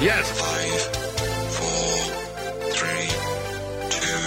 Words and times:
Yes. 0.00 0.30
Five, 0.30 0.80
four, 1.54 1.98
three, 2.70 3.08
two, 3.90 4.20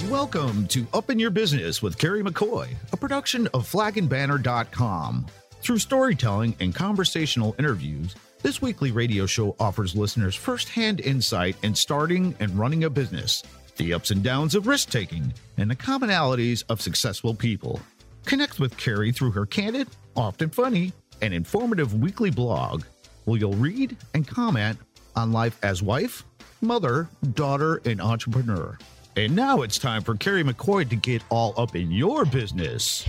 one. 0.00 0.10
Welcome 0.10 0.66
to 0.68 0.86
Up 0.94 1.10
in 1.10 1.18
Your 1.18 1.28
Business 1.28 1.82
with 1.82 1.98
Kerry 1.98 2.22
McCoy, 2.22 2.68
a 2.94 2.96
production 2.96 3.46
of 3.48 3.70
flagandbanner.com. 3.70 5.26
Through 5.60 5.78
storytelling 5.80 6.56
and 6.60 6.74
conversational 6.74 7.54
interviews, 7.58 8.14
this 8.40 8.62
weekly 8.62 8.90
radio 8.90 9.26
show 9.26 9.54
offers 9.60 9.94
listeners 9.94 10.34
firsthand 10.34 11.00
insight 11.00 11.56
in 11.62 11.74
starting 11.74 12.34
and 12.40 12.58
running 12.58 12.84
a 12.84 12.90
business, 12.90 13.42
the 13.76 13.92
ups 13.92 14.12
and 14.12 14.22
downs 14.22 14.54
of 14.54 14.66
risk 14.66 14.88
taking, 14.88 15.30
and 15.58 15.70
the 15.70 15.76
commonalities 15.76 16.64
of 16.70 16.80
successful 16.80 17.34
people. 17.34 17.82
Connect 18.24 18.58
with 18.58 18.78
Kerry 18.78 19.12
through 19.12 19.32
her 19.32 19.44
candid, 19.44 19.88
often 20.16 20.48
funny, 20.48 20.94
and 21.20 21.34
informative 21.34 21.94
weekly 22.00 22.30
blog, 22.30 22.82
where 23.24 23.38
you'll 23.38 23.52
read 23.54 23.96
and 24.14 24.26
comment 24.26 24.78
on 25.16 25.32
life 25.32 25.58
as 25.62 25.82
wife, 25.82 26.24
mother, 26.60 27.08
daughter, 27.34 27.80
and 27.84 28.00
entrepreneur. 28.00 28.78
And 29.16 29.36
now 29.36 29.62
it's 29.62 29.78
time 29.78 30.02
for 30.02 30.16
Kerry 30.16 30.42
McCoy 30.42 30.88
to 30.90 30.96
get 30.96 31.22
all 31.28 31.54
up 31.56 31.76
in 31.76 31.92
your 31.92 32.24
business. 32.24 33.06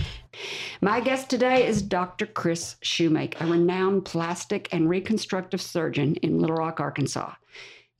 My 0.80 1.00
guest 1.00 1.28
today 1.28 1.66
is 1.66 1.82
Dr. 1.82 2.26
Chris 2.26 2.76
Shoemake, 2.84 3.40
a 3.40 3.46
renowned 3.46 4.04
plastic 4.04 4.68
and 4.70 4.88
reconstructive 4.88 5.60
surgeon 5.60 6.14
in 6.16 6.38
Little 6.38 6.56
Rock, 6.56 6.78
Arkansas. 6.78 7.32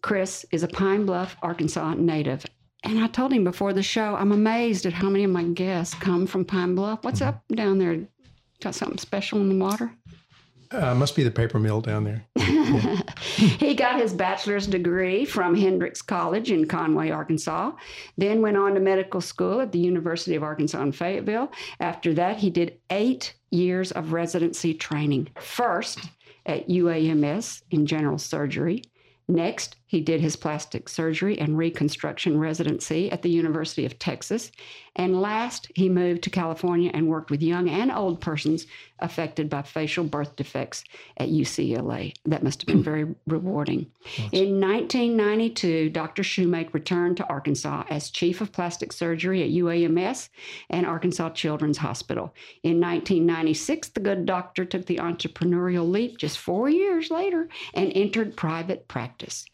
Chris 0.02 0.46
is 0.52 0.62
a 0.62 0.68
Pine 0.68 1.04
Bluff, 1.04 1.36
Arkansas 1.42 1.94
native. 1.94 2.46
And 2.84 3.00
I 3.00 3.08
told 3.08 3.32
him 3.32 3.42
before 3.42 3.72
the 3.72 3.82
show, 3.82 4.14
I'm 4.14 4.30
amazed 4.30 4.86
at 4.86 4.92
how 4.92 5.08
many 5.08 5.24
of 5.24 5.32
my 5.32 5.42
guests 5.42 5.94
come 5.94 6.28
from 6.28 6.44
Pine 6.44 6.76
Bluff. 6.76 7.02
What's 7.02 7.20
up 7.20 7.42
down 7.48 7.78
there? 7.78 8.06
Got 8.60 8.76
something 8.76 8.98
special 8.98 9.40
in 9.40 9.48
the 9.48 9.56
water? 9.56 9.90
Uh, 10.70 10.94
must 10.94 11.16
be 11.16 11.22
the 11.22 11.30
paper 11.30 11.58
mill 11.58 11.80
down 11.80 12.04
there. 12.04 12.26
he 13.36 13.74
got 13.74 14.00
his 14.00 14.12
bachelor's 14.12 14.66
degree 14.66 15.24
from 15.24 15.54
Hendrix 15.54 16.02
College 16.02 16.50
in 16.50 16.66
Conway, 16.66 17.10
Arkansas, 17.10 17.72
then 18.16 18.42
went 18.42 18.56
on 18.56 18.74
to 18.74 18.80
medical 18.80 19.20
school 19.20 19.60
at 19.60 19.72
the 19.72 19.78
University 19.78 20.34
of 20.34 20.42
Arkansas 20.42 20.82
in 20.82 20.92
Fayetteville. 20.92 21.52
After 21.80 22.14
that, 22.14 22.38
he 22.38 22.50
did 22.50 22.78
eight 22.90 23.34
years 23.50 23.92
of 23.92 24.12
residency 24.12 24.74
training. 24.74 25.28
First 25.40 26.00
at 26.46 26.68
UAMS 26.68 27.62
in 27.70 27.86
general 27.86 28.18
surgery. 28.18 28.82
Next, 29.28 29.76
he 29.88 30.00
did 30.00 30.20
his 30.20 30.34
plastic 30.34 30.88
surgery 30.88 31.38
and 31.38 31.56
reconstruction 31.56 32.38
residency 32.38 33.10
at 33.10 33.22
the 33.22 33.30
University 33.30 33.86
of 33.86 33.98
Texas. 33.98 34.50
And 34.96 35.20
last, 35.20 35.70
he 35.74 35.88
moved 35.88 36.22
to 36.22 36.30
California 36.30 36.90
and 36.92 37.06
worked 37.06 37.30
with 37.30 37.42
young 37.42 37.68
and 37.68 37.92
old 37.92 38.20
persons 38.20 38.66
affected 38.98 39.50
by 39.50 39.62
facial 39.62 40.04
birth 40.04 40.34
defects 40.36 40.82
at 41.18 41.28
UCLA. 41.28 42.14
That 42.24 42.42
must 42.42 42.62
have 42.62 42.66
been 42.66 42.82
very 42.82 43.14
rewarding. 43.26 43.90
In 44.32 44.58
1992, 44.60 45.90
Dr. 45.90 46.22
Shoemake 46.22 46.72
returned 46.72 47.18
to 47.18 47.26
Arkansas 47.28 47.84
as 47.90 48.10
chief 48.10 48.40
of 48.40 48.52
plastic 48.52 48.92
surgery 48.92 49.42
at 49.42 49.50
UAMS 49.50 50.30
and 50.70 50.86
Arkansas 50.86 51.30
Children's 51.30 51.78
Hospital. 51.78 52.34
In 52.62 52.80
1996, 52.80 53.90
the 53.90 54.00
good 54.00 54.26
doctor 54.26 54.64
took 54.64 54.86
the 54.86 54.96
entrepreneurial 54.96 55.88
leap 55.88 56.16
just 56.16 56.38
four 56.38 56.68
years 56.68 57.10
later 57.10 57.48
and 57.74 57.92
entered 57.94 58.36
private 58.36 58.88
practice. 58.88 59.46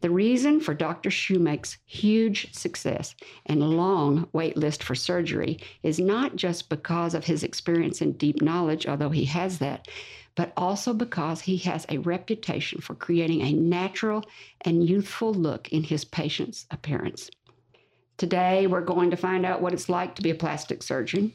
The 0.00 0.10
reason 0.10 0.60
for 0.60 0.74
Dr. 0.74 1.10
Shoemake's 1.10 1.78
huge 1.86 2.54
success 2.54 3.14
and 3.46 3.76
long 3.76 4.28
wait 4.32 4.56
list 4.56 4.82
for 4.82 4.94
surgery 4.94 5.58
is 5.82 5.98
not 5.98 6.36
just 6.36 6.68
because 6.68 7.14
of 7.14 7.24
his 7.24 7.42
experience 7.42 8.00
and 8.00 8.16
deep 8.16 8.42
knowledge, 8.42 8.86
although 8.86 9.10
he 9.10 9.24
has 9.26 9.58
that, 9.58 9.88
but 10.34 10.52
also 10.56 10.94
because 10.94 11.42
he 11.42 11.58
has 11.58 11.86
a 11.88 11.98
reputation 11.98 12.80
for 12.80 12.94
creating 12.94 13.42
a 13.42 13.52
natural 13.52 14.24
and 14.62 14.88
youthful 14.88 15.34
look 15.34 15.68
in 15.68 15.82
his 15.82 16.04
patient's 16.04 16.66
appearance. 16.70 17.30
Today, 18.16 18.66
we're 18.66 18.82
going 18.82 19.10
to 19.10 19.16
find 19.16 19.46
out 19.46 19.62
what 19.62 19.72
it's 19.72 19.88
like 19.88 20.14
to 20.14 20.22
be 20.22 20.28
a 20.28 20.34
plastic 20.34 20.82
surgeon 20.82 21.32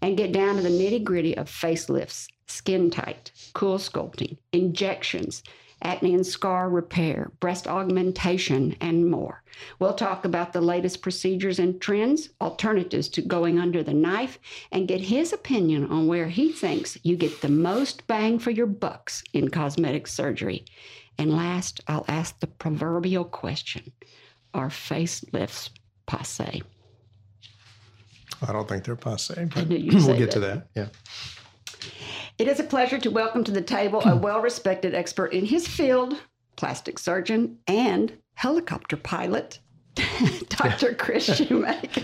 and 0.00 0.16
get 0.16 0.32
down 0.32 0.56
to 0.56 0.62
the 0.62 0.70
nitty 0.70 1.04
gritty 1.04 1.36
of 1.36 1.50
facelifts, 1.50 2.28
skin 2.46 2.90
tight, 2.90 3.30
cool 3.52 3.76
sculpting, 3.76 4.38
injections, 4.52 5.42
acne 5.84 6.14
and 6.14 6.26
scar 6.26 6.68
repair, 6.68 7.30
breast 7.40 7.68
augmentation, 7.68 8.74
and 8.80 9.10
more. 9.10 9.42
We'll 9.78 9.94
talk 9.94 10.24
about 10.24 10.52
the 10.52 10.60
latest 10.60 11.02
procedures 11.02 11.58
and 11.58 11.80
trends, 11.80 12.30
alternatives 12.40 13.08
to 13.10 13.22
going 13.22 13.58
under 13.58 13.82
the 13.82 13.94
knife, 13.94 14.38
and 14.72 14.88
get 14.88 15.00
his 15.00 15.32
opinion 15.32 15.86
on 15.90 16.06
where 16.06 16.28
he 16.28 16.50
thinks 16.50 16.98
you 17.02 17.16
get 17.16 17.40
the 17.40 17.48
most 17.48 18.06
bang 18.06 18.38
for 18.38 18.50
your 18.50 18.66
bucks 18.66 19.22
in 19.32 19.48
cosmetic 19.48 20.06
surgery. 20.06 20.64
And 21.18 21.36
last, 21.36 21.80
I'll 21.86 22.04
ask 22.08 22.40
the 22.40 22.46
proverbial 22.46 23.24
question 23.24 23.92
Are 24.52 24.68
facelifts 24.68 25.70
passe? 26.06 26.62
I 28.46 28.52
don't 28.52 28.68
think 28.68 28.84
they're 28.84 28.96
passe, 28.96 29.48
but 29.54 29.68
we'll 29.68 30.18
get 30.18 30.32
to 30.32 30.40
that. 30.40 30.74
that. 30.74 30.74
Yeah. 30.74 30.88
It 32.36 32.48
is 32.48 32.58
a 32.58 32.64
pleasure 32.64 32.98
to 32.98 33.10
welcome 33.10 33.44
to 33.44 33.52
the 33.52 33.62
table 33.62 34.02
a 34.04 34.16
well 34.16 34.40
respected 34.40 34.94
expert 34.94 35.32
in 35.32 35.44
his 35.44 35.68
field, 35.68 36.20
plastic 36.56 36.98
surgeon, 36.98 37.58
and 37.68 38.12
helicopter 38.34 38.96
pilot, 38.96 39.60
Dr. 40.48 40.94
Chris 40.94 41.28
Shoemake. 41.40 42.02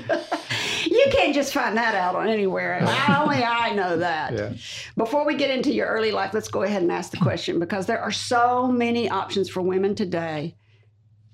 you 0.86 1.06
can't 1.10 1.34
just 1.34 1.52
find 1.52 1.76
that 1.76 1.96
out 1.96 2.14
on 2.14 2.28
anywhere. 2.28 2.78
Only 2.80 3.42
I 3.42 3.74
know 3.74 3.96
that. 3.96 4.32
Yeah. 4.32 4.52
Before 4.96 5.26
we 5.26 5.34
get 5.34 5.50
into 5.50 5.72
your 5.72 5.88
early 5.88 6.12
life, 6.12 6.32
let's 6.32 6.48
go 6.48 6.62
ahead 6.62 6.82
and 6.82 6.92
ask 6.92 7.10
the 7.10 7.16
question 7.16 7.58
because 7.58 7.86
there 7.86 8.00
are 8.00 8.12
so 8.12 8.68
many 8.68 9.10
options 9.10 9.48
for 9.48 9.62
women 9.62 9.96
today 9.96 10.54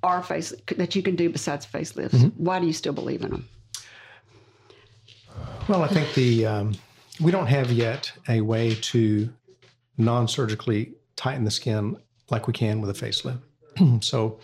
are 0.03 0.23
face 0.23 0.55
that 0.77 0.97
you 0.97 1.03
can 1.03 1.17
do 1.17 1.29
besides 1.29 1.67
facelifts. 1.67 2.33
Why 2.37 2.61
do 2.61 2.67
you 2.67 2.73
still 2.73 2.93
believe 2.95 3.23
in 3.23 3.31
them? 3.31 3.49
Well, 5.69 5.83
I 5.83 5.89
think 5.89 6.15
the 6.15 6.47
um, 6.47 6.75
we 7.21 7.31
don't 7.31 7.47
have 7.47 7.71
yet 7.71 8.13
a 8.29 8.41
way 8.41 8.75
to 8.75 9.33
non-surgically 9.99 10.93
tighten 11.17 11.45
the 11.45 11.51
skin 11.51 11.97
like 12.31 12.47
we 12.47 12.53
can 12.53 12.81
with 12.81 12.91
a 12.91 13.07
facelift. 13.07 13.41
so 14.05 14.39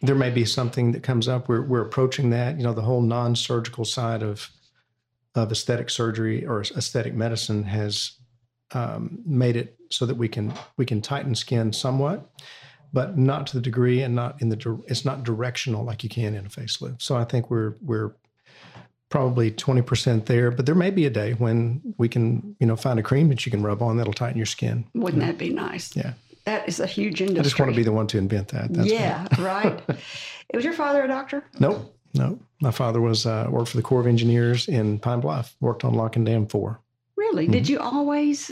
there 0.00 0.14
may 0.14 0.30
be 0.30 0.44
something 0.44 0.92
that 0.92 1.02
comes 1.02 1.28
up. 1.28 1.48
We're 1.48 1.62
we're 1.62 1.82
approaching 1.82 2.30
that. 2.30 2.56
You 2.56 2.64
know, 2.64 2.72
the 2.72 2.82
whole 2.82 3.02
non-surgical 3.02 3.84
side 3.84 4.22
of 4.22 4.50
of 5.34 5.52
aesthetic 5.52 5.90
surgery 5.90 6.44
or 6.46 6.60
aesthetic 6.60 7.14
medicine 7.14 7.64
has 7.64 8.12
um, 8.72 9.20
made 9.24 9.56
it 9.56 9.76
so 9.90 10.06
that 10.06 10.16
we 10.16 10.28
can 10.28 10.52
we 10.76 10.86
can 10.86 11.00
tighten 11.00 11.34
skin 11.34 11.72
somewhat, 11.72 12.30
but 12.92 13.18
not 13.18 13.46
to 13.48 13.54
the 13.54 13.60
degree 13.60 14.02
and 14.02 14.14
not 14.14 14.40
in 14.40 14.48
the 14.48 14.82
it's 14.86 15.04
not 15.04 15.22
directional 15.22 15.84
like 15.84 16.02
you 16.02 16.08
can 16.08 16.34
in 16.34 16.46
a 16.46 16.48
facelift. 16.48 17.02
So 17.02 17.16
I 17.16 17.24
think 17.24 17.50
we're 17.50 17.76
we're 17.82 18.12
probably 19.10 19.50
20% 19.50 20.26
there, 20.26 20.50
but 20.50 20.64
there 20.64 20.74
may 20.74 20.90
be 20.90 21.04
a 21.04 21.10
day 21.10 21.32
when 21.32 21.82
we 21.98 22.08
can, 22.08 22.56
you 22.60 22.66
know, 22.66 22.76
find 22.76 22.98
a 22.98 23.02
cream 23.02 23.28
that 23.28 23.44
you 23.44 23.50
can 23.50 23.62
rub 23.62 23.82
on 23.82 23.96
that'll 23.96 24.12
tighten 24.12 24.38
your 24.38 24.46
skin. 24.46 24.86
Wouldn't 24.94 25.22
that 25.22 25.36
be 25.36 25.50
nice? 25.50 25.94
Yeah. 25.94 26.14
That 26.44 26.66
is 26.66 26.80
a 26.80 26.86
huge 26.86 27.20
industry. 27.20 27.40
I 27.40 27.42
just 27.42 27.58
want 27.58 27.72
to 27.72 27.76
be 27.76 27.82
the 27.82 27.92
one 27.92 28.06
to 28.08 28.18
invent 28.18 28.48
that. 28.48 28.72
That's 28.72 28.90
yeah, 28.90 29.26
right. 29.38 29.82
Was 30.54 30.64
your 30.64 30.72
father 30.72 31.04
a 31.04 31.08
doctor? 31.08 31.44
Nope. 31.58 31.94
Nope. 32.14 32.40
My 32.60 32.70
father 32.70 33.00
was 33.00 33.26
uh, 33.26 33.46
worked 33.50 33.68
for 33.68 33.76
the 33.76 33.82
Corps 33.82 34.00
of 34.00 34.06
Engineers 34.06 34.68
in 34.68 34.98
Pine 34.98 35.20
Bluff. 35.20 35.54
Worked 35.60 35.84
on 35.84 35.94
Lock 35.94 36.16
and 36.16 36.24
Dam 36.24 36.46
Four. 36.46 36.80
Really? 37.16 37.46
Did 37.46 37.68
you 37.68 37.78
always 37.78 38.50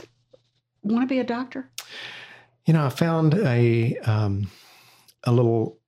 want 0.83 1.01
to 1.01 1.07
be 1.07 1.19
a 1.19 1.23
doctor? 1.23 1.69
You 2.65 2.73
know, 2.73 2.85
I 2.85 2.89
found 2.89 3.33
a 3.33 3.97
um, 3.97 4.49
a 5.23 5.31
little 5.31 5.78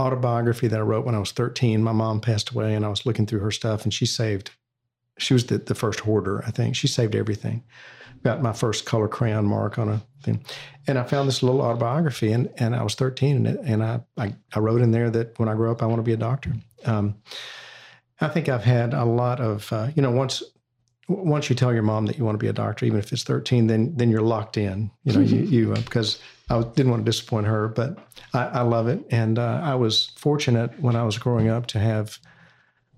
autobiography 0.00 0.68
that 0.68 0.78
I 0.78 0.82
wrote 0.82 1.06
when 1.06 1.14
I 1.14 1.20
was 1.20 1.32
13. 1.32 1.82
My 1.82 1.92
mom 1.92 2.20
passed 2.20 2.50
away, 2.50 2.74
and 2.74 2.84
I 2.84 2.88
was 2.88 3.06
looking 3.06 3.26
through 3.26 3.40
her 3.40 3.50
stuff, 3.50 3.84
and 3.84 3.92
she 3.92 4.06
saved. 4.06 4.50
She 5.18 5.32
was 5.32 5.46
the, 5.46 5.58
the 5.58 5.74
first 5.74 6.00
hoarder, 6.00 6.42
I 6.44 6.50
think. 6.50 6.74
She 6.74 6.88
saved 6.88 7.14
everything. 7.14 7.62
Got 8.24 8.42
my 8.42 8.52
first 8.52 8.84
color 8.86 9.06
crayon 9.06 9.44
mark 9.44 9.78
on 9.78 9.88
a 9.88 10.02
thing, 10.22 10.44
and 10.86 10.98
I 10.98 11.04
found 11.04 11.28
this 11.28 11.42
little 11.42 11.60
autobiography, 11.60 12.32
and 12.32 12.48
and 12.56 12.74
I 12.74 12.82
was 12.82 12.94
13, 12.94 13.36
and, 13.36 13.46
it, 13.46 13.60
and 13.64 13.84
I, 13.84 14.00
I 14.16 14.34
I 14.54 14.58
wrote 14.60 14.80
in 14.80 14.92
there 14.92 15.10
that 15.10 15.38
when 15.38 15.48
I 15.48 15.54
grow 15.54 15.70
up, 15.70 15.82
I 15.82 15.86
want 15.86 15.98
to 15.98 16.02
be 16.02 16.14
a 16.14 16.16
doctor. 16.16 16.52
Um, 16.86 17.16
I 18.20 18.28
think 18.28 18.48
I've 18.48 18.64
had 18.64 18.94
a 18.94 19.04
lot 19.04 19.40
of, 19.40 19.72
uh, 19.72 19.88
you 19.94 20.02
know, 20.02 20.10
once 20.10 20.42
once 21.06 21.50
you 21.50 21.56
tell 21.56 21.72
your 21.72 21.82
mom 21.82 22.06
that 22.06 22.16
you 22.16 22.24
want 22.24 22.34
to 22.34 22.42
be 22.42 22.48
a 22.48 22.52
doctor, 22.52 22.86
even 22.86 22.98
if 22.98 23.12
it's 23.12 23.24
13, 23.24 23.66
then 23.66 23.94
then 23.96 24.10
you're 24.10 24.22
locked 24.22 24.56
in. 24.56 24.90
You 25.04 25.12
know, 25.12 25.20
you, 25.20 25.38
you 25.38 25.72
uh, 25.72 25.80
because 25.80 26.18
I 26.50 26.62
didn't 26.62 26.90
want 26.90 27.04
to 27.04 27.10
disappoint 27.10 27.46
her, 27.46 27.68
but 27.68 27.98
I, 28.32 28.44
I 28.46 28.60
love 28.62 28.88
it, 28.88 29.04
and 29.10 29.38
uh, 29.38 29.60
I 29.62 29.74
was 29.74 30.12
fortunate 30.16 30.78
when 30.80 30.94
I 30.94 31.04
was 31.04 31.16
growing 31.16 31.48
up 31.48 31.66
to 31.68 31.78
have 31.78 32.18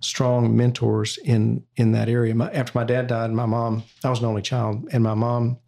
strong 0.00 0.56
mentors 0.56 1.18
in 1.18 1.64
in 1.76 1.92
that 1.92 2.08
area. 2.08 2.34
My, 2.34 2.50
after 2.50 2.72
my 2.78 2.84
dad 2.84 3.06
died, 3.06 3.30
my 3.30 3.46
mom, 3.46 3.84
I 4.04 4.10
was 4.10 4.20
an 4.20 4.26
only 4.26 4.42
child, 4.42 4.88
and 4.92 5.02
my 5.02 5.14
mom 5.14 5.58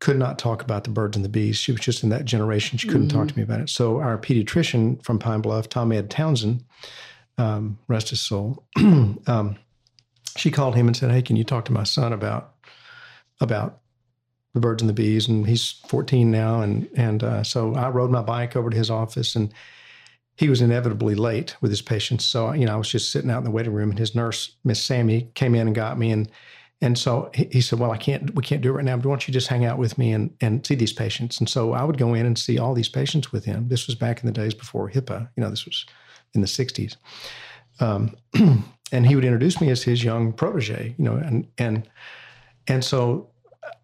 could 0.00 0.18
not 0.18 0.38
talk 0.38 0.62
about 0.62 0.82
the 0.84 0.90
birds 0.90 1.16
and 1.16 1.24
the 1.24 1.28
bees. 1.28 1.56
She 1.56 1.70
was 1.70 1.80
just 1.80 2.02
in 2.02 2.08
that 2.08 2.24
generation. 2.24 2.76
She 2.76 2.88
couldn't 2.88 3.08
talk 3.08 3.28
to 3.28 3.36
me 3.36 3.44
about 3.44 3.60
it. 3.60 3.68
So 3.68 4.00
our 4.00 4.18
pediatrician 4.18 5.04
from 5.04 5.20
Pine 5.20 5.42
Bluff, 5.42 5.68
Tom 5.68 5.92
Ed 5.92 6.10
Townsend, 6.10 6.64
um, 7.38 7.78
rest 7.86 8.08
his 8.10 8.20
soul, 8.20 8.64
um, 8.78 9.56
she 10.36 10.50
called 10.50 10.74
him 10.74 10.86
and 10.86 10.96
said, 10.96 11.10
"Hey, 11.10 11.22
can 11.22 11.36
you 11.36 11.44
talk 11.44 11.66
to 11.66 11.72
my 11.72 11.84
son 11.84 12.12
about 12.12 12.54
about 13.40 13.80
the 14.54 14.60
birds 14.60 14.82
and 14.82 14.88
the 14.88 14.94
bees, 14.94 15.28
and 15.28 15.46
he's 15.46 15.80
14 15.88 16.30
now, 16.30 16.60
and 16.60 16.88
and 16.96 17.22
uh, 17.22 17.42
so 17.42 17.74
I 17.74 17.88
rode 17.88 18.10
my 18.10 18.22
bike 18.22 18.56
over 18.56 18.70
to 18.70 18.76
his 18.76 18.90
office, 18.90 19.34
and 19.34 19.52
he 20.36 20.48
was 20.48 20.60
inevitably 20.60 21.14
late 21.14 21.56
with 21.60 21.70
his 21.70 21.82
patients. 21.82 22.24
So 22.24 22.52
you 22.52 22.66
know, 22.66 22.74
I 22.74 22.76
was 22.76 22.90
just 22.90 23.10
sitting 23.10 23.30
out 23.30 23.38
in 23.38 23.44
the 23.44 23.50
waiting 23.50 23.72
room, 23.72 23.90
and 23.90 23.98
his 23.98 24.14
nurse, 24.14 24.56
Miss 24.64 24.82
Sammy, 24.82 25.30
came 25.34 25.54
in 25.54 25.66
and 25.66 25.76
got 25.76 25.98
me, 25.98 26.10
and 26.10 26.30
and 26.82 26.98
so 26.98 27.30
he, 27.32 27.60
said, 27.60 27.78
"Well, 27.78 27.92
I 27.92 27.96
can't, 27.96 28.34
we 28.34 28.42
can't 28.42 28.60
do 28.60 28.70
it 28.70 28.72
right 28.72 28.84
now. 28.84 28.96
But 28.96 29.06
why 29.06 29.12
don't 29.12 29.28
you 29.28 29.32
just 29.32 29.48
hang 29.48 29.64
out 29.64 29.78
with 29.78 29.96
me 29.96 30.12
and 30.12 30.34
and 30.40 30.66
see 30.66 30.74
these 30.74 30.92
patients?" 30.92 31.38
And 31.38 31.48
so 31.48 31.72
I 31.72 31.84
would 31.84 31.96
go 31.96 32.12
in 32.12 32.26
and 32.26 32.38
see 32.38 32.58
all 32.58 32.74
these 32.74 32.88
patients 32.88 33.32
with 33.32 33.44
him. 33.44 33.68
This 33.68 33.86
was 33.86 33.94
back 33.94 34.20
in 34.20 34.26
the 34.26 34.32
days 34.32 34.52
before 34.52 34.90
HIPAA. 34.90 35.28
You 35.36 35.42
know, 35.42 35.50
this 35.50 35.64
was 35.64 35.86
in 36.34 36.40
the 36.40 36.46
60s. 36.46 36.96
Um, 37.78 38.16
and 38.92 39.06
he 39.06 39.14
would 39.14 39.24
introduce 39.24 39.60
me 39.60 39.70
as 39.70 39.82
his 39.82 40.02
young 40.02 40.32
protege. 40.32 40.94
You 40.98 41.04
know, 41.04 41.14
and 41.14 41.46
and 41.56 41.88
and 42.66 42.84
so 42.84 43.31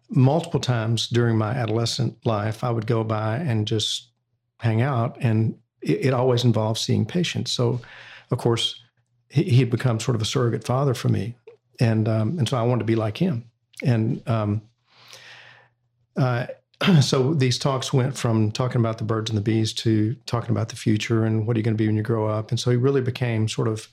multiple 0.09 0.59
times 0.59 1.07
during 1.07 1.37
my 1.37 1.51
adolescent 1.51 2.17
life, 2.25 2.63
I 2.63 2.71
would 2.71 2.87
go 2.87 3.03
by 3.03 3.37
and 3.37 3.67
just 3.67 4.09
hang 4.57 4.81
out, 4.81 5.17
and 5.21 5.57
it, 5.81 6.07
it 6.07 6.13
always 6.13 6.43
involved 6.43 6.79
seeing 6.79 7.05
patients. 7.05 7.51
So, 7.51 7.79
of 8.31 8.37
course, 8.37 8.81
he, 9.29 9.59
had 9.59 9.69
become 9.69 9.99
sort 9.99 10.15
of 10.15 10.21
a 10.21 10.25
surrogate 10.25 10.65
father 10.65 10.93
for 10.93 11.09
me, 11.09 11.35
and 11.79 12.07
um, 12.07 12.39
and 12.39 12.47
so 12.47 12.57
I 12.57 12.63
wanted 12.63 12.79
to 12.79 12.85
be 12.85 12.95
like 12.95 13.17
him. 13.17 13.45
And 13.83 14.27
um, 14.27 14.61
uh, 16.17 16.47
so 17.01 17.33
these 17.33 17.57
talks 17.57 17.93
went 17.93 18.17
from 18.17 18.51
talking 18.51 18.81
about 18.81 18.97
the 18.97 19.03
birds 19.03 19.29
and 19.29 19.37
the 19.37 19.43
bees 19.43 19.73
to 19.73 20.15
talking 20.25 20.51
about 20.51 20.69
the 20.69 20.75
future 20.75 21.23
and 21.25 21.45
what 21.45 21.55
are 21.55 21.59
you 21.59 21.63
going 21.63 21.75
to 21.75 21.81
be 21.81 21.87
when 21.87 21.95
you 21.95 22.03
grow 22.03 22.27
up. 22.27 22.51
And 22.51 22.59
so 22.59 22.71
he 22.71 22.77
really 22.77 23.01
became 23.01 23.47
sort 23.47 23.67
of 23.67 23.87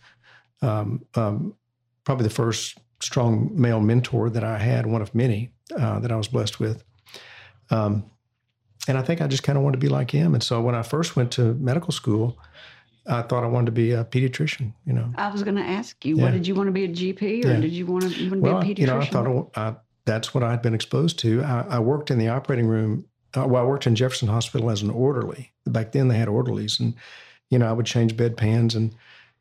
um, 0.63 1.05
um, 1.15 1.55
probably 2.05 2.25
the 2.25 2.35
first 2.35 2.79
strong 3.01 3.51
male 3.53 3.81
mentor 3.81 4.31
that 4.31 4.43
I 4.43 4.59
had, 4.59 4.87
one 4.87 5.03
of 5.03 5.15
many 5.15 5.51
uh, 5.75 5.99
that 6.01 6.13
I 6.13 6.17
was 6.17 6.29
blessed 6.29 6.61
with. 6.61 6.85
Um, 7.71 8.11
and 8.89 8.97
I 8.97 9.03
think 9.03 9.21
I 9.21 9.27
just 9.27 9.43
kind 9.43 9.59
of 9.59 9.65
wanted 9.65 9.81
to 9.81 9.85
be 9.87 9.89
like 9.89 10.11
him. 10.11 10.35
And 10.35 10.43
so 10.43 10.61
when 10.61 10.75
I 10.75 10.83
first 10.83 11.17
went 11.17 11.33
to 11.33 11.55
medical 11.55 11.93
school, 11.93 12.39
I 13.09 13.23
thought 13.23 13.45
I 13.45 13.49
wanted 13.49 13.67
to 13.67 13.73
be 13.73 13.93
a 13.93 14.05
pediatrician. 14.05 14.73
You 14.85 14.93
know, 14.93 15.13
I 15.17 15.31
was 15.31 15.43
going 15.43 15.57
to 15.57 15.63
ask 15.63 16.05
you, 16.05 16.17
Yeah. 16.17 16.23
what 16.25 16.33
did 16.33 16.47
you 16.47 16.55
want 16.55 16.69
to 16.69 16.73
be 16.73 16.85
a 16.85 16.89
GP 16.89 17.45
or 17.45 17.49
Yeah. 17.49 17.61
did 17.61 17.73
you 17.73 17.87
want 17.87 18.05
to, 18.05 18.11
you 18.11 18.31
want 18.31 18.45
to 18.45 18.51
well, 18.51 18.61
be 18.63 18.71
a 18.71 18.75
pediatrician? 18.75 18.79
you 18.81 18.87
know, 18.87 19.01
I 19.01 19.05
thought 19.07 19.51
I, 19.57 19.77
that's 20.05 20.35
what 20.35 20.45
I'd 20.45 20.63
been 20.63 20.75
exposed 20.75 21.19
to. 21.21 21.43
I, 21.43 21.67
I 21.71 21.79
worked 21.81 22.11
in 22.11 22.19
the 22.19 22.29
operating 22.29 22.67
room. 22.67 23.07
Uh, 23.37 23.47
well, 23.47 23.63
I 23.63 23.67
worked 23.67 23.87
in 23.87 23.97
Jefferson 23.97 24.29
Hospital 24.29 24.71
as 24.71 24.83
an 24.83 24.91
orderly. 24.91 25.53
Back 25.67 25.93
then, 25.93 26.09
they 26.09 26.17
had 26.17 26.29
orderlies, 26.29 26.79
and 26.79 26.95
you 27.51 27.59
know, 27.59 27.69
I 27.69 27.73
would 27.73 27.87
change 27.87 28.17
bed 28.17 28.37
pans 28.37 28.75
and 28.75 28.95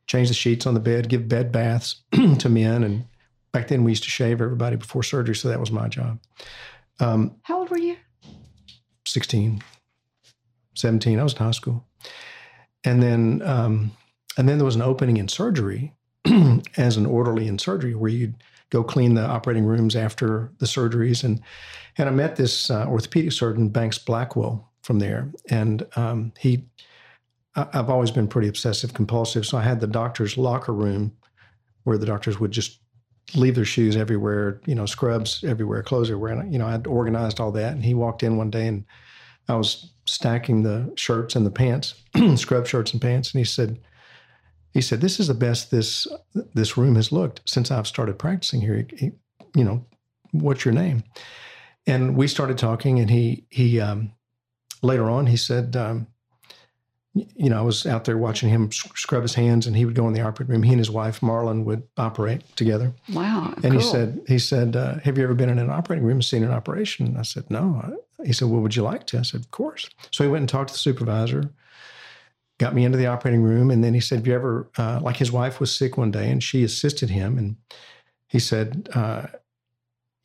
change 0.08 0.28
the 0.28 0.34
sheets 0.34 0.66
on 0.66 0.74
the 0.74 0.80
bed, 0.80 1.08
give 1.08 1.28
bed 1.28 1.52
baths 1.52 2.02
to 2.40 2.50
men, 2.50 2.84
and 2.84 3.06
back 3.56 3.70
then 3.70 3.86
we 3.86 3.92
used 3.94 4.04
to 4.04 4.10
shave 4.10 4.42
everybody 4.42 4.76
before 4.76 5.02
surgery, 5.02 5.34
so 5.34 5.48
that 5.48 5.62
was 5.62 5.72
my 5.72 5.88
job. 5.88 6.20
Um, 7.00 7.38
How 7.44 7.60
old 7.60 7.70
were 7.70 7.78
you? 7.78 7.96
16, 9.08 9.64
17. 10.74 11.20
I 11.20 11.24
was 11.24 11.32
in 11.32 11.40
high 11.40 11.52
school. 11.52 11.88
And 12.84 13.02
then, 13.02 13.42
um, 13.46 13.92
and 14.38 14.50
then 14.50 14.58
there 14.58 14.66
was 14.66 14.76
an 14.76 14.82
opening 14.82 15.16
in 15.16 15.30
surgery 15.30 15.94
as 16.78 16.98
an 16.98 17.06
orderly 17.06 17.48
in 17.48 17.58
surgery 17.58 17.96
where 17.96 18.12
you'd 18.12 18.36
go 18.72 18.84
clean 18.84 19.14
the 19.14 19.26
operating 19.26 19.64
rooms 19.64 19.96
after 19.96 20.52
the 20.58 20.66
surgeries. 20.66 21.24
And, 21.24 21.40
and 21.98 22.10
I 22.10 22.12
met 22.12 22.36
this 22.36 22.70
uh, 22.70 22.86
orthopedic 22.88 23.32
surgeon, 23.32 23.70
Banks 23.70 23.98
Blackwell, 23.98 24.70
from 24.82 25.00
there. 25.00 25.32
And 25.50 25.88
um, 25.96 26.34
he, 26.38 26.66
I, 27.56 27.68
I've 27.72 27.90
always 27.90 28.12
been 28.12 28.28
pretty 28.28 28.50
obsessive 28.50 28.94
compulsive. 28.94 29.46
So 29.46 29.58
I 29.58 29.62
had 29.62 29.80
the 29.80 29.88
doctor's 29.88 30.38
locker 30.38 30.74
room 30.74 31.16
where 31.86 31.98
the 31.98 32.06
doctors 32.06 32.38
would 32.38 32.52
just 32.52 32.80
leave 33.34 33.56
their 33.56 33.66
shoes 33.66 33.96
everywhere, 33.96 34.62
you 34.66 34.76
know, 34.76 34.86
scrubs 34.86 35.44
everywhere, 35.44 35.82
clothes 35.82 36.10
everywhere. 36.10 36.34
And, 36.34 36.54
you 36.54 36.60
know, 36.60 36.68
I'd 36.68 36.88
organized 36.88 37.40
all 37.40 37.52
that. 37.54 37.74
And 37.74 37.84
he 37.84 37.94
walked 37.94 38.24
in 38.24 38.38
one 38.38 38.52
day 38.52 38.68
and 38.68 38.86
I 39.48 39.56
was 39.56 39.92
stacking 40.06 40.64
the 40.64 40.94
shirts 40.96 41.36
and 41.36 41.46
the 41.46 41.52
pants, 41.52 41.96
scrub 42.36 42.68
shirts 42.68 42.94
and 42.94 43.02
pants. 43.02 43.34
And 43.34 43.40
he 43.40 43.46
said, 43.46 43.80
he 44.74 44.82
said, 44.82 45.02
this 45.02 45.20
is 45.20 45.28
the 45.28 45.34
best 45.34 45.72
this 45.72 46.06
this 46.54 46.78
room 46.78 46.96
has 46.96 47.12
looked 47.12 47.42
since 47.46 47.72
I've 47.72 47.88
started 47.88 48.20
practicing 48.20 48.60
here. 48.60 48.86
He, 48.98 49.12
you 49.56 49.64
know, 49.64 49.86
what's 50.32 50.66
your 50.66 50.74
name? 50.74 51.04
And 51.88 52.18
we 52.18 52.28
started 52.28 52.58
talking, 52.58 53.00
and 53.00 53.10
he 53.10 53.46
he 53.50 53.80
um, 53.80 54.12
later 54.82 55.10
on 55.10 55.28
he 55.28 55.38
said, 55.38 55.78
um, 55.78 56.08
you 57.16 57.50
know, 57.50 57.58
I 57.58 57.62
was 57.62 57.86
out 57.86 58.04
there 58.04 58.18
watching 58.18 58.50
him 58.50 58.72
scrub 58.72 59.22
his 59.22 59.36
hands, 59.36 59.68
and 59.68 59.76
he 59.76 59.86
would 59.86 59.96
go 59.96 60.08
in 60.08 60.14
the 60.14 60.22
operating 60.22 60.54
room. 60.54 60.64
He 60.64 60.72
and 60.72 60.80
his 60.80 60.92
wife 60.92 61.22
Marlon 61.22 61.64
would 61.64 61.84
operate 61.98 62.44
together. 62.58 62.94
Wow. 63.14 63.54
And 63.64 63.74
he 63.74 63.82
said, 63.82 64.22
he 64.28 64.38
said, 64.38 64.76
uh, 64.76 65.00
have 65.00 65.18
you 65.18 65.24
ever 65.24 65.34
been 65.34 65.50
in 65.50 65.58
an 65.58 65.70
operating 65.70 66.06
room 66.06 66.18
and 66.18 66.26
seen 66.26 66.44
an 66.44 66.52
operation? 66.52 67.08
And 67.08 67.18
I 67.18 67.22
said, 67.22 67.50
no. 67.50 67.98
He 68.26 68.34
said, 68.34 68.50
well, 68.50 68.62
would 68.62 68.76
you 68.76 68.84
like 68.84 69.08
to? 69.08 69.20
I 69.20 69.22
said, 69.22 69.40
of 69.40 69.52
course. 69.52 69.90
So 70.12 70.24
he 70.24 70.30
went 70.30 70.42
and 70.42 70.50
talked 70.50 70.70
to 70.70 70.74
the 70.74 70.80
supervisor, 70.80 71.50
got 72.58 72.76
me 72.76 72.84
into 72.84 72.98
the 72.98 73.08
operating 73.08 73.44
room, 73.44 73.72
and 73.72 73.84
then 73.84 73.94
he 73.94 74.02
said, 74.02 74.20
have 74.20 74.28
you 74.28 74.34
ever, 74.36 74.70
uh, 74.78 75.00
like 75.02 75.18
his 75.18 75.32
wife 75.32 75.60
was 75.60 75.76
sick 75.76 75.98
one 75.98 76.12
day 76.12 76.30
and 76.30 76.44
she 76.44 76.64
assisted 76.64 77.10
him, 77.10 77.38
and 77.38 77.56
he 78.28 78.40
said, 78.40 78.90
uh, 78.94 79.28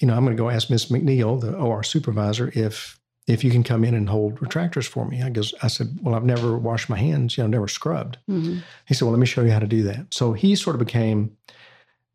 you 0.00 0.06
know, 0.06 0.14
I'm 0.14 0.24
going 0.24 0.36
to 0.36 0.42
go 0.42 0.50
ask 0.50 0.70
Miss 0.70 0.86
McNeil, 0.86 1.40
the 1.40 1.54
OR 1.54 1.82
supervisor, 1.82 2.50
if 2.54 2.99
if 3.26 3.44
you 3.44 3.50
can 3.50 3.62
come 3.62 3.84
in 3.84 3.94
and 3.94 4.08
hold 4.08 4.40
retractors 4.40 4.86
for 4.88 5.06
me. 5.06 5.22
I 5.22 5.30
goes, 5.30 5.54
I 5.62 5.68
said, 5.68 5.98
well, 6.02 6.14
I've 6.14 6.24
never 6.24 6.58
washed 6.58 6.88
my 6.88 6.98
hands, 6.98 7.36
you 7.36 7.44
know, 7.44 7.48
never 7.48 7.68
scrubbed. 7.68 8.18
Mhm. 8.28 8.62
He 8.86 8.94
said, 8.94 9.04
"Well, 9.04 9.12
let 9.12 9.20
me 9.20 9.26
show 9.26 9.42
you 9.42 9.52
how 9.52 9.58
to 9.60 9.66
do 9.66 9.82
that." 9.84 10.12
So 10.12 10.32
he 10.32 10.56
sort 10.56 10.74
of 10.76 10.84
became 10.84 11.36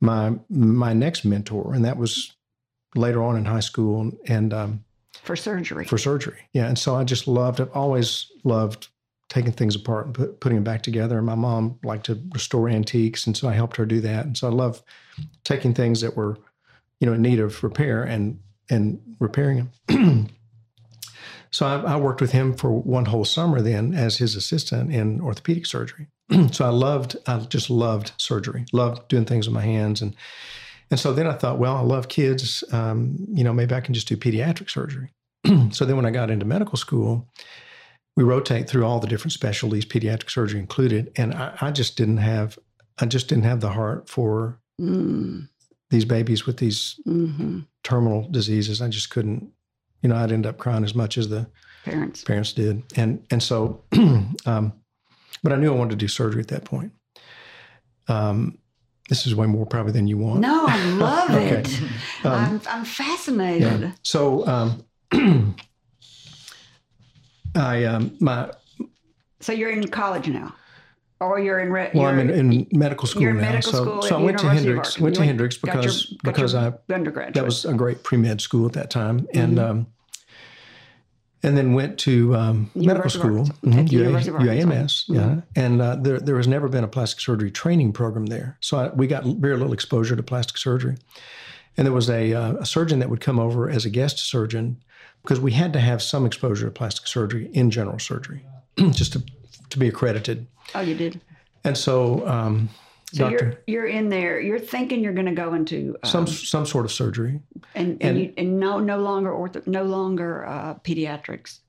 my 0.01 0.33
my 0.49 0.93
next 0.93 1.23
mentor, 1.25 1.73
and 1.73 1.85
that 1.85 1.97
was 1.97 2.31
later 2.95 3.23
on 3.23 3.37
in 3.37 3.45
high 3.45 3.59
school 3.61 4.11
and 4.27 4.53
um, 4.53 4.83
for 5.21 5.35
surgery. 5.35 5.85
for 5.85 5.97
surgery. 5.97 6.39
Yeah, 6.53 6.67
and 6.67 6.77
so 6.77 6.95
I 6.95 7.03
just 7.03 7.27
loved. 7.27 7.61
I've 7.61 7.71
always 7.71 8.31
loved 8.43 8.87
taking 9.29 9.51
things 9.51 9.75
apart 9.75 10.05
and 10.05 10.13
put, 10.15 10.39
putting 10.39 10.55
them 10.57 10.63
back 10.63 10.83
together. 10.83 11.17
And 11.17 11.25
my 11.25 11.33
mom 11.35 11.79
liked 11.83 12.05
to 12.07 12.21
restore 12.33 12.69
antiques, 12.69 13.25
and 13.25 13.35
so 13.35 13.47
I 13.47 13.53
helped 13.53 13.77
her 13.77 13.85
do 13.85 14.01
that. 14.01 14.25
And 14.25 14.37
so 14.37 14.47
I 14.47 14.51
love 14.51 14.83
taking 15.43 15.73
things 15.73 16.01
that 16.01 16.15
were, 16.15 16.37
you 16.99 17.07
know, 17.07 17.13
in 17.13 17.21
need 17.21 17.39
of 17.39 17.63
repair 17.63 18.03
and 18.03 18.39
and 18.69 18.99
repairing 19.19 19.69
them. 19.87 20.29
so 21.51 21.65
I, 21.65 21.93
I 21.93 21.95
worked 21.97 22.21
with 22.21 22.31
him 22.31 22.53
for 22.53 22.71
one 22.71 23.05
whole 23.05 23.25
summer 23.25 23.61
then 23.61 23.93
as 23.93 24.17
his 24.17 24.35
assistant 24.35 24.93
in 24.93 25.21
orthopedic 25.21 25.65
surgery. 25.65 26.07
so 26.51 26.65
I 26.65 26.69
loved, 26.69 27.17
I 27.27 27.39
just 27.39 27.69
loved 27.69 28.11
surgery, 28.17 28.65
loved 28.73 29.07
doing 29.07 29.25
things 29.25 29.47
with 29.47 29.53
my 29.53 29.61
hands, 29.61 30.01
and 30.01 30.15
and 30.91 30.99
so 30.99 31.13
then 31.13 31.25
I 31.25 31.33
thought, 31.33 31.57
well, 31.57 31.75
I 31.75 31.81
love 31.81 32.09
kids. 32.09 32.63
Um, 32.71 33.17
you 33.33 33.43
know, 33.43 33.53
maybe 33.53 33.73
I 33.73 33.81
can 33.81 33.93
just 33.93 34.07
do 34.07 34.15
pediatric 34.15 34.69
surgery. 34.69 35.11
so 35.71 35.83
then 35.83 35.95
when 35.95 36.05
I 36.05 36.11
got 36.11 36.29
into 36.29 36.45
medical 36.45 36.77
school, 36.77 37.27
we 38.15 38.23
rotate 38.23 38.69
through 38.69 38.85
all 38.85 38.99
the 38.99 39.07
different 39.07 39.33
specialties, 39.33 39.85
pediatric 39.85 40.29
surgery 40.29 40.59
included, 40.59 41.11
and 41.15 41.33
I, 41.33 41.57
I 41.59 41.71
just 41.71 41.97
didn't 41.97 42.17
have, 42.17 42.59
I 42.99 43.07
just 43.07 43.27
didn't 43.27 43.45
have 43.45 43.61
the 43.61 43.71
heart 43.71 44.09
for 44.09 44.59
Mm, 44.79 45.47
these 45.89 46.03
babies 46.03 46.45
with 46.45 46.57
these 46.57 46.99
hmm 47.05 47.61
terminal 47.83 48.27
diseases. 48.29 48.81
I 48.81 48.89
just 48.89 49.09
couldn't, 49.09 49.51
you 50.05 50.09
know, 50.09 50.17
I'd 50.17 50.31
end 50.31 50.45
up 50.45 50.59
crying 50.59 50.83
as 50.83 50.93
much 50.93 51.17
as 51.17 51.29
the 51.29 51.47
Parents. 51.83 52.23
parents 52.23 52.53
did, 52.53 52.83
and 52.95 53.25
and 53.31 53.41
so, 53.41 53.83
um, 54.45 54.71
but 55.41 55.51
I 55.51 55.55
knew 55.55 55.73
I 55.73 55.75
wanted 55.75 55.89
to 55.91 55.95
do 55.95 56.07
surgery 56.07 56.41
at 56.41 56.47
that 56.49 56.63
point. 56.63 56.91
Um, 58.07 58.59
this 59.09 59.25
is 59.25 59.33
way 59.33 59.47
more 59.47 59.65
probably 59.65 59.93
than 59.93 60.05
you 60.07 60.19
want. 60.19 60.41
No, 60.41 60.65
I 60.67 60.85
love 60.91 61.29
Okay. 61.31 61.47
it. 61.61 61.81
Um, 62.23 62.31
I'm, 62.33 62.61
I'm 62.69 62.85
fascinated. 62.85 63.81
Yeah. 63.81 63.91
So, 64.03 64.45
um, 64.47 64.85
I 67.55 67.85
um, 67.85 68.15
my 68.19 68.51
So 69.39 69.53
you're 69.53 69.71
in 69.71 69.87
college 69.87 70.27
now, 70.27 70.53
or 71.19 71.39
you're 71.39 71.59
in. 71.61 71.71
Re- 71.71 71.89
well, 71.95 72.05
I'm 72.05 72.19
in, 72.19 72.29
in 72.29 72.67
medical 72.73 73.07
school 73.07 73.23
you're 73.23 73.31
in 73.31 73.37
now. 73.37 73.51
medical 73.53 73.71
so, 73.71 73.83
school 73.83 74.01
so 74.03 74.17
I 74.19 74.21
went 74.21 74.37
to 74.39 74.45
University 74.45 74.67
Hendrix. 74.69 74.99
Went 74.99 75.15
to 75.15 75.23
Hendrix 75.25 75.57
got 75.57 75.73
your- 75.73 75.81
because 75.83 76.05
because 76.23 76.53
I 76.55 76.73
undergraduate. 76.93 77.33
that 77.33 77.43
was 77.45 77.65
a 77.65 77.73
great 77.73 78.03
pre 78.03 78.19
med 78.19 78.39
school 78.41 78.67
at 78.67 78.73
that 78.73 78.89
time, 78.91 79.25
and 79.33 79.57
Mhm. 79.57 79.69
um, 79.69 79.87
and 81.45 81.55
then 81.55 81.73
went 81.73 81.99
to 81.99 82.35
um, 82.35 82.71
medical 82.73 83.09
school. 83.09 83.45
Mhm, 83.63 83.87
the 83.87 83.95
UA 83.95 84.03
University 84.05 84.29
of 84.31 84.35
Arkansas. 84.35 84.67
UAMS, 84.67 85.03
yeah. 85.07 85.41
And 85.55 85.81
uh, 85.81 85.95
there 85.95 86.19
there 86.19 86.37
has 86.37 86.47
never 86.47 86.67
been 86.67 86.83
a 86.83 86.87
plastic 86.87 87.19
surgery 87.19 87.51
training 87.51 87.93
program 87.93 88.25
there, 88.25 88.57
so 88.61 88.77
I, 88.77 88.87
we 88.89 89.05
got 89.07 89.23
very 89.25 89.55
little 89.55 89.73
exposure 89.73 90.15
to 90.15 90.23
plastic 90.23 90.57
surgery. 90.57 90.97
And 91.77 91.85
there 91.85 91.93
was 91.93 92.09
a, 92.09 92.33
uh, 92.33 92.53
a 92.53 92.65
surgeon 92.65 92.99
that 92.99 93.09
would 93.09 93.19
come 93.19 93.37
over 93.37 93.69
as 93.69 93.83
a 93.85 93.89
guest 93.89 94.17
surgeon 94.17 94.81
because 95.21 95.41
we 95.41 95.51
had 95.51 95.73
to 95.73 95.79
have 95.79 96.01
some 96.01 96.25
exposure 96.25 96.65
to 96.65 96.71
plastic 96.71 97.05
surgery 97.05 97.49
in 97.53 97.69
general 97.69 97.99
surgery, 97.99 98.45
just 98.91 99.13
to 99.13 99.23
to 99.69 99.79
be 99.79 99.87
accredited. 99.87 100.47
oh, 100.73 100.81
you 100.81 100.95
did. 100.95 101.21
And 101.63 101.77
so, 101.77 102.27
um, 102.27 102.69
So 103.13 103.29
doctor, 103.29 103.61
you're 103.67 103.83
you're 103.83 103.87
in 103.87 104.09
there. 104.09 104.39
You're 104.41 104.59
thinking 104.59 105.01
you're 105.03 105.13
going 105.13 105.27
to 105.27 105.33
go 105.33 105.53
into 105.53 105.95
um, 106.03 106.09
some 106.11 106.27
some 106.27 106.65
sort 106.65 106.85
of 106.85 106.91
surgery. 106.91 107.39
and 107.75 107.91
and, 107.93 108.01
and- 108.03 108.19
you, 108.19 108.33
and 108.37 108.59
no 108.59 108.79
no 108.79 108.97
longer 108.99 109.29
ortho, 109.31 109.65
no 109.67 109.83
longer 109.83 110.45
uh, 110.45 110.75
pediatrics. 110.83 111.59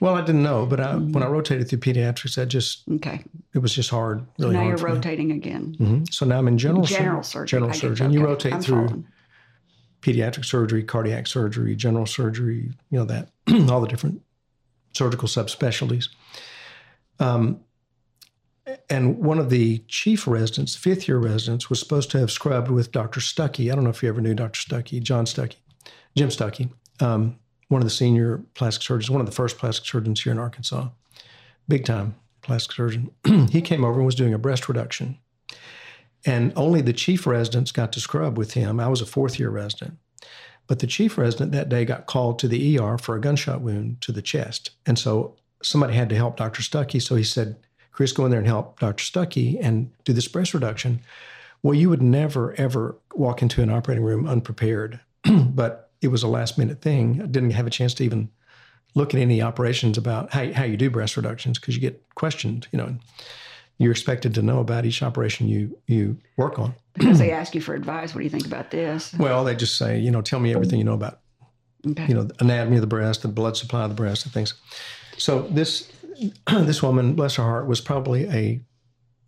Well, 0.00 0.14
I 0.16 0.20
didn't 0.20 0.42
know, 0.42 0.66
but 0.66 0.80
I, 0.80 0.96
when 0.96 1.22
I 1.22 1.26
rotated 1.28 1.66
through 1.68 1.78
pediatrics, 1.78 2.40
I 2.40 2.44
just 2.44 2.82
Okay, 2.96 3.22
it 3.54 3.58
was 3.60 3.74
just 3.74 3.88
hard, 3.88 4.20
so 4.38 4.44
really 4.48 4.52
now 4.54 4.58
hard. 4.60 4.68
you're 4.70 4.78
for 4.78 4.88
me. 4.88 4.94
rotating 4.96 5.30
again. 5.32 5.76
Mhm. 5.78 6.12
So 6.12 6.26
now 6.26 6.38
I'm 6.38 6.48
in 6.48 6.58
general 6.58 6.86
sur- 6.86 6.98
General 6.98 7.22
surgery. 7.22 7.46
General 7.58 7.72
surgery. 7.72 8.04
And 8.04 8.14
you 8.14 8.22
rotate 8.24 8.52
I'm 8.52 8.60
through 8.60 8.86
following. 8.88 9.06
pediatric 10.02 10.44
surgery, 10.44 10.82
cardiac 10.84 11.26
surgery, 11.26 11.74
general 11.74 12.04
surgery, 12.04 12.70
you 12.90 12.98
know, 12.98 13.04
that, 13.06 13.30
all 13.70 13.80
the 13.80 13.88
different 13.88 14.20
surgical 14.92 15.26
subspecialties. 15.28 16.08
Um, 17.18 17.60
and 18.88 19.18
one 19.18 19.38
of 19.38 19.50
the 19.50 19.78
chief 19.88 20.26
residents, 20.26 20.76
fifth 20.76 21.08
year 21.08 21.18
residents, 21.18 21.68
was 21.68 21.80
supposed 21.80 22.10
to 22.12 22.18
have 22.18 22.30
scrubbed 22.30 22.70
with 22.70 22.92
Dr. 22.92 23.20
Stuckey. 23.20 23.70
I 23.70 23.74
don't 23.74 23.84
know 23.84 23.90
if 23.90 24.02
you 24.02 24.08
ever 24.08 24.20
knew 24.20 24.34
Dr. 24.34 24.60
Stuckey, 24.60 25.02
John 25.02 25.24
Stuckey, 25.24 25.56
Jim 26.16 26.28
Stuckey, 26.28 26.70
um, 27.00 27.38
one 27.68 27.80
of 27.80 27.86
the 27.86 27.90
senior 27.90 28.42
plastic 28.54 28.82
surgeons, 28.82 29.10
one 29.10 29.20
of 29.20 29.26
the 29.26 29.32
first 29.32 29.58
plastic 29.58 29.86
surgeons 29.86 30.22
here 30.22 30.32
in 30.32 30.38
Arkansas, 30.38 30.88
big 31.68 31.84
time 31.84 32.14
plastic 32.42 32.72
surgeon. 32.72 33.10
he 33.50 33.62
came 33.62 33.84
over 33.84 33.98
and 33.98 34.06
was 34.06 34.14
doing 34.14 34.34
a 34.34 34.38
breast 34.38 34.68
reduction. 34.68 35.18
And 36.24 36.52
only 36.54 36.80
the 36.82 36.92
chief 36.92 37.26
residents 37.26 37.72
got 37.72 37.92
to 37.92 38.00
scrub 38.00 38.36
with 38.36 38.54
him. 38.54 38.78
I 38.78 38.88
was 38.88 39.00
a 39.00 39.06
fourth 39.06 39.38
year 39.38 39.50
resident. 39.50 39.98
But 40.68 40.78
the 40.78 40.86
chief 40.86 41.18
resident 41.18 41.52
that 41.52 41.68
day 41.68 41.84
got 41.84 42.06
called 42.06 42.38
to 42.38 42.48
the 42.48 42.78
ER 42.78 42.96
for 42.98 43.16
a 43.16 43.20
gunshot 43.20 43.60
wound 43.60 44.00
to 44.02 44.12
the 44.12 44.22
chest. 44.22 44.70
And 44.86 44.98
so 44.98 45.36
somebody 45.62 45.94
had 45.94 46.08
to 46.10 46.16
help 46.16 46.36
Dr. 46.36 46.62
Stuckey. 46.62 47.02
So 47.02 47.16
he 47.16 47.24
said, 47.24 47.56
Chris, 47.92 48.12
go 48.12 48.24
in 48.24 48.30
there 48.30 48.40
and 48.40 48.48
help 48.48 48.80
Dr. 48.80 49.04
Stuckey 49.04 49.58
and 49.60 49.90
do 50.04 50.12
this 50.12 50.28
breast 50.28 50.54
reduction. 50.54 51.00
Well, 51.62 51.74
you 51.74 51.88
would 51.90 52.02
never, 52.02 52.54
ever 52.54 52.96
walk 53.14 53.42
into 53.42 53.62
an 53.62 53.70
operating 53.70 54.04
room 54.04 54.26
unprepared. 54.26 55.00
but 55.48 55.90
it 56.00 56.08
was 56.08 56.22
a 56.22 56.28
last 56.28 56.58
minute 56.58 56.80
thing. 56.80 57.20
I 57.22 57.26
didn't 57.26 57.50
have 57.50 57.66
a 57.66 57.70
chance 57.70 57.94
to 57.94 58.04
even 58.04 58.30
look 58.94 59.14
at 59.14 59.20
any 59.20 59.40
operations 59.40 59.96
about 59.96 60.32
how, 60.32 60.52
how 60.52 60.64
you 60.64 60.76
do 60.76 60.90
breast 60.90 61.16
reductions 61.16 61.58
because 61.58 61.74
you 61.74 61.80
get 61.80 62.02
questioned, 62.14 62.66
you 62.72 62.78
know 62.78 62.96
you're 63.82 63.92
expected 63.92 64.34
to 64.34 64.42
know 64.42 64.60
about 64.60 64.84
each 64.86 65.02
operation 65.02 65.48
you 65.48 65.76
you 65.86 66.16
work 66.36 66.58
on. 66.58 66.74
Because 66.94 67.18
they 67.18 67.30
ask 67.30 67.54
you 67.54 67.62
for 67.62 67.74
advice. 67.74 68.14
What 68.14 68.18
do 68.18 68.24
you 68.24 68.30
think 68.30 68.44
about 68.44 68.70
this? 68.70 69.14
Well, 69.14 69.44
they 69.44 69.54
just 69.54 69.78
say, 69.78 69.98
you 69.98 70.10
know, 70.10 70.20
tell 70.20 70.40
me 70.40 70.52
everything 70.52 70.78
you 70.78 70.84
know 70.84 70.92
about, 70.92 71.20
okay. 71.88 72.06
you 72.06 72.12
know, 72.12 72.24
the 72.24 72.34
anatomy 72.38 72.76
of 72.76 72.82
the 72.82 72.86
breast, 72.86 73.22
the 73.22 73.28
blood 73.28 73.56
supply 73.56 73.84
of 73.84 73.88
the 73.88 73.94
breast, 73.94 74.26
and 74.26 74.34
things. 74.34 74.52
So 75.16 75.48
this 75.48 75.90
this 76.50 76.82
woman, 76.82 77.14
bless 77.14 77.36
her 77.36 77.42
heart, 77.42 77.66
was 77.66 77.80
probably 77.80 78.28
a 78.28 78.60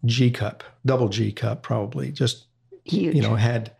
G 0.04 0.30
cup, 0.30 0.64
double 0.84 1.08
G 1.08 1.32
cup, 1.32 1.62
probably 1.62 2.12
just 2.12 2.46
Huge. 2.84 3.14
you 3.14 3.22
know 3.22 3.36
had, 3.36 3.72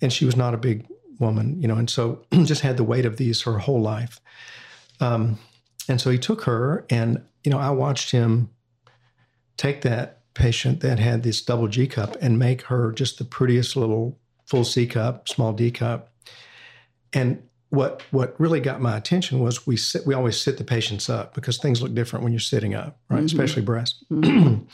and 0.00 0.12
she 0.12 0.24
was 0.24 0.36
not 0.36 0.54
a 0.54 0.58
big 0.58 0.86
woman, 1.18 1.60
you 1.60 1.68
know, 1.68 1.76
and 1.76 1.88
so 1.88 2.24
just 2.44 2.60
had 2.60 2.76
the 2.76 2.84
weight 2.84 3.06
of 3.06 3.16
these 3.16 3.42
her 3.42 3.58
whole 3.58 3.80
life. 3.80 4.20
Um, 5.00 5.38
and 5.88 6.00
so 6.00 6.10
he 6.10 6.18
took 6.18 6.44
her, 6.44 6.84
and 6.90 7.22
you 7.44 7.50
know, 7.50 7.58
I 7.58 7.70
watched 7.70 8.10
him 8.10 8.50
take 9.56 9.82
that 9.82 10.20
patient 10.34 10.80
that 10.80 10.98
had 10.98 11.22
this 11.22 11.40
double 11.40 11.68
G 11.68 11.86
cup 11.86 12.16
and 12.20 12.38
make 12.38 12.62
her 12.62 12.92
just 12.92 13.18
the 13.18 13.24
prettiest 13.24 13.76
little 13.76 14.18
full 14.44 14.64
C 14.64 14.86
cup, 14.86 15.28
small 15.28 15.52
D 15.52 15.70
cup. 15.70 16.12
And 17.12 17.42
what 17.70 18.02
what 18.10 18.38
really 18.38 18.60
got 18.60 18.80
my 18.80 18.96
attention 18.96 19.40
was 19.40 19.66
we 19.66 19.76
sit 19.76 20.06
we 20.06 20.14
always 20.14 20.40
sit 20.40 20.56
the 20.56 20.64
patients 20.64 21.10
up 21.10 21.34
because 21.34 21.58
things 21.58 21.82
look 21.82 21.94
different 21.94 22.22
when 22.22 22.32
you're 22.32 22.40
sitting 22.40 22.74
up, 22.74 22.98
right? 23.08 23.18
Mm-hmm. 23.18 23.26
Especially 23.26 23.62
breast. 23.62 24.04
Mm-hmm. 24.10 24.64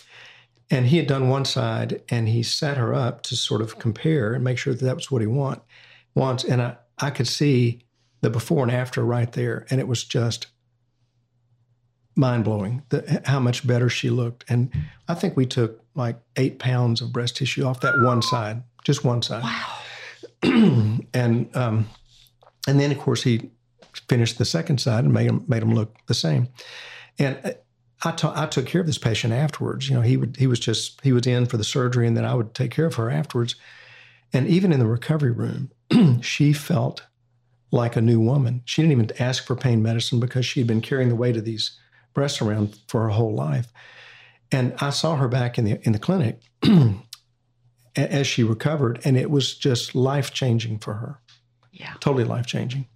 and 0.70 0.86
he 0.86 0.98
had 0.98 1.06
done 1.06 1.28
one 1.28 1.44
side 1.44 2.02
and 2.08 2.28
he 2.28 2.42
set 2.42 2.76
her 2.76 2.94
up 2.94 3.22
to 3.22 3.36
sort 3.36 3.62
of 3.62 3.78
compare 3.78 4.34
and 4.34 4.44
make 4.44 4.58
sure 4.58 4.74
that 4.74 4.84
that 4.84 4.94
was 4.94 5.10
what 5.10 5.22
he 5.22 5.26
want 5.26 5.62
wants. 6.14 6.44
And 6.44 6.60
I 6.60 6.76
I 6.98 7.10
could 7.10 7.28
see 7.28 7.84
the 8.20 8.30
before 8.30 8.62
and 8.62 8.72
after 8.72 9.04
right 9.04 9.30
there, 9.32 9.66
and 9.70 9.80
it 9.80 9.88
was 9.88 10.04
just 10.04 10.46
mind 12.14 12.44
blowing 12.44 12.82
how 13.24 13.40
much 13.40 13.66
better 13.66 13.88
she 13.88 14.10
looked. 14.10 14.44
And 14.48 14.70
I 15.08 15.14
think 15.14 15.36
we 15.36 15.46
took 15.46 15.82
like 15.94 16.18
eight 16.36 16.58
pounds 16.58 17.00
of 17.00 17.12
breast 17.12 17.36
tissue 17.36 17.64
off 17.64 17.80
that 17.80 18.00
one 18.02 18.22
side, 18.22 18.62
just 18.84 19.04
one 19.04 19.22
side. 19.22 19.42
Wow. 19.42 19.78
and 21.14 21.56
um, 21.56 21.88
and 22.66 22.78
then 22.78 22.92
of 22.92 22.98
course 22.98 23.22
he 23.22 23.50
finished 24.08 24.38
the 24.38 24.44
second 24.44 24.78
side 24.78 25.04
and 25.04 25.12
made 25.12 25.26
him 25.26 25.44
made 25.46 25.62
him 25.62 25.74
look 25.74 25.96
the 26.06 26.14
same. 26.14 26.48
And 27.18 27.38
uh, 27.44 27.52
I, 28.04 28.12
ta- 28.12 28.32
I 28.34 28.46
took 28.46 28.66
care 28.66 28.80
of 28.80 28.86
this 28.86 28.98
patient 28.98 29.32
afterwards. 29.32 29.88
You 29.88 29.96
know, 29.96 30.02
he 30.02 30.16
would 30.16 30.36
he 30.36 30.46
was 30.46 30.58
just 30.58 31.00
he 31.02 31.12
was 31.12 31.26
in 31.26 31.46
for 31.46 31.56
the 31.56 31.64
surgery, 31.64 32.06
and 32.06 32.16
then 32.16 32.24
I 32.24 32.34
would 32.34 32.54
take 32.54 32.70
care 32.70 32.86
of 32.86 32.96
her 32.96 33.10
afterwards. 33.10 33.54
And 34.32 34.48
even 34.48 34.72
in 34.72 34.80
the 34.80 34.86
recovery 34.86 35.30
room, 35.30 35.70
she 36.22 36.52
felt 36.52 37.06
like 37.70 37.96
a 37.96 38.02
new 38.02 38.20
woman. 38.20 38.62
She 38.64 38.82
didn't 38.82 38.92
even 38.92 39.10
ask 39.18 39.46
for 39.46 39.54
pain 39.54 39.82
medicine 39.82 40.20
because 40.20 40.44
she 40.44 40.60
had 40.60 40.66
been 40.66 40.80
carrying 40.80 41.08
the 41.08 41.14
weight 41.14 41.36
of 41.36 41.44
these 41.44 41.78
breasts 42.14 42.42
around 42.42 42.78
for 42.88 43.02
her 43.02 43.08
whole 43.10 43.34
life. 43.34 43.72
And 44.50 44.74
I 44.80 44.90
saw 44.90 45.16
her 45.16 45.28
back 45.28 45.58
in 45.58 45.64
the 45.64 45.80
in 45.86 45.92
the 45.92 45.98
clinic 45.98 46.40
as 47.96 48.26
she 48.26 48.42
recovered, 48.42 49.00
and 49.04 49.16
it 49.16 49.30
was 49.30 49.54
just 49.54 49.94
life 49.94 50.32
changing 50.32 50.78
for 50.78 50.94
her. 50.94 51.20
Yeah, 51.82 51.94
totally 52.00 52.24
life 52.24 52.46
changing. 52.46 52.86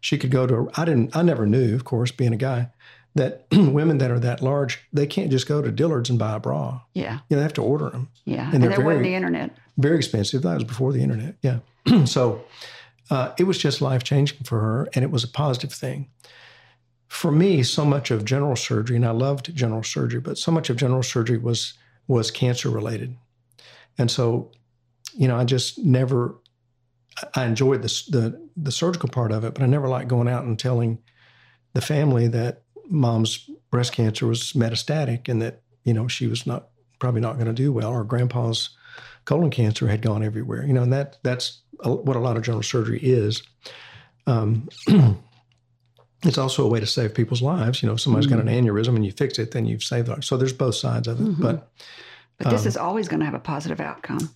She 0.00 0.18
could 0.18 0.30
go 0.30 0.46
to. 0.46 0.70
I 0.76 0.84
didn't. 0.84 1.16
I 1.16 1.22
never 1.22 1.46
knew, 1.46 1.74
of 1.74 1.84
course, 1.84 2.10
being 2.10 2.32
a 2.32 2.36
guy, 2.36 2.70
that 3.14 3.46
women 3.52 3.98
that 3.98 4.10
are 4.10 4.20
that 4.20 4.42
large, 4.42 4.80
they 4.92 5.06
can't 5.06 5.30
just 5.30 5.48
go 5.48 5.62
to 5.62 5.70
Dillard's 5.70 6.10
and 6.10 6.18
buy 6.18 6.34
a 6.34 6.40
bra. 6.40 6.80
Yeah, 6.92 7.20
you 7.28 7.36
know, 7.36 7.36
they 7.36 7.42
have 7.42 7.54
to 7.54 7.62
order 7.62 7.90
them. 7.90 8.08
Yeah, 8.24 8.46
and, 8.46 8.62
and 8.62 8.72
there 8.72 8.80
wasn't 8.80 9.04
the 9.04 9.14
internet. 9.14 9.56
Very 9.78 9.96
expensive. 9.96 10.42
That 10.42 10.54
was 10.54 10.64
before 10.64 10.92
the 10.92 11.02
internet. 11.02 11.36
Yeah, 11.42 11.60
so 12.04 12.44
uh, 13.10 13.32
it 13.38 13.44
was 13.44 13.58
just 13.58 13.80
life 13.80 14.04
changing 14.04 14.44
for 14.44 14.60
her, 14.60 14.88
and 14.94 15.02
it 15.02 15.10
was 15.10 15.24
a 15.24 15.28
positive 15.28 15.72
thing 15.72 16.08
for 17.14 17.30
me, 17.30 17.62
so 17.62 17.84
much 17.84 18.10
of 18.10 18.24
general 18.24 18.56
surgery, 18.56 18.96
and 18.96 19.06
I 19.06 19.12
loved 19.12 19.54
general 19.54 19.84
surgery, 19.84 20.20
but 20.20 20.36
so 20.36 20.50
much 20.50 20.68
of 20.68 20.76
general 20.76 21.04
surgery 21.04 21.38
was 21.38 21.74
was 22.08 22.32
cancer 22.32 22.68
related, 22.68 23.16
and 23.96 24.10
so, 24.10 24.50
you 25.14 25.28
know, 25.28 25.36
I 25.36 25.44
just 25.44 25.78
never. 25.78 26.34
I 27.34 27.44
enjoyed 27.44 27.82
the 27.82 28.02
the 28.10 28.48
the 28.56 28.72
surgical 28.72 29.08
part 29.08 29.32
of 29.32 29.44
it, 29.44 29.54
but 29.54 29.62
I 29.62 29.66
never 29.66 29.88
liked 29.88 30.08
going 30.08 30.28
out 30.28 30.44
and 30.44 30.58
telling 30.58 30.98
the 31.72 31.80
family 31.80 32.28
that 32.28 32.62
mom's 32.88 33.48
breast 33.70 33.92
cancer 33.92 34.26
was 34.26 34.52
metastatic 34.52 35.28
and 35.28 35.40
that 35.42 35.62
you 35.84 35.94
know 35.94 36.08
she 36.08 36.26
was 36.26 36.46
not 36.46 36.68
probably 36.98 37.20
not 37.20 37.34
going 37.34 37.46
to 37.46 37.52
do 37.52 37.72
well, 37.72 37.90
or 37.90 38.04
grandpa's 38.04 38.70
colon 39.24 39.50
cancer 39.50 39.88
had 39.88 40.02
gone 40.02 40.22
everywhere. 40.22 40.64
You 40.66 40.72
know, 40.72 40.82
and 40.82 40.92
that 40.92 41.18
that's 41.22 41.60
what 41.82 42.16
a 42.16 42.20
lot 42.20 42.36
of 42.36 42.42
general 42.42 42.62
surgery 42.62 43.00
is. 43.02 43.42
Um, 44.26 44.68
it's 46.24 46.38
also 46.38 46.64
a 46.64 46.68
way 46.68 46.80
to 46.80 46.86
save 46.86 47.14
people's 47.14 47.42
lives. 47.42 47.82
You 47.82 47.88
know, 47.88 47.94
if 47.94 48.00
somebody's 48.00 48.26
mm-hmm. 48.26 48.38
got 48.38 48.48
an 48.48 48.54
mm-hmm. 48.54 48.68
aneurysm 48.68 48.96
and 48.96 49.04
you 49.04 49.12
fix 49.12 49.38
it, 49.38 49.50
then 49.52 49.66
you've 49.66 49.82
saved 49.82 50.08
lives. 50.08 50.26
So 50.26 50.36
there's 50.36 50.52
both 50.52 50.74
sides 50.74 51.08
of 51.08 51.20
it. 51.20 51.24
Mm-hmm. 51.24 51.42
But 51.42 51.70
but 52.38 52.50
this 52.50 52.62
um, 52.62 52.68
is 52.68 52.76
always 52.76 53.08
going 53.08 53.20
to 53.20 53.26
have 53.26 53.34
a 53.34 53.40
positive 53.40 53.80
outcome. 53.80 54.30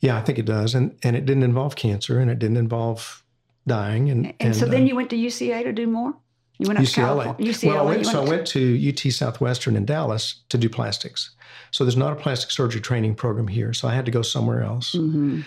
Yeah, 0.00 0.16
I 0.16 0.22
think 0.22 0.38
it 0.38 0.46
does, 0.46 0.74
and 0.74 0.96
and 1.02 1.16
it 1.16 1.26
didn't 1.26 1.42
involve 1.42 1.76
cancer, 1.76 2.18
and 2.18 2.30
it 2.30 2.38
didn't 2.38 2.56
involve 2.56 3.22
dying, 3.66 4.10
and 4.10 4.26
and, 4.26 4.34
and 4.40 4.56
so 4.56 4.66
then 4.66 4.82
uh, 4.82 4.86
you 4.86 4.96
went 4.96 5.10
to 5.10 5.16
UCA 5.16 5.62
to 5.64 5.72
do 5.72 5.86
more. 5.86 6.14
You 6.58 6.66
went 6.66 6.78
up 6.78 6.84
UCLA. 6.84 7.36
To 7.36 7.42
UCLA. 7.42 7.66
Well, 7.66 7.78
I 7.80 7.84
went, 7.84 8.06
so 8.06 8.22
I 8.22 8.28
went 8.28 8.46
to 8.48 8.88
UT 8.88 9.12
Southwestern 9.12 9.76
in 9.76 9.86
Dallas 9.86 10.42
to 10.50 10.58
do 10.58 10.68
plastics. 10.68 11.30
So 11.70 11.84
there's 11.84 11.96
not 11.96 12.12
a 12.12 12.16
plastic 12.16 12.50
surgery 12.50 12.80
training 12.80 13.14
program 13.14 13.48
here, 13.48 13.72
so 13.72 13.88
I 13.88 13.94
had 13.94 14.04
to 14.06 14.10
go 14.10 14.22
somewhere 14.22 14.62
else, 14.62 14.94
mm-hmm. 14.94 15.40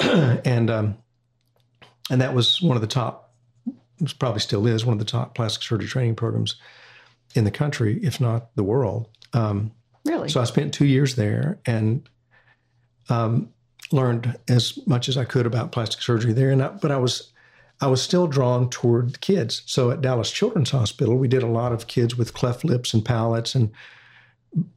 and 0.44 0.70
um, 0.70 0.96
and 2.10 2.20
that 2.20 2.34
was 2.34 2.60
one 2.60 2.76
of 2.76 2.80
the 2.80 2.88
top 2.88 3.32
probably 4.18 4.40
still 4.40 4.66
is 4.66 4.84
one 4.84 4.92
of 4.92 4.98
the 4.98 5.04
top 5.04 5.34
plastic 5.34 5.62
surgery 5.62 5.88
training 5.88 6.16
programs 6.16 6.56
in 7.34 7.44
the 7.44 7.50
country, 7.50 8.00
if 8.02 8.20
not 8.20 8.54
the 8.56 8.64
world. 8.64 9.08
Um, 9.32 9.72
really? 10.04 10.28
So 10.28 10.40
I 10.40 10.44
spent 10.44 10.74
two 10.74 10.86
years 10.86 11.14
there 11.14 11.60
and 11.66 12.08
um, 13.08 13.52
learned 13.92 14.38
as 14.48 14.78
much 14.86 15.08
as 15.08 15.16
I 15.16 15.24
could 15.24 15.46
about 15.46 15.72
plastic 15.72 16.02
surgery 16.02 16.32
there. 16.32 16.50
And 16.50 16.62
I, 16.62 16.68
but 16.68 16.90
I 16.90 16.96
was 16.96 17.32
I 17.80 17.86
was 17.86 18.00
still 18.00 18.26
drawn 18.26 18.70
toward 18.70 19.20
kids. 19.20 19.62
So 19.66 19.90
at 19.90 20.00
Dallas 20.00 20.30
Children's 20.30 20.70
Hospital, 20.70 21.16
we 21.16 21.28
did 21.28 21.42
a 21.42 21.48
lot 21.48 21.72
of 21.72 21.88
kids 21.88 22.16
with 22.16 22.32
cleft 22.32 22.64
lips 22.64 22.94
and 22.94 23.04
palates 23.04 23.54
and 23.54 23.72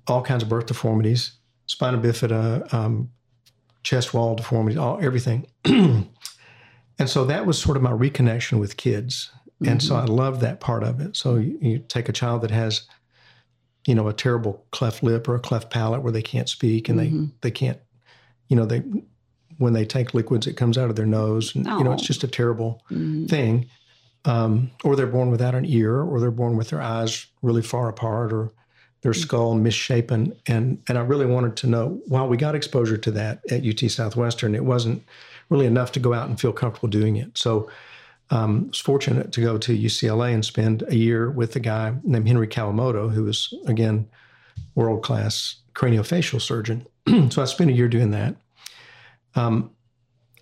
all 0.08 0.24
kinds 0.24 0.42
of 0.42 0.50
birth 0.50 0.66
deformities, 0.66 1.34
spina 1.68 2.00
bifida, 2.00 2.74
um, 2.74 3.12
chest 3.84 4.14
wall 4.14 4.36
deformities, 4.36 4.78
all 4.78 5.00
everything. 5.02 5.46
And 6.98 7.10
so 7.10 7.26
that 7.26 7.46
was 7.46 7.62
sort 7.62 7.78
of 7.78 7.84
my 7.84 7.92
reconnection 7.92 8.60
with 8.60 8.78
kids. 8.78 9.32
Mm-hmm. 9.62 9.72
And 9.72 9.84
so 9.84 9.96
mm-hmm. 9.96 10.10
I 10.10 10.14
love 10.14 10.40
that 10.42 10.60
part 10.60 10.84
of 10.84 11.02
it. 11.02 11.16
So 11.16 11.36
you, 11.36 11.58
you, 11.62 11.80
take 11.80 12.10
a 12.10 12.14
child 12.14 12.42
that 12.42 12.52
has, 12.52 12.88
you 13.86 13.96
know, 13.96 14.08
a 14.08 14.14
terrible 14.14 14.66
cleft 14.72 15.04
lip 15.04 15.28
or 15.28 15.36
a 15.36 15.40
cleft 15.40 15.70
palate 15.70 16.02
where 16.02 16.12
they 16.12 16.22
can't 16.22 16.50
speak 16.50 16.90
and 16.90 17.00
mm-hmm. 17.00 17.26
they, 17.26 17.32
they 17.42 17.52
can't, 17.52 17.80
you 18.50 18.56
know, 18.56 18.66
they, 18.66 18.84
when 19.58 19.74
they 19.74 19.86
take 19.86 20.14
liquids, 20.14 20.48
it 20.48 20.58
comes 20.58 20.78
out 20.78 20.90
of 20.90 20.96
their 20.96 21.06
nose. 21.06 21.56
And, 21.56 21.68
oh. 21.68 21.78
you 21.78 21.84
know, 21.84 21.92
it's 21.94 22.06
just 22.06 22.24
a 22.24 22.28
terrible 22.28 22.84
mm-hmm. 22.92 23.26
thing. 23.26 23.70
Um, 24.26 24.72
or 24.84 24.96
they're 24.96 25.06
born 25.06 25.30
without 25.30 25.54
an 25.54 25.66
ear, 25.66 26.02
or 26.02 26.20
they're 26.20 26.32
born 26.32 26.58
with 26.58 26.70
their 26.70 26.82
eyes 26.82 27.28
really 27.44 27.62
far 27.62 27.90
apart, 27.90 28.34
or 28.34 28.52
their 29.02 29.12
mm. 29.12 29.22
skull 29.22 29.54
misshapen. 29.54 30.36
And 30.48 30.82
and 30.88 30.98
I 30.98 31.02
really 31.02 31.28
wanted 31.28 31.56
to 31.58 31.68
know. 31.68 32.02
While 32.08 32.28
we 32.28 32.36
got 32.36 32.56
exposure 32.56 32.98
to 32.98 33.12
that 33.12 33.42
at 33.52 33.64
UT 33.64 33.92
Southwestern, 33.92 34.56
it 34.56 34.66
wasn't 34.66 35.04
really 35.50 35.68
enough 35.68 35.92
to 35.92 36.00
go 36.00 36.14
out 36.14 36.28
and 36.28 36.40
feel 36.40 36.54
comfortable 36.54 36.90
doing 36.90 37.18
it. 37.18 37.38
So 37.38 37.70
um, 38.32 38.64
I 38.66 38.68
was 38.70 38.80
fortunate 38.80 39.32
to 39.34 39.42
go 39.42 39.58
to 39.58 39.78
UCLA 39.78 40.34
and 40.34 40.44
spend 40.44 40.84
a 40.88 40.96
year 40.96 41.30
with 41.30 41.56
a 41.56 41.60
guy 41.60 41.94
named 42.04 42.28
Henry 42.28 42.48
Kawamoto, 42.48 43.12
who 43.12 43.26
was, 43.26 43.54
again, 43.68 44.08
world 44.74 45.04
class 45.04 45.58
craniofacial 45.74 46.42
surgeon. 46.42 46.88
so 47.30 47.42
I 47.42 47.46
spent 47.46 47.70
a 47.70 47.74
year 47.74 47.88
doing 47.88 48.12
that. 48.12 48.36
Um, 49.36 49.72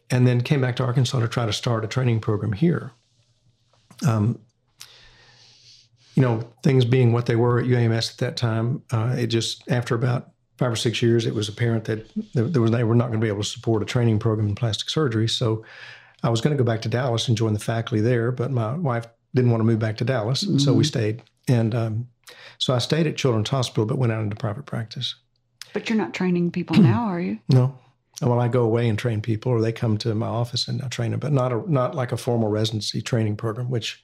and 0.09 0.27
then 0.27 0.41
came 0.41 0.61
back 0.61 0.75
to 0.75 0.83
Arkansas 0.83 1.19
to 1.19 1.27
try 1.27 1.45
to 1.45 1.53
start 1.53 1.83
a 1.83 1.87
training 1.87 2.19
program 2.19 2.53
here. 2.53 2.91
Um, 4.07 4.39
you 6.15 6.21
know, 6.21 6.47
things 6.61 6.85
being 6.85 7.11
what 7.13 7.25
they 7.25 7.35
were 7.35 7.59
at 7.59 7.65
UAMS 7.65 8.11
at 8.11 8.17
that 8.19 8.37
time, 8.37 8.83
uh, 8.91 9.15
it 9.17 9.27
just 9.27 9.69
after 9.71 9.95
about 9.95 10.29
five 10.57 10.71
or 10.71 10.75
six 10.75 11.01
years, 11.01 11.25
it 11.25 11.33
was 11.33 11.49
apparent 11.49 11.85
that 11.85 12.07
there 12.33 12.61
was 12.61 12.69
they 12.69 12.83
were 12.83 12.93
not 12.93 13.07
going 13.07 13.19
to 13.19 13.25
be 13.25 13.29
able 13.29 13.41
to 13.41 13.49
support 13.49 13.81
a 13.81 13.85
training 13.85 14.19
program 14.19 14.47
in 14.47 14.55
plastic 14.55 14.89
surgery. 14.89 15.27
So 15.27 15.65
I 16.21 16.29
was 16.29 16.41
going 16.41 16.55
to 16.55 16.63
go 16.63 16.65
back 16.65 16.81
to 16.83 16.89
Dallas 16.89 17.27
and 17.27 17.35
join 17.35 17.53
the 17.53 17.59
faculty 17.59 18.01
there, 18.01 18.31
but 18.31 18.51
my 18.51 18.75
wife 18.75 19.07
didn't 19.33 19.49
want 19.49 19.61
to 19.61 19.65
move 19.65 19.79
back 19.79 19.97
to 19.97 20.05
Dallas, 20.05 20.43
and 20.43 20.61
so 20.61 20.73
we 20.73 20.83
stayed. 20.83 21.23
And 21.47 21.73
um, 21.73 22.07
so 22.59 22.73
I 22.73 22.77
stayed 22.77 23.07
at 23.07 23.17
Children's 23.17 23.49
Hospital, 23.49 23.85
but 23.85 23.97
went 23.97 24.13
out 24.13 24.21
into 24.21 24.35
private 24.35 24.65
practice. 24.65 25.15
But 25.73 25.89
you're 25.89 25.97
not 25.97 26.13
training 26.13 26.51
people 26.51 26.75
now, 26.77 27.05
are 27.05 27.19
you? 27.19 27.39
No. 27.49 27.77
Well, 28.21 28.39
I 28.39 28.47
go 28.47 28.63
away 28.63 28.87
and 28.87 28.97
train 28.97 29.21
people, 29.21 29.51
or 29.51 29.59
they 29.59 29.71
come 29.71 29.97
to 29.97 30.13
my 30.13 30.27
office 30.27 30.67
and 30.67 30.81
I 30.81 30.87
train 30.87 31.11
them, 31.11 31.19
but 31.19 31.33
not 31.33 31.51
a 31.51 31.69
not 31.69 31.95
like 31.95 32.11
a 32.11 32.17
formal 32.17 32.47
residency 32.47 33.01
training 33.01 33.35
program, 33.35 33.69
which 33.69 34.03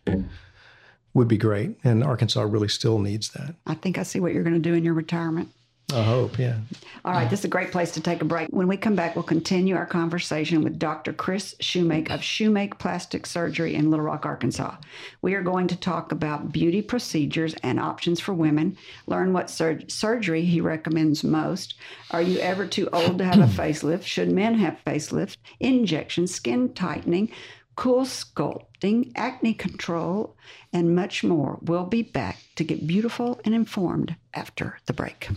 would 1.13 1.27
be 1.27 1.37
great. 1.37 1.77
And 1.83 2.03
Arkansas 2.03 2.41
really 2.41 2.67
still 2.67 2.99
needs 2.99 3.29
that. 3.29 3.55
I 3.67 3.75
think 3.75 3.97
I 3.97 4.03
see 4.03 4.19
what 4.19 4.33
you're 4.33 4.43
going 4.43 4.55
to 4.55 4.59
do 4.59 4.73
in 4.73 4.83
your 4.83 4.95
retirement. 4.95 5.51
I 5.91 6.03
hope, 6.03 6.37
yeah. 6.37 6.57
All 7.03 7.13
right, 7.13 7.29
this 7.29 7.39
is 7.39 7.45
a 7.45 7.49
great 7.49 7.71
place 7.71 7.91
to 7.91 8.01
take 8.01 8.21
a 8.21 8.25
break. 8.25 8.49
When 8.49 8.67
we 8.67 8.77
come 8.77 8.95
back, 8.95 9.15
we'll 9.15 9.23
continue 9.23 9.75
our 9.75 9.87
conversation 9.87 10.61
with 10.63 10.77
Dr. 10.77 11.13
Chris 11.13 11.55
Shoemake 11.61 12.11
of 12.11 12.19
Shoemake 12.19 12.77
Plastic 12.77 13.25
Surgery 13.25 13.73
in 13.73 13.89
Little 13.89 14.05
Rock, 14.05 14.25
Arkansas. 14.25 14.75
We 15.23 15.33
are 15.33 15.41
going 15.41 15.67
to 15.67 15.75
talk 15.75 16.11
about 16.11 16.51
beauty 16.51 16.83
procedures 16.83 17.55
and 17.63 17.79
options 17.79 18.19
for 18.19 18.33
women, 18.33 18.77
learn 19.07 19.33
what 19.33 19.49
sur- 19.49 19.81
surgery 19.87 20.43
he 20.43 20.61
recommends 20.61 21.23
most. 21.23 21.75
Are 22.11 22.21
you 22.21 22.37
ever 22.39 22.67
too 22.67 22.87
old 22.93 23.17
to 23.17 23.25
have 23.25 23.39
a 23.39 23.43
facelift? 23.61 24.03
Should 24.03 24.31
men 24.31 24.55
have 24.55 24.79
facelift? 24.85 25.37
Injections, 25.59 26.35
skin 26.35 26.73
tightening, 26.73 27.31
cool 27.75 28.01
sculpting, 28.01 29.11
acne 29.15 29.53
control, 29.55 30.35
and 30.71 30.95
much 30.95 31.23
more. 31.23 31.57
We'll 31.61 31.85
be 31.85 32.03
back 32.03 32.37
to 32.57 32.63
get 32.63 32.85
beautiful 32.85 33.39
and 33.43 33.55
informed 33.55 34.15
after 34.35 34.77
the 34.85 34.93
break. 34.93 35.29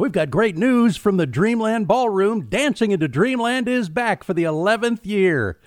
We've 0.00 0.12
got 0.12 0.30
great 0.30 0.56
news 0.56 0.96
from 0.96 1.16
the 1.16 1.26
Dreamland 1.26 1.88
Ballroom. 1.88 2.42
Dancing 2.42 2.92
into 2.92 3.08
Dreamland 3.08 3.66
is 3.66 3.88
back 3.88 4.22
for 4.22 4.32
the 4.32 4.44
11th 4.44 5.04
year. 5.04 5.58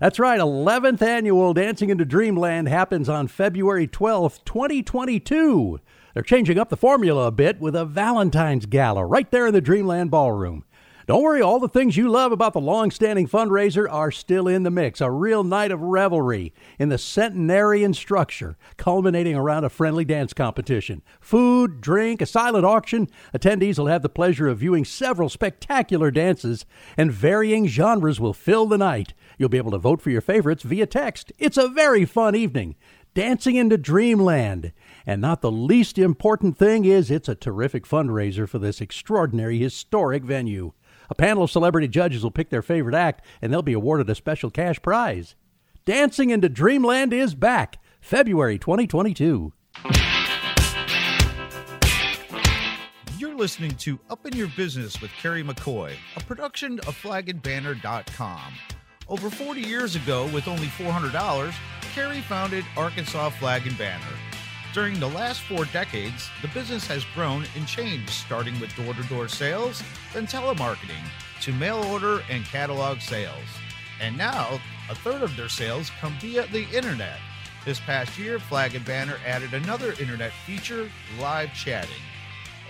That's 0.00 0.18
right, 0.18 0.40
11th 0.40 1.02
annual 1.02 1.54
Dancing 1.54 1.90
into 1.90 2.04
Dreamland 2.04 2.68
happens 2.68 3.08
on 3.08 3.28
February 3.28 3.86
12th, 3.86 4.44
2022. 4.44 5.78
They're 6.12 6.24
changing 6.24 6.58
up 6.58 6.68
the 6.68 6.76
formula 6.76 7.28
a 7.28 7.30
bit 7.30 7.60
with 7.60 7.76
a 7.76 7.84
Valentine's 7.84 8.66
Gala 8.66 9.06
right 9.06 9.30
there 9.30 9.46
in 9.46 9.54
the 9.54 9.60
Dreamland 9.60 10.10
Ballroom. 10.10 10.64
Don't 11.06 11.22
worry, 11.22 11.40
all 11.40 11.60
the 11.60 11.68
things 11.68 11.96
you 11.96 12.08
love 12.08 12.32
about 12.32 12.52
the 12.52 12.60
long 12.60 12.90
standing 12.90 13.28
fundraiser 13.28 13.88
are 13.88 14.10
still 14.10 14.48
in 14.48 14.64
the 14.64 14.72
mix. 14.72 15.00
A 15.00 15.08
real 15.08 15.44
night 15.44 15.70
of 15.70 15.80
revelry 15.80 16.52
in 16.80 16.88
the 16.88 16.98
centenarian 16.98 17.94
structure, 17.94 18.56
culminating 18.76 19.36
around 19.36 19.62
a 19.62 19.68
friendly 19.68 20.04
dance 20.04 20.32
competition. 20.32 21.02
Food, 21.20 21.80
drink, 21.80 22.20
a 22.20 22.26
silent 22.26 22.66
auction. 22.66 23.06
Attendees 23.32 23.78
will 23.78 23.86
have 23.86 24.02
the 24.02 24.08
pleasure 24.08 24.48
of 24.48 24.58
viewing 24.58 24.84
several 24.84 25.28
spectacular 25.28 26.10
dances, 26.10 26.66
and 26.96 27.12
varying 27.12 27.68
genres 27.68 28.18
will 28.18 28.34
fill 28.34 28.66
the 28.66 28.76
night. 28.76 29.14
You'll 29.38 29.48
be 29.48 29.58
able 29.58 29.70
to 29.70 29.78
vote 29.78 30.02
for 30.02 30.10
your 30.10 30.20
favorites 30.20 30.64
via 30.64 30.86
text. 30.86 31.32
It's 31.38 31.56
a 31.56 31.68
very 31.68 32.04
fun 32.04 32.34
evening. 32.34 32.74
Dancing 33.14 33.54
into 33.54 33.78
Dreamland. 33.78 34.72
And 35.06 35.22
not 35.22 35.40
the 35.40 35.52
least 35.52 35.98
important 35.98 36.58
thing 36.58 36.84
is 36.84 37.12
it's 37.12 37.28
a 37.28 37.36
terrific 37.36 37.86
fundraiser 37.86 38.48
for 38.48 38.58
this 38.58 38.80
extraordinary 38.80 39.58
historic 39.58 40.24
venue. 40.24 40.72
A 41.08 41.14
panel 41.14 41.44
of 41.44 41.50
celebrity 41.50 41.88
judges 41.88 42.22
will 42.22 42.30
pick 42.30 42.50
their 42.50 42.62
favorite 42.62 42.94
act, 42.94 43.24
and 43.40 43.52
they'll 43.52 43.62
be 43.62 43.72
awarded 43.72 44.10
a 44.10 44.14
special 44.14 44.50
cash 44.50 44.80
prize. 44.82 45.34
Dancing 45.84 46.30
into 46.30 46.48
Dreamland 46.48 47.12
is 47.12 47.34
back, 47.34 47.78
February 48.00 48.58
2022. 48.58 49.52
You're 53.18 53.36
listening 53.36 53.76
to 53.76 53.98
Up 54.10 54.26
in 54.26 54.36
Your 54.36 54.48
Business 54.56 55.00
with 55.00 55.10
Kerry 55.12 55.44
McCoy, 55.44 55.92
a 56.16 56.20
production 56.20 56.80
of 56.80 56.96
flagandbanner.com. 57.00 58.52
Over 59.08 59.30
40 59.30 59.60
years 59.60 59.94
ago, 59.94 60.28
with 60.34 60.48
only 60.48 60.66
$400, 60.66 61.54
Kerry 61.94 62.20
founded 62.22 62.64
Arkansas 62.76 63.30
Flag 63.30 63.66
and 63.66 63.78
Banner. 63.78 64.02
During 64.76 65.00
the 65.00 65.08
last 65.08 65.40
four 65.40 65.64
decades, 65.64 66.28
the 66.42 66.48
business 66.48 66.86
has 66.88 67.02
grown 67.14 67.46
and 67.56 67.66
changed, 67.66 68.10
starting 68.10 68.60
with 68.60 68.76
door 68.76 68.92
to 68.92 69.02
door 69.04 69.26
sales, 69.26 69.82
then 70.12 70.26
telemarketing, 70.26 71.02
to 71.40 71.54
mail 71.54 71.82
order 71.84 72.22
and 72.28 72.44
catalog 72.44 73.00
sales. 73.00 73.48
And 74.02 74.18
now, 74.18 74.60
a 74.90 74.94
third 74.94 75.22
of 75.22 75.34
their 75.34 75.48
sales 75.48 75.90
come 75.98 76.14
via 76.20 76.46
the 76.48 76.68
internet. 76.76 77.16
This 77.64 77.80
past 77.80 78.18
year, 78.18 78.38
Flag 78.38 78.74
and 78.74 78.84
Banner 78.84 79.16
added 79.24 79.54
another 79.54 79.94
internet 79.98 80.32
feature, 80.44 80.90
live 81.18 81.54
chatting. 81.54 82.04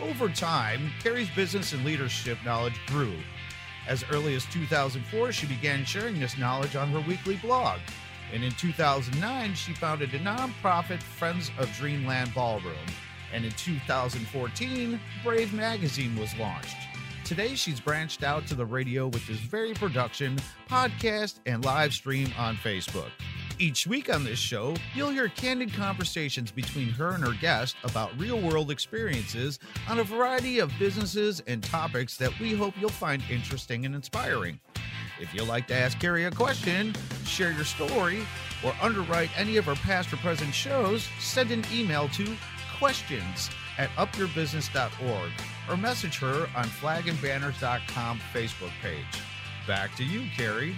Over 0.00 0.28
time, 0.28 0.92
Kerry's 1.02 1.30
business 1.30 1.72
and 1.72 1.84
leadership 1.84 2.38
knowledge 2.44 2.78
grew. 2.86 3.14
As 3.88 4.04
early 4.12 4.36
as 4.36 4.44
2004, 4.52 5.32
she 5.32 5.46
began 5.48 5.84
sharing 5.84 6.20
this 6.20 6.38
knowledge 6.38 6.76
on 6.76 6.88
her 6.90 7.00
weekly 7.00 7.34
blog. 7.34 7.80
And 8.32 8.42
in 8.42 8.52
2009, 8.52 9.54
she 9.54 9.72
founded 9.72 10.14
a 10.14 10.18
nonprofit 10.18 11.02
Friends 11.02 11.50
of 11.58 11.72
Dreamland 11.76 12.34
Ballroom. 12.34 12.74
And 13.32 13.44
in 13.44 13.52
2014, 13.52 15.00
Brave 15.24 15.52
Magazine 15.52 16.16
was 16.16 16.36
launched. 16.36 16.76
Today, 17.24 17.54
she's 17.54 17.80
branched 17.80 18.22
out 18.22 18.46
to 18.46 18.54
the 18.54 18.64
radio 18.64 19.08
with 19.08 19.26
this 19.26 19.38
very 19.38 19.74
production, 19.74 20.38
podcast, 20.68 21.40
and 21.46 21.64
live 21.64 21.92
stream 21.92 22.32
on 22.38 22.56
Facebook. 22.56 23.10
Each 23.58 23.86
week 23.86 24.12
on 24.14 24.22
this 24.22 24.38
show, 24.38 24.74
you'll 24.94 25.10
hear 25.10 25.28
candid 25.28 25.72
conversations 25.72 26.50
between 26.50 26.90
her 26.90 27.12
and 27.12 27.24
her 27.24 27.32
guest 27.40 27.76
about 27.84 28.16
real 28.18 28.38
world 28.38 28.70
experiences 28.70 29.58
on 29.88 29.98
a 29.98 30.04
variety 30.04 30.58
of 30.58 30.70
businesses 30.78 31.42
and 31.46 31.64
topics 31.64 32.18
that 32.18 32.38
we 32.38 32.52
hope 32.54 32.74
you'll 32.78 32.90
find 32.90 33.22
interesting 33.30 33.86
and 33.86 33.94
inspiring. 33.94 34.60
If 35.20 35.33
you'd 35.35 35.48
like 35.48 35.66
to 35.68 35.74
ask 35.74 35.98
Kerry 35.98 36.24
a 36.24 36.31
question, 36.31 36.94
share 37.24 37.52
your 37.52 37.64
story, 37.64 38.26
or 38.64 38.74
underwrite 38.81 39.31
any 39.38 39.57
of 39.57 39.64
her 39.64 39.74
past 39.74 40.12
or 40.12 40.16
present 40.18 40.55
shows, 40.55 41.09
send 41.18 41.50
an 41.50 41.64
email 41.72 42.09
to 42.11 42.37
questions 42.79 43.50
at 43.79 43.88
upyourbusiness.org 43.90 45.31
or 45.68 45.76
message 45.76 46.18
her 46.18 46.48
on 46.57 46.64
flagandbanners.com 46.64 48.20
Facebook 48.33 48.72
page. 48.83 49.22
Back 49.66 49.96
to 49.96 50.05
you, 50.05 50.29
Kerry. 50.37 50.76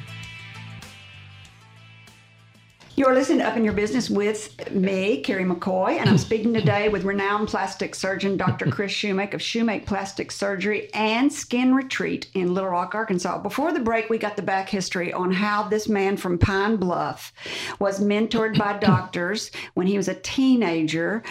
You're 2.99 3.15
listening 3.15 3.39
to 3.39 3.47
Up 3.47 3.57
in 3.57 3.63
Your 3.63 3.75
Business 3.75 4.11
with 4.11 4.73
me, 4.73 5.21
Kerry 5.21 5.45
McCoy, 5.45 5.99
and 6.01 6.11
I'm 6.11 6.19
speaking 6.19 6.53
today 6.53 6.89
with 6.89 7.05
renowned 7.05 7.47
plastic 7.47 7.95
surgeon 7.95 8.37
Dr. 8.37 8.69
Chris 8.73 8.91
Shoemake 8.91 9.35
of 9.35 9.41
Shoemake 9.41 9.87
Plastic 9.87 10.33
Surgery 10.33 10.93
and 10.93 11.33
Skin 11.33 11.77
Retreat 11.77 12.29
in 12.35 12.55
Little 12.55 12.71
Rock, 12.71 12.97
Arkansas. 12.97 13.39
Before 13.39 13.71
the 13.71 13.79
break, 13.79 14.11
we 14.11 14.19
got 14.19 14.35
the 14.35 14.43
back 14.43 14.69
history 14.69 15.13
on 15.13 15.31
how 15.31 15.63
this 15.63 15.89
man 15.89 16.17
from 16.17 16.39
Pine 16.39 16.75
Bluff 16.75 17.33
was 17.79 18.01
mentored 18.01 18.59
by 18.59 18.73
doctors 18.81 19.53
when 19.75 19.87
he 19.87 19.97
was 19.97 20.09
a 20.09 20.15
teenager, 20.15 21.23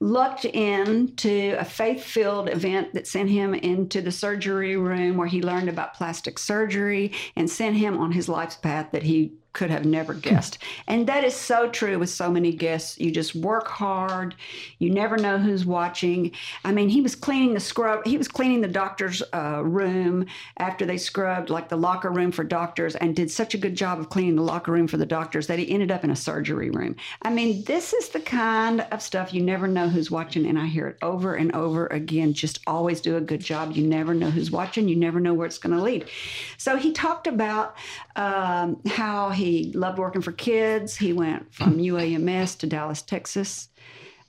lucked 0.00 0.44
into 0.44 1.56
a 1.58 1.64
faith 1.64 2.04
filled 2.04 2.50
event 2.50 2.92
that 2.92 3.06
sent 3.06 3.30
him 3.30 3.54
into 3.54 4.02
the 4.02 4.12
surgery 4.12 4.76
room 4.76 5.16
where 5.16 5.26
he 5.26 5.40
learned 5.40 5.70
about 5.70 5.94
plastic 5.94 6.38
surgery 6.38 7.12
and 7.34 7.48
sent 7.48 7.76
him 7.76 7.96
on 7.96 8.12
his 8.12 8.28
life's 8.28 8.56
path 8.56 8.92
that 8.92 9.04
he 9.04 9.32
could 9.54 9.70
have 9.70 9.84
never 9.86 10.12
guessed. 10.12 10.58
And 10.88 11.06
that 11.06 11.24
is 11.24 11.34
so 11.34 11.70
true 11.70 11.98
with 11.98 12.10
so 12.10 12.30
many 12.30 12.52
guests. 12.52 12.98
You 12.98 13.10
just 13.10 13.34
work 13.34 13.68
hard. 13.68 14.34
You 14.78 14.90
never 14.90 15.16
know 15.16 15.38
who's 15.38 15.64
watching. 15.64 16.32
I 16.64 16.72
mean, 16.72 16.88
he 16.88 17.00
was 17.00 17.14
cleaning 17.14 17.54
the 17.54 17.60
scrub. 17.60 18.04
He 18.04 18.18
was 18.18 18.28
cleaning 18.28 18.60
the 18.60 18.68
doctor's 18.68 19.22
uh, 19.32 19.62
room 19.64 20.26
after 20.58 20.84
they 20.84 20.98
scrubbed, 20.98 21.50
like 21.50 21.68
the 21.68 21.76
locker 21.76 22.10
room 22.10 22.32
for 22.32 22.44
doctors, 22.44 22.96
and 22.96 23.14
did 23.14 23.30
such 23.30 23.54
a 23.54 23.58
good 23.58 23.76
job 23.76 24.00
of 24.00 24.10
cleaning 24.10 24.36
the 24.36 24.42
locker 24.42 24.72
room 24.72 24.88
for 24.88 24.96
the 24.96 25.06
doctors 25.06 25.46
that 25.46 25.58
he 25.58 25.70
ended 25.70 25.90
up 25.92 26.02
in 26.02 26.10
a 26.10 26.16
surgery 26.16 26.70
room. 26.70 26.96
I 27.22 27.30
mean, 27.30 27.62
this 27.64 27.92
is 27.92 28.08
the 28.08 28.20
kind 28.20 28.80
of 28.90 29.00
stuff 29.00 29.32
you 29.32 29.40
never 29.40 29.68
know 29.68 29.88
who's 29.88 30.10
watching, 30.10 30.46
and 30.46 30.58
I 30.58 30.66
hear 30.66 30.88
it 30.88 30.98
over 31.00 31.36
and 31.36 31.54
over 31.54 31.86
again. 31.86 32.32
Just 32.32 32.58
always 32.66 33.00
do 33.00 33.16
a 33.16 33.20
good 33.20 33.40
job. 33.40 33.72
You 33.72 33.86
never 33.86 34.14
know 34.14 34.30
who's 34.30 34.50
watching. 34.50 34.88
You 34.88 34.96
never 34.96 35.20
know 35.20 35.32
where 35.32 35.46
it's 35.46 35.58
going 35.58 35.76
to 35.76 35.82
lead. 35.82 36.10
So 36.58 36.76
he 36.76 36.90
talked 36.90 37.28
about 37.28 37.76
um, 38.16 38.80
how 38.86 39.30
he 39.30 39.43
he 39.44 39.72
loved 39.72 39.98
working 39.98 40.22
for 40.22 40.32
kids. 40.32 40.96
He 40.96 41.12
went 41.12 41.52
from 41.54 41.78
UAMS 41.78 42.58
to 42.58 42.66
Dallas, 42.66 43.02
Texas. 43.02 43.68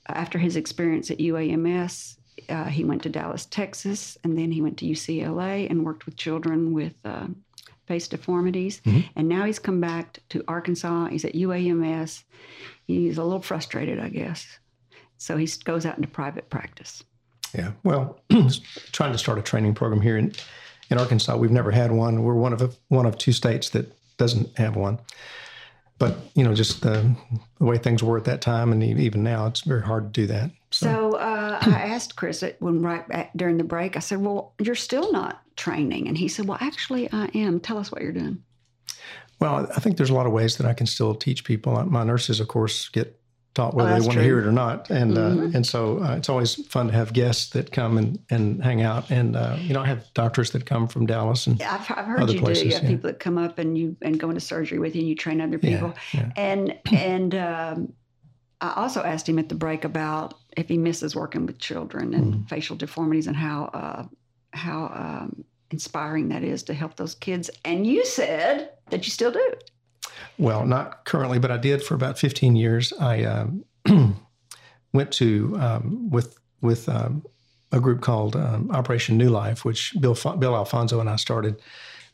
After 0.08 0.38
his 0.38 0.56
experience 0.56 1.10
at 1.10 1.18
UAMS, 1.18 2.18
uh, 2.50 2.66
he 2.66 2.84
went 2.84 3.02
to 3.04 3.10
Dallas, 3.10 3.46
Texas, 3.46 4.18
and 4.24 4.38
then 4.38 4.52
he 4.52 4.62
went 4.62 4.78
to 4.80 4.86
UCLA 4.86 5.70
and 5.70 5.86
worked 5.86 6.06
with 6.06 6.16
children 6.16 6.74
with 6.74 6.94
uh, 7.04 7.28
face 7.88 8.08
deformities. 8.08 8.82
And 9.16 9.28
now 9.28 9.46
he's 9.46 9.58
come 9.58 9.80
back 9.80 10.20
to 10.30 10.44
Arkansas. 10.48 11.08
He's 11.08 11.26
at 11.26 11.34
UAMS. 11.34 12.24
He's 12.86 13.18
a 13.18 13.24
little 13.24 13.42
frustrated, 13.42 14.00
I 14.00 14.10
guess. 14.10 14.46
So 15.18 15.38
he 15.38 15.48
goes 15.64 15.86
out 15.86 15.96
into 15.96 16.08
private 16.08 16.50
practice. 16.50 17.04
Yeah. 17.56 17.72
Well, 17.84 18.20
trying 18.92 19.14
to 19.14 19.18
start 19.18 19.40
a 19.40 19.42
training 19.42 19.76
program 19.76 20.02
here 20.02 20.18
in, 20.18 20.34
in 20.90 20.98
Arkansas. 20.98 21.38
We've 21.38 21.52
never 21.52 21.72
had 21.72 21.92
one. 21.92 22.24
We're 22.24 22.34
one 22.34 22.54
of 22.54 22.78
one 22.90 23.06
of 23.06 23.18
two 23.18 23.32
states 23.32 23.70
that 23.70 23.92
doesn't 24.18 24.58
have 24.58 24.76
one. 24.76 25.00
But 25.98 26.18
you 26.34 26.44
know, 26.44 26.54
just 26.54 26.82
the, 26.82 27.16
the 27.58 27.66
way 27.66 27.78
things 27.78 28.04
were 28.04 28.18
at 28.18 28.26
that 28.26 28.42
time, 28.42 28.72
and 28.74 28.84
even 28.84 29.24
now, 29.24 29.48
it's 29.48 29.62
very 29.62 29.82
hard 29.82 30.14
to 30.14 30.22
do 30.22 30.28
that. 30.28 30.52
So 30.72 31.14
uh, 31.14 31.58
I 31.62 31.70
asked 31.70 32.18
Chris 32.18 32.44
it 32.44 32.58
when 32.60 32.82
right 32.82 33.08
back 33.08 33.32
during 33.36 33.58
the 33.58 33.64
break. 33.64 33.96
I 33.96 34.00
said, 34.00 34.22
"Well, 34.22 34.54
you're 34.60 34.76
still 34.76 35.12
not 35.14 35.42
training," 35.56 36.10
and 36.10 36.18
he 36.18 36.28
said, 36.28 36.48
"Well, 36.48 36.58
actually, 36.60 37.10
I 37.14 37.30
am. 37.34 37.62
Tell 37.62 37.78
us 37.78 37.92
what 37.92 38.02
you're 38.02 38.12
doing." 38.12 38.44
Well, 39.40 39.68
I 39.76 39.80
think 39.80 39.98
there's 39.98 40.10
a 40.10 40.14
lot 40.14 40.26
of 40.26 40.34
ways 40.34 40.58
that 40.58 40.68
I 40.68 40.74
can 40.74 40.88
still 40.88 41.16
teach 41.16 41.44
people. 41.44 41.82
My 41.86 42.04
nurses, 42.04 42.40
of 42.40 42.48
course, 42.50 42.90
get 42.90 43.18
taught 43.56 43.74
whether 43.74 43.90
Oh, 43.90 43.94
they 44.00 44.06
want 44.06 44.14
to 44.20 44.24
hear 44.24 44.38
it 44.40 44.46
or 44.46 44.52
not, 44.52 44.90
and 44.92 45.14
Mhm. 45.14 45.40
uh, 45.54 45.58
and 45.58 45.66
so 45.66 46.04
uh, 46.04 46.16
it's 46.18 46.30
always 46.30 46.56
fun 46.68 46.88
to 46.88 46.94
have 46.94 47.14
guests 47.14 47.50
that 47.52 47.72
come 47.72 47.98
and, 47.98 48.20
and 48.30 48.64
hang 48.64 48.82
out. 48.84 49.10
And 49.10 49.36
uh, 49.36 49.58
you 49.60 49.74
know, 49.74 49.82
I 49.82 49.88
have 49.88 50.06
doctors 50.14 50.52
that 50.52 50.66
come 50.66 50.88
from 50.88 51.06
Dallas, 51.08 51.48
and 51.48 51.60
I've, 51.64 51.90
I've 51.90 52.06
heard 52.06 52.30
you 52.30 52.40
do. 52.40 52.52
You 52.52 52.74
have 52.74 52.84
yeah. 52.84 52.90
people 52.90 53.10
that 53.10 53.20
come 53.20 53.38
up 53.40 53.58
and 53.58 53.76
you 53.78 53.96
and 54.02 54.20
go 54.20 54.30
into 54.30 54.42
surgery 54.42 54.78
with 54.78 54.94
you, 54.96 55.02
and 55.02 55.10
you 55.10 55.16
train 55.16 55.42
other 55.42 55.60
yeah, 55.62 55.70
people. 55.72 55.94
yeah. 56.14 56.32
And 56.36 56.78
and 56.92 57.34
um, 57.34 57.94
I 58.62 58.74
also 58.76 59.02
asked 59.02 59.28
him 59.28 59.40
at 59.40 59.50
the 59.50 59.56
break 59.56 59.86
about 59.86 60.36
if 60.58 60.68
he 60.70 60.78
misses 60.78 61.16
working 61.16 61.46
with 61.46 61.58
children 61.58 62.14
and 62.14 62.34
Mm-hmm. 62.34 62.44
facial 62.44 62.76
deformities 62.76 63.28
and 63.28 63.36
how 63.36 63.66
uh, 63.74 64.04
how 64.52 64.92
um, 64.94 65.44
inspiring 65.72 66.30
that 66.30 66.44
is 66.44 66.64
to 66.64 66.74
help 66.74 66.96
those 66.96 67.16
kids. 67.16 67.50
And 67.64 67.88
you 67.88 68.06
said 68.06 68.70
that 68.90 69.06
you 69.06 69.12
still 69.12 69.32
do. 69.32 69.54
Well, 70.38 70.66
not 70.66 71.06
currently, 71.06 71.40
but 71.40 71.52
I 71.52 71.58
did 71.58 71.82
for 71.84 71.94
about 71.96 72.20
15 72.20 72.56
years. 72.56 72.92
I 73.00 73.24
um, 73.24 73.64
went 74.94 75.12
to 75.14 75.56
um, 75.60 76.10
with 76.10 76.38
with 76.62 76.88
um, 76.90 77.24
a 77.72 77.80
group 77.80 78.02
called 78.02 78.36
um, 78.36 78.72
Operation 78.72 79.18
New 79.18 79.30
Life, 79.30 79.64
which 79.66 79.94
Bill 80.00 80.16
Bill 80.40 80.56
Alfonso 80.56 81.00
and 81.00 81.10
I 81.10 81.16
started. 81.18 81.62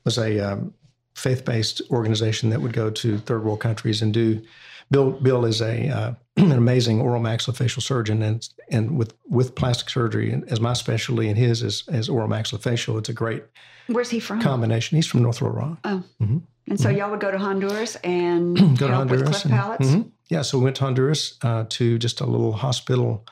was 0.05 0.17
a 0.17 0.39
um, 0.39 0.73
faith 1.15 1.45
based 1.45 1.81
organization 1.91 2.49
that 2.49 2.61
would 2.61 2.73
go 2.73 2.89
to 2.89 3.17
third 3.19 3.43
world 3.43 3.59
countries 3.59 4.01
and 4.01 4.13
do. 4.13 4.41
Bill 4.89 5.11
Bill 5.11 5.45
is 5.45 5.61
a 5.61 5.87
uh, 5.89 6.13
an 6.37 6.51
amazing 6.51 7.01
oral 7.01 7.21
maxillofacial 7.21 7.81
surgeon, 7.81 8.21
and 8.21 8.47
and 8.69 8.97
with 8.97 9.13
with 9.27 9.55
plastic 9.55 9.89
surgery 9.89 10.41
as 10.47 10.59
my 10.59 10.73
specialty, 10.73 11.27
and 11.27 11.37
his 11.37 11.63
is 11.63 11.83
as 11.87 12.09
oral 12.09 12.27
maxillofacial. 12.29 12.97
It's 12.99 13.09
a 13.09 13.13
great 13.13 13.43
Where's 13.87 14.09
he 14.09 14.19
from? 14.19 14.41
combination. 14.41 14.95
He's 14.97 15.07
from 15.07 15.23
North 15.23 15.41
Little 15.41 15.57
Rock. 15.57 15.79
Oh. 15.83 16.03
Mhm. 16.21 16.41
And 16.71 16.79
so 16.79 16.87
y'all 16.87 17.11
would 17.11 17.19
go 17.19 17.29
to 17.29 17.37
Honduras 17.37 17.97
and 17.97 18.55
go 18.77 18.87
to 18.87 18.93
Honduras. 18.95 19.43
and-. 19.43 19.53
Mhm. 19.53 20.11
Yeah, 20.29 20.41
so 20.41 20.57
we 20.57 20.63
went 20.63 20.77
to 20.77 20.85
Honduras 20.85 21.37
uh, 21.43 21.65
to 21.67 21.97
just 21.99 22.21
a 22.21 22.25
little 22.25 22.53
hospital, 22.53 23.25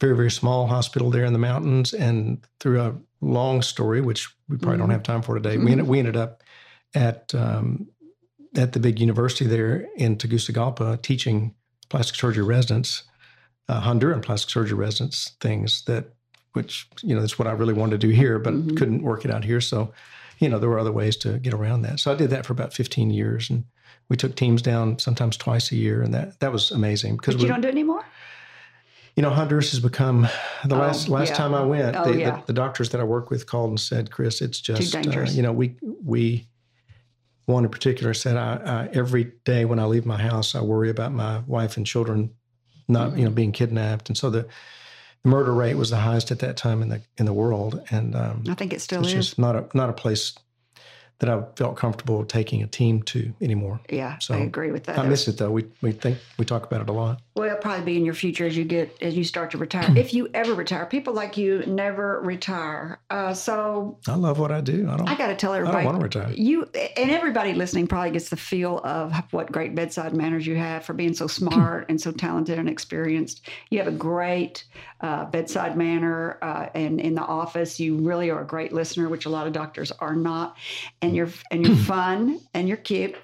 very 0.00 0.16
very 0.16 0.30
small 0.30 0.66
hospital 0.66 1.10
there 1.10 1.26
in 1.26 1.34
the 1.34 1.38
mountains, 1.38 1.92
and 1.92 2.38
through 2.58 2.80
a 2.80 2.94
long 3.20 3.60
story, 3.60 4.00
which 4.00 4.34
we 4.48 4.56
probably 4.56 4.78
don't 4.78 4.88
Mhm. 4.88 4.92
have 4.92 5.02
time 5.02 5.20
for 5.20 5.34
today, 5.34 5.58
we 5.58 5.70
ended, 5.72 5.86
we 5.86 5.98
ended 5.98 6.16
up 6.16 6.42
at 6.94 7.34
um, 7.34 7.88
at 8.56 8.72
the 8.72 8.80
big 8.80 8.98
university 9.00 9.44
there 9.46 9.86
in 9.98 10.16
Tegucigalpa 10.16 10.96
teaching 11.02 11.54
plastic 11.90 12.16
surgery 12.16 12.42
residents, 12.44 13.02
uh, 13.68 13.82
Honduran 13.82 14.22
plastic 14.22 14.48
surgery 14.48 14.78
residents, 14.78 15.32
things 15.42 15.84
that 15.84 16.14
which 16.54 16.88
you 17.02 17.14
know 17.14 17.20
that's 17.20 17.38
what 17.38 17.46
I 17.46 17.52
really 17.52 17.74
wanted 17.74 18.00
to 18.00 18.06
do 18.06 18.14
here, 18.14 18.38
but 18.38 18.54
Mhm. 18.54 18.76
couldn't 18.78 19.02
work 19.02 19.26
it 19.26 19.30
out 19.30 19.44
here. 19.44 19.60
So, 19.60 19.92
you 20.38 20.48
know, 20.48 20.58
there 20.58 20.68
were 20.68 20.78
other 20.78 20.92
ways 20.92 21.16
to 21.18 21.38
get 21.38 21.54
around 21.54 21.82
that. 21.82 22.00
So 22.00 22.12
I 22.12 22.14
did 22.14 22.30
that 22.30 22.44
for 22.46 22.52
about 22.52 22.72
15 22.74 23.10
years, 23.10 23.48
and 23.50 23.64
we 24.08 24.16
took 24.16 24.34
teams 24.36 24.62
down 24.62 24.98
sometimes 24.98 25.36
twice 25.36 25.72
a 25.72 25.76
year, 25.76 26.02
and 26.02 26.12
that 26.14 26.40
that 26.40 26.52
was 26.52 26.70
amazing 26.70 27.16
because 27.16 27.40
you 27.40 27.48
don't 27.48 27.60
do 27.60 27.68
it 27.68 27.72
anymore? 27.72 28.04
you 29.16 29.22
know 29.22 29.30
Honduras 29.30 29.70
has 29.70 29.80
become 29.80 30.28
the 30.66 30.74
Oh, 30.74 30.78
last 30.78 31.08
last 31.08 31.30
yeah. 31.30 31.36
time 31.36 31.54
I 31.54 31.62
went. 31.64 31.96
Oh, 31.96 32.04
the, 32.04 32.12
the- 32.12 32.18
yeah. 32.18 32.40
the, 32.46 32.52
doctors 32.52 32.90
that 32.90 33.00
I 33.00 33.04
work 33.04 33.30
with 33.30 33.46
called 33.46 33.70
and 33.70 33.80
said, 33.80 34.10
"Chris, 34.10 34.42
it's 34.42 34.60
just 34.60 34.94
uh, 34.94 35.00
dangerous. 35.00 35.34
you 35.34 35.42
know 35.42 35.52
we 35.52 35.76
we." 36.04 36.46
One 37.46 37.64
in 37.64 37.70
particular 37.70 38.12
said, 38.12 38.36
I, 38.36 38.56
I, 38.56 38.88
"Every 38.92 39.32
day 39.44 39.64
when 39.64 39.78
I 39.78 39.84
leave 39.84 40.04
my 40.04 40.20
house, 40.20 40.56
I 40.56 40.60
worry 40.62 40.90
about 40.90 41.12
my 41.12 41.38
wife 41.46 41.76
and 41.76 41.86
children 41.86 42.30
not, 42.88 43.16
you 43.16 43.24
know, 43.24 43.30
being 43.30 43.52
kidnapped." 43.52 44.08
And 44.08 44.18
so 44.18 44.30
the, 44.30 44.40
the 44.42 44.48
murder 45.26 45.52
rate 45.52 45.74
was 45.74 45.90
the 45.90 45.96
highest 45.96 46.30
at 46.30 46.38
that 46.38 46.56
time 46.56 46.80
in 46.80 46.88
the 46.88 47.02
in 47.18 47.26
the 47.26 47.32
world, 47.32 47.82
and 47.90 48.14
um, 48.14 48.44
I 48.48 48.54
think 48.54 48.72
it 48.72 48.80
still 48.80 49.00
it's 49.00 49.08
is. 49.08 49.14
just 49.14 49.38
not 49.38 49.56
a 49.56 49.66
not 49.74 49.90
a 49.90 49.92
place 49.92 50.34
that 51.18 51.28
I 51.28 51.42
felt 51.56 51.76
comfortable 51.76 52.24
taking 52.24 52.62
a 52.62 52.66
team 52.66 53.02
to 53.04 53.34
anymore. 53.40 53.80
yeah, 53.90 54.18
so 54.18 54.34
I 54.34 54.38
agree 54.38 54.70
with 54.70 54.84
that. 54.84 54.98
I 54.98 55.06
miss 55.06 55.28
it 55.28 55.38
though. 55.38 55.50
We 55.50 55.66
we 55.82 55.92
think 55.92 56.18
we 56.38 56.44
talk 56.44 56.64
about 56.64 56.80
it 56.80 56.88
a 56.88 56.92
lot. 56.92 57.20
Well, 57.36 57.44
it'll 57.44 57.58
probably 57.58 57.84
be 57.84 57.96
in 57.98 58.04
your 58.06 58.14
future 58.14 58.46
as 58.46 58.56
you 58.56 58.64
get 58.64 58.96
as 59.02 59.14
you 59.14 59.22
start 59.22 59.50
to 59.50 59.58
retire. 59.58 59.94
if 59.98 60.14
you 60.14 60.30
ever 60.32 60.54
retire, 60.54 60.86
people 60.86 61.12
like 61.12 61.36
you 61.36 61.62
never 61.66 62.18
retire. 62.22 62.98
Uh, 63.10 63.34
so 63.34 63.98
I 64.08 64.14
love 64.14 64.38
what 64.38 64.50
I 64.50 64.62
do. 64.62 64.88
I 64.88 64.96
don't. 64.96 65.06
I 65.06 65.14
got 65.16 65.26
to 65.26 65.34
tell 65.36 65.52
I 65.52 65.58
everybody. 65.58 65.84
don't 65.84 65.98
want 65.98 66.12
to 66.12 66.18
retire. 66.18 66.32
You 66.34 66.62
and 66.96 67.10
everybody 67.10 67.52
listening 67.52 67.88
probably 67.88 68.10
gets 68.12 68.30
the 68.30 68.38
feel 68.38 68.78
of 68.84 69.12
what 69.32 69.52
great 69.52 69.74
bedside 69.74 70.14
manners 70.16 70.46
you 70.46 70.56
have 70.56 70.86
for 70.86 70.94
being 70.94 71.12
so 71.12 71.26
smart 71.26 71.90
and 71.90 72.00
so 72.00 72.10
talented 72.10 72.58
and 72.58 72.70
experienced. 72.70 73.42
You 73.68 73.80
have 73.80 73.88
a 73.88 73.96
great 73.96 74.64
uh, 75.02 75.26
bedside 75.26 75.76
manner, 75.76 76.38
uh, 76.40 76.68
and 76.74 76.98
in 76.98 77.14
the 77.14 77.22
office, 77.22 77.78
you 77.78 77.98
really 77.98 78.30
are 78.30 78.40
a 78.40 78.46
great 78.46 78.72
listener, 78.72 79.10
which 79.10 79.26
a 79.26 79.28
lot 79.28 79.46
of 79.46 79.52
doctors 79.52 79.92
are 79.92 80.16
not. 80.16 80.56
And 81.02 81.14
you're 81.14 81.28
and 81.50 81.66
you're 81.66 81.76
fun 81.84 82.40
and 82.54 82.66
you're 82.66 82.78
cute. 82.78 83.14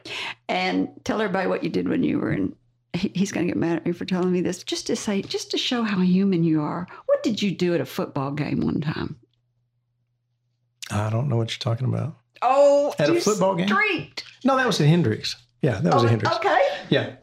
And 0.51 0.91
tell 1.05 1.19
everybody 1.23 1.49
what 1.49 1.65
you 1.65 1.71
did 1.71 1.89
when 1.89 2.03
you 2.03 2.19
were 2.19 2.31
in. 2.31 2.55
He- 2.95 3.13
He's 3.15 3.33
going 3.33 3.47
to 3.47 3.51
get 3.53 3.59
mad 3.59 3.77
at 3.79 3.87
me 3.87 3.93
for 3.93 4.05
telling 4.05 4.33
me 4.33 4.41
this. 4.41 4.63
Just 4.63 4.87
to 4.89 4.97
say, 4.97 5.23
just 5.23 5.51
to 5.53 5.59
show 5.59 5.83
how 5.83 6.01
human 6.01 6.45
you 6.45 6.63
are. 6.63 6.87
What 7.07 7.23
did 7.23 7.41
you 7.43 7.51
do 7.53 7.75
at 7.75 7.81
a 7.81 7.87
football 7.87 8.33
game 8.33 8.61
one 8.61 8.81
time? 8.81 9.17
I 10.91 11.09
don't 11.11 11.29
know 11.29 11.37
what 11.37 11.51
you're 11.53 11.59
talking 11.75 11.87
about. 11.89 12.17
Oh, 12.43 12.95
At 12.99 13.09
a 13.09 13.21
football 13.21 13.55
game? 13.55 13.69
streaked. 13.69 14.25
No, 14.45 14.57
that 14.57 14.67
was 14.67 14.81
at 14.81 14.89
Hendrix. 14.89 15.37
Yeah, 15.63 15.81
that 15.81 15.95
was 15.95 16.03
Oh, 16.03 16.07
at 16.07 16.11
Hendrix. 16.11 16.37
Okay. 16.37 16.61
Yeah, 16.91 17.15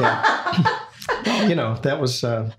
yeah. 0.00 0.78
well, 1.24 1.48
you 1.48 1.54
know, 1.54 1.76
that 1.84 2.00
was 2.00 2.24
uh, 2.24 2.50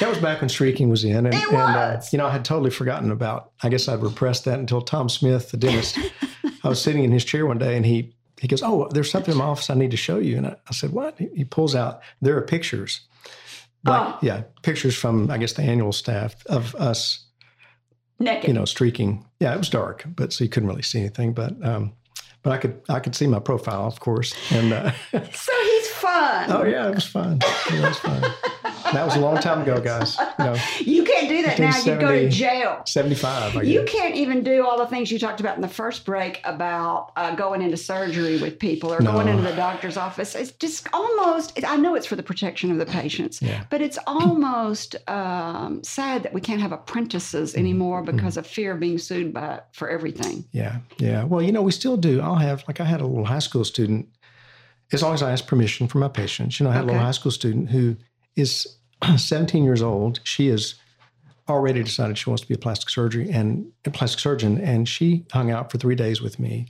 that 0.00 0.08
was 0.08 0.16
back 0.18 0.40
when 0.40 0.48
streaking 0.48 0.88
was 0.88 1.04
in, 1.04 1.26
and, 1.26 1.34
It 1.34 1.44
and 1.46 1.56
uh, 1.56 2.00
you 2.10 2.16
know, 2.18 2.26
I 2.26 2.30
had 2.30 2.44
totally 2.44 2.70
forgotten 2.70 3.10
about. 3.10 3.52
I 3.62 3.68
guess 3.68 3.86
I'd 3.86 4.02
repressed 4.02 4.46
that 4.46 4.58
until 4.58 4.80
Tom 4.80 5.08
Smith, 5.10 5.50
the 5.50 5.58
dentist. 5.58 5.98
I 6.64 6.68
was 6.68 6.80
sitting 6.80 7.04
in 7.04 7.12
his 7.12 7.24
chair 7.24 7.44
one 7.44 7.58
day, 7.58 7.76
and 7.76 7.84
he 7.84 8.14
he 8.42 8.48
goes, 8.48 8.62
"Oh, 8.62 8.88
there's 8.92 9.10
something 9.10 9.32
in 9.32 9.38
my 9.38 9.44
office 9.46 9.70
I 9.70 9.74
need 9.74 9.92
to 9.92 9.96
show 9.96 10.18
you." 10.18 10.36
And 10.36 10.46
I, 10.48 10.56
I 10.68 10.72
said, 10.72 10.90
"What?" 10.92 11.16
He, 11.18 11.44
pulls 11.44 11.74
out. 11.74 12.02
There 12.20 12.36
are 12.36 12.42
pictures. 12.42 13.00
Like, 13.84 14.14
Oh. 14.14 14.18
yeah, 14.22 14.42
pictures 14.62 14.94
from 14.96 15.30
I 15.30 15.38
guess 15.38 15.54
the 15.54 15.62
annual 15.62 15.92
staff 15.92 16.34
of 16.46 16.74
us 16.74 17.24
Naked. 18.18 18.46
you 18.48 18.54
know, 18.54 18.64
streaking. 18.64 19.24
Yeah, 19.40 19.54
it 19.54 19.58
was 19.58 19.68
dark, 19.70 20.04
but 20.14 20.32
so 20.32 20.44
you 20.44 20.50
couldn't 20.50 20.68
really 20.68 20.82
see 20.82 21.00
anything. 21.00 21.32
But 21.34 21.52
um, 21.64 21.92
but 22.42 22.52
I 22.52 22.58
could 22.58 22.80
I 22.88 23.00
could 23.00 23.14
see 23.14 23.26
my 23.26 23.38
profile, 23.40 23.86
of 23.86 23.98
course. 24.00 24.34
And 24.52 24.72
uh, 24.72 24.92
So 25.12 25.52
he's 25.64 25.88
fun. 25.88 26.50
oh 26.52 26.64
yeah, 26.64 26.88
it 26.88 26.94
was 26.94 27.06
fun. 27.06 27.38
It 27.70 27.80
was 27.82 27.98
fun. 27.98 28.22
That 28.92 29.04
was 29.04 29.16
a 29.16 29.20
long 29.20 29.36
time 29.38 29.62
ago, 29.62 29.80
guys. 29.80 30.16
You 30.38 30.44
know, 30.44 30.56
You 30.80 31.04
can't 31.04 31.28
do 31.28 31.42
that 31.42 31.58
now. 31.58 31.76
You 31.78 32.00
go 32.00 32.12
to 32.12 32.28
jail. 32.28 32.82
seventy 32.86 33.14
five. 33.14 33.64
You 33.64 33.84
can't 33.84 34.14
even 34.16 34.42
do 34.42 34.66
all 34.66 34.78
the 34.78 34.86
things 34.86 35.10
you 35.10 35.18
talked 35.18 35.40
about 35.40 35.56
in 35.56 35.62
the 35.62 35.68
first 35.68 36.04
break 36.04 36.40
about 36.44 37.12
uh, 37.16 37.34
going 37.34 37.62
into 37.62 37.76
surgery 37.76 38.40
with 38.40 38.58
people 38.58 38.92
or 38.92 39.00
No. 39.00 39.12
going 39.12 39.28
into 39.28 39.42
the 39.42 39.54
doctor's 39.56 39.96
office. 39.96 40.34
It's 40.34 40.50
just 40.52 40.88
almost, 40.92 41.58
I 41.64 41.76
know 41.76 41.94
it's 41.94 42.06
for 42.06 42.16
the 42.16 42.22
protection 42.22 42.70
of 42.70 42.78
the 42.78 42.86
patients, 42.86 43.40
Yeah. 43.40 43.64
but 43.70 43.80
it's 43.80 43.98
almost 44.06 44.96
um, 45.08 45.82
sad 45.84 46.22
that 46.24 46.32
we 46.34 46.40
can't 46.40 46.60
have 46.60 46.72
Mm-hmm. 46.72 46.82
apprentices 46.82 47.54
anymore 47.54 48.02
because 48.02 48.36
of 48.36 48.46
fear 48.46 48.72
of 48.72 48.80
being 48.80 48.96
sued 48.98 49.32
by 49.34 49.60
for 49.72 49.88
everything. 49.90 50.44
Yeah, 50.52 50.78
yeah. 50.98 51.24
Well, 51.24 51.42
you 51.42 51.52
know, 51.52 51.60
we 51.62 51.72
still 51.72 51.96
do. 51.98 52.20
I'll 52.20 52.36
have 52.36 52.64
like 52.66 52.80
I 52.80 52.84
had 52.84 53.00
a 53.00 53.06
little 53.06 53.24
high 53.26 53.40
school 53.40 53.64
student. 53.64 54.08
As 54.92 55.02
long 55.02 55.14
as 55.14 55.22
I 55.22 55.32
ask 55.32 55.46
permission 55.46 55.88
from 55.88 56.00
my 56.00 56.08
patients, 56.08 56.58
you 56.60 56.64
know, 56.64 56.70
I 56.70 56.74
had 56.74 56.84
a 56.84 56.86
little 56.86 57.00
high 57.00 57.10
school 57.12 57.30
student 57.32 57.70
who 57.70 57.96
is 58.36 58.66
17 59.16 59.64
years 59.64 59.82
old. 59.82 60.20
She 60.24 60.48
has 60.48 60.74
already 61.48 61.82
decided 61.82 62.16
she 62.16 62.30
wants 62.30 62.42
to 62.42 62.48
be 62.48 62.54
a 62.54 62.58
plastic 62.58 62.88
surgery 62.88 63.30
and 63.30 63.70
a 63.84 63.90
plastic 63.90 64.20
surgeon, 64.20 64.60
and 64.60 64.88
she 64.88 65.24
hung 65.32 65.50
out 65.50 65.70
for 65.70 65.78
three 65.78 65.94
days 65.94 66.20
with 66.20 66.38
me. 66.38 66.66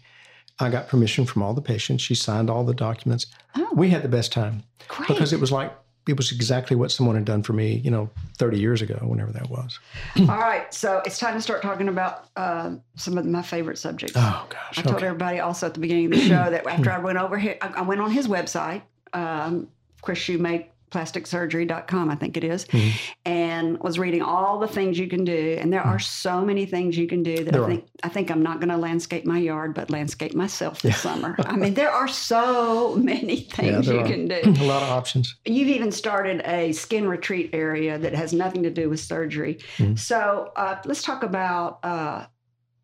I 0.59 0.71
got 0.71 0.88
permission 0.88 1.25
from 1.25 1.42
all 1.42 1.55
the 1.55 1.62
patients. 1.62 2.03
She 2.03 2.14
signed 2.14 2.49
all 2.51 2.64
the 2.64 2.75
documents. 2.75 3.27
Oh. 3.57 3.68
We 3.75 3.90
had 3.90 4.03
the 4.03 4.09
best 4.09 4.33
time 4.33 4.62
Great. 4.88 5.09
because 5.09 5.33
it 5.33 5.40
was 5.40 5.51
like 5.51 5.73
it 6.09 6.16
was 6.16 6.33
exactly 6.33 6.77
what 6.77 6.90
someone 6.90 7.14
had 7.14 7.25
done 7.25 7.42
for 7.45 7.53
me, 7.53 7.77
you 7.77 7.90
know, 7.90 8.11
30 8.38 8.59
years 8.59 8.83
ago, 8.83 8.97
whenever 9.03 9.31
that 9.33 9.49
was. 9.49 9.79
all 10.18 10.27
right. 10.27 10.73
So 10.75 11.01
it's 11.07 11.18
time 11.18 11.35
to 11.35 11.40
start 11.40 11.62
talking 11.62 11.88
about 11.88 12.29
uh, 12.35 12.73
some 12.97 13.16
of 13.18 13.25
my 13.25 13.42
favorite 13.42 13.79
subjects. 13.79 14.14
Oh 14.16 14.47
gosh. 14.49 14.79
I 14.79 14.83
told 14.83 15.03
everybody 15.03 15.38
also 15.38 15.66
at 15.66 15.75
the 15.75 15.81
beginning 15.81 16.07
of 16.07 16.12
the 16.12 16.27
show 16.27 16.51
that 16.51 16.66
after 16.66 16.90
I 16.90 16.99
went 16.99 17.18
over 17.18 17.38
here, 17.38 17.57
I, 17.62 17.68
I 17.68 17.83
went 17.83 18.01
on 18.01 18.11
his 18.11 18.27
website, 18.27 18.83
um, 19.12 19.68
Chris 20.01 20.18
Shoemake 20.18 20.66
plasticsurgery.com, 20.93 22.11
I 22.11 22.15
think 22.15 22.37
it 22.37 22.45
is, 22.45 22.65
Mm-hmm. 22.67 22.91
and 23.27 23.79
was 23.81 23.99
reading 23.99 24.23
all 24.23 24.59
the 24.59 24.69
things 24.69 24.99
you 24.99 25.09
can 25.09 25.25
do. 25.25 25.57
And 25.61 25.73
there 25.73 25.81
are 25.83 25.99
so 25.99 26.43
many 26.43 26.67
things 26.67 26.97
you 26.97 27.07
can 27.07 27.23
do 27.23 27.37
that 27.45 27.47
Mm. 27.47 27.53
There 27.53 27.61
I 27.63 27.65
are. 27.65 27.69
think 27.71 27.85
I 28.05 28.09
think 28.09 28.31
I'm 28.31 28.43
not 28.43 28.59
going 28.61 28.69
to 28.71 28.77
landscape 28.77 29.25
my 29.27 29.39
yard, 29.39 29.75
but 29.75 29.91
landscape 29.91 30.35
myself 30.35 30.83
this 30.83 30.99
summer. 31.01 31.35
I 31.47 31.57
mean, 31.57 31.75
there 31.75 31.91
are 31.91 32.09
so 32.09 32.97
many 32.97 33.37
things 33.57 33.87
there 33.87 33.95
you 33.97 34.01
are. 34.03 34.07
can 34.07 34.29
do. 34.29 34.41
a 34.45 34.67
lot 34.67 34.83
of 34.83 34.91
options. 34.91 35.35
You've 35.45 35.69
even 35.69 35.91
started 35.93 36.43
a 36.45 36.73
skin 36.73 37.09
retreat 37.09 37.51
area 37.53 37.99
that 37.99 38.15
has 38.15 38.33
nothing 38.33 38.63
to 38.65 38.71
do 38.71 38.89
with 38.91 39.01
surgery. 39.01 39.59
Mhm. 39.79 39.99
So 39.99 40.53
uh, 40.57 40.77
let's 40.85 41.03
talk 41.03 41.23
about 41.23 41.79
uh, 41.85 42.27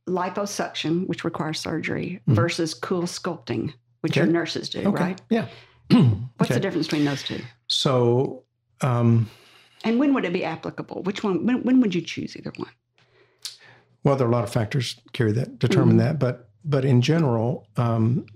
liposuction, 0.09 1.07
which 1.07 1.25
requires 1.25 1.59
surgery, 1.61 2.21
Mhm. 2.29 2.35
versus 2.35 2.75
cool 2.75 3.03
sculpting. 3.03 3.73
which 4.01 4.13
Okay. 4.13 4.21
your 4.21 4.33
nurses 4.33 4.69
do, 4.69 4.79
Okay. 4.87 5.03
right? 5.03 5.21
Yeah. 5.29 5.47
What's 5.91 6.05
Okay. 6.43 6.55
the 6.55 6.61
difference 6.61 6.87
between 6.87 7.05
those 7.05 7.25
two? 7.25 7.41
So, 7.69 8.45
um, 8.81 9.31
And 9.85 9.99
when 9.99 10.13
would 10.15 10.25
it 10.25 10.33
be 10.33 10.45
applicable? 10.45 11.03
Which 11.05 11.23
one? 11.23 11.47
When, 11.47 11.63
when 11.63 11.81
would 11.81 11.95
you 11.95 12.01
choose 12.03 12.37
either 12.37 12.53
one? 12.57 12.73
well, 14.05 14.17
there 14.17 14.27
are 14.27 14.31
a 14.31 14.33
lot 14.33 14.45
of 14.45 14.53
factors 14.53 14.99
Kerry 15.13 15.33
that 15.33 15.59
determine 15.59 15.97
Mm-hmm. 15.97 16.07
that, 16.07 16.19
but 16.19 16.49
but 16.65 16.85
in 16.85 17.01
general, 17.03 17.67
um, 17.77 18.27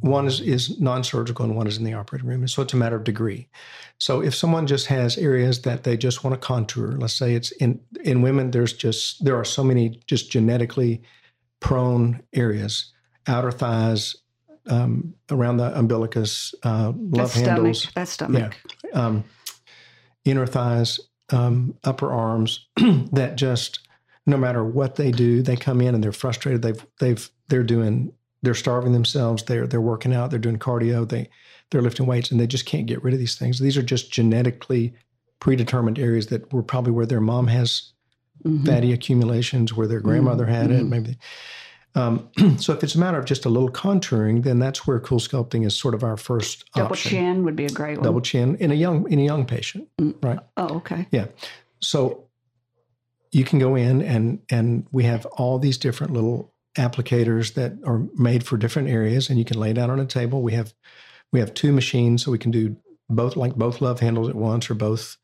one 0.00 0.26
is, 0.26 0.40
is 0.40 0.80
non-surgical 0.80 1.44
and 1.44 1.56
one 1.56 1.66
is 1.66 1.78
in 1.78 1.84
the 1.84 1.94
operating 1.94 2.28
room. 2.28 2.40
and 2.42 2.50
So 2.50 2.62
it's 2.62 2.72
a 2.74 2.76
matter 2.76 2.96
of 2.96 3.04
degree. 3.04 3.48
So 3.98 4.22
if 4.22 4.34
someone 4.34 4.66
just 4.66 4.86
has 4.86 5.16
areas 5.18 5.62
that 5.62 5.82
they 5.84 5.96
just 5.96 6.22
want 6.22 6.40
to 6.40 6.46
contour, 6.46 6.92
let's 6.98 7.14
say 7.14 7.34
it's 7.34 7.50
in 7.52 7.80
in 8.04 8.22
women, 8.22 8.50
there's 8.50 8.72
just 8.72 9.24
there 9.24 9.36
are 9.36 9.44
so 9.44 9.64
many 9.64 10.00
just 10.06 10.30
genetically 10.30 11.02
prone 11.60 12.22
areas, 12.34 12.92
outer 13.26 13.50
thighs, 13.50 14.16
um, 14.68 15.14
around 15.30 15.56
the 15.58 15.76
umbilicus, 15.78 16.54
uh, 16.64 16.92
love 16.96 17.32
That's 17.32 17.34
handles, 17.34 17.80
stomach. 17.80 17.94
That's 17.94 18.10
stomach. 18.12 18.56
um, 18.94 19.24
inner 20.24 20.46
thighs, 20.46 21.00
um, 21.30 21.74
upper 21.84 22.12
arms 22.12 22.66
that 23.12 23.36
just 23.36 23.80
no 24.26 24.36
matter 24.36 24.64
what 24.64 24.96
they 24.96 25.10
do, 25.12 25.40
they 25.42 25.56
come 25.56 25.80
in 25.80 25.94
and 25.94 26.02
they're 26.02 26.12
frustrated. 26.12 26.62
They've 26.62 26.84
they've 26.98 27.30
they're 27.48 27.62
doing 27.62 28.12
they're 28.42 28.54
starving 28.54 28.92
themselves. 28.92 29.44
They're 29.44 29.66
they're 29.66 29.80
working 29.80 30.12
out. 30.14 30.30
They're 30.30 30.38
doing 30.38 30.58
cardio. 30.58 31.08
They 31.08 31.28
they're 31.70 31.82
lifting 31.82 32.06
weights 32.06 32.30
and 32.30 32.40
they 32.40 32.46
just 32.46 32.66
can't 32.66 32.86
get 32.86 33.02
rid 33.02 33.14
of 33.14 33.20
these 33.20 33.36
things. 33.36 33.58
These 33.58 33.76
are 33.76 33.82
just 33.82 34.12
genetically 34.12 34.94
predetermined 35.40 35.98
areas 35.98 36.28
that 36.28 36.52
were 36.52 36.62
probably 36.62 36.92
where 36.92 37.06
their 37.06 37.20
mom 37.20 37.46
has 37.48 37.92
Mhm. 38.44 38.66
fatty 38.66 38.92
accumulations, 38.92 39.72
where 39.74 39.86
their 39.88 39.98
grandmother 40.00 40.44
had 40.46 40.70
it, 40.70 40.84
Mhm. 40.84 40.88
maybe. 40.90 41.18
Um, 41.96 42.28
so 42.58 42.72
if 42.74 42.84
it's 42.84 42.94
a 42.94 42.98
matter 42.98 43.18
of 43.18 43.24
just 43.24 43.44
a 43.46 43.48
little 43.48 43.70
contouring, 43.70 44.44
then 44.44 44.58
that's 44.58 44.86
where 44.86 45.00
cool 45.00 45.18
sculpting 45.18 45.66
is 45.66 45.76
sort 45.76 45.94
of 45.94 46.04
our 46.04 46.16
first 46.16 46.70
Double 46.72 46.92
option 46.92 47.10
chin 47.10 47.44
would 47.44 47.56
be 47.56 47.64
a 47.64 47.70
great 47.70 47.96
one. 47.98 48.04
double 48.04 48.20
chin 48.20 48.54
in 48.56 48.70
a 48.70 48.74
young 48.74 49.10
in 49.10 49.18
a 49.18 49.24
young 49.24 49.46
patient 49.46 49.88
right 50.22 50.38
Oh, 50.56 50.76
okay. 50.76 51.08
Yeah. 51.10 51.26
So 51.80 52.24
you 53.32 53.44
can 53.44 53.58
go 53.58 53.74
in 53.74 54.02
and 54.02 54.40
and 54.50 54.86
we 54.92 55.04
have 55.04 55.26
all 55.26 55.58
these 55.58 55.78
different 55.78 56.12
little 56.12 56.52
applicators 56.76 57.54
that 57.54 57.72
are 57.86 58.02
made 58.14 58.44
for 58.44 58.56
different 58.58 58.88
areas 58.88 59.30
and 59.30 59.38
you 59.38 59.44
can 59.44 59.58
lay 59.58 59.72
down 59.72 59.90
on 59.90 59.98
a 59.98 60.04
table 60.04 60.42
we 60.42 60.52
have 60.52 60.74
we 61.32 61.40
have 61.40 61.54
two 61.54 61.72
machines 61.72 62.22
so 62.22 62.30
we 62.30 62.38
can 62.38 62.50
do 62.50 62.76
both 63.08 63.34
like 63.36 63.54
both 63.54 63.80
love 63.80 64.00
handles 64.00 64.28
at 64.28 64.34
once 64.34 64.68
or 64.70 64.74
both 64.74 65.16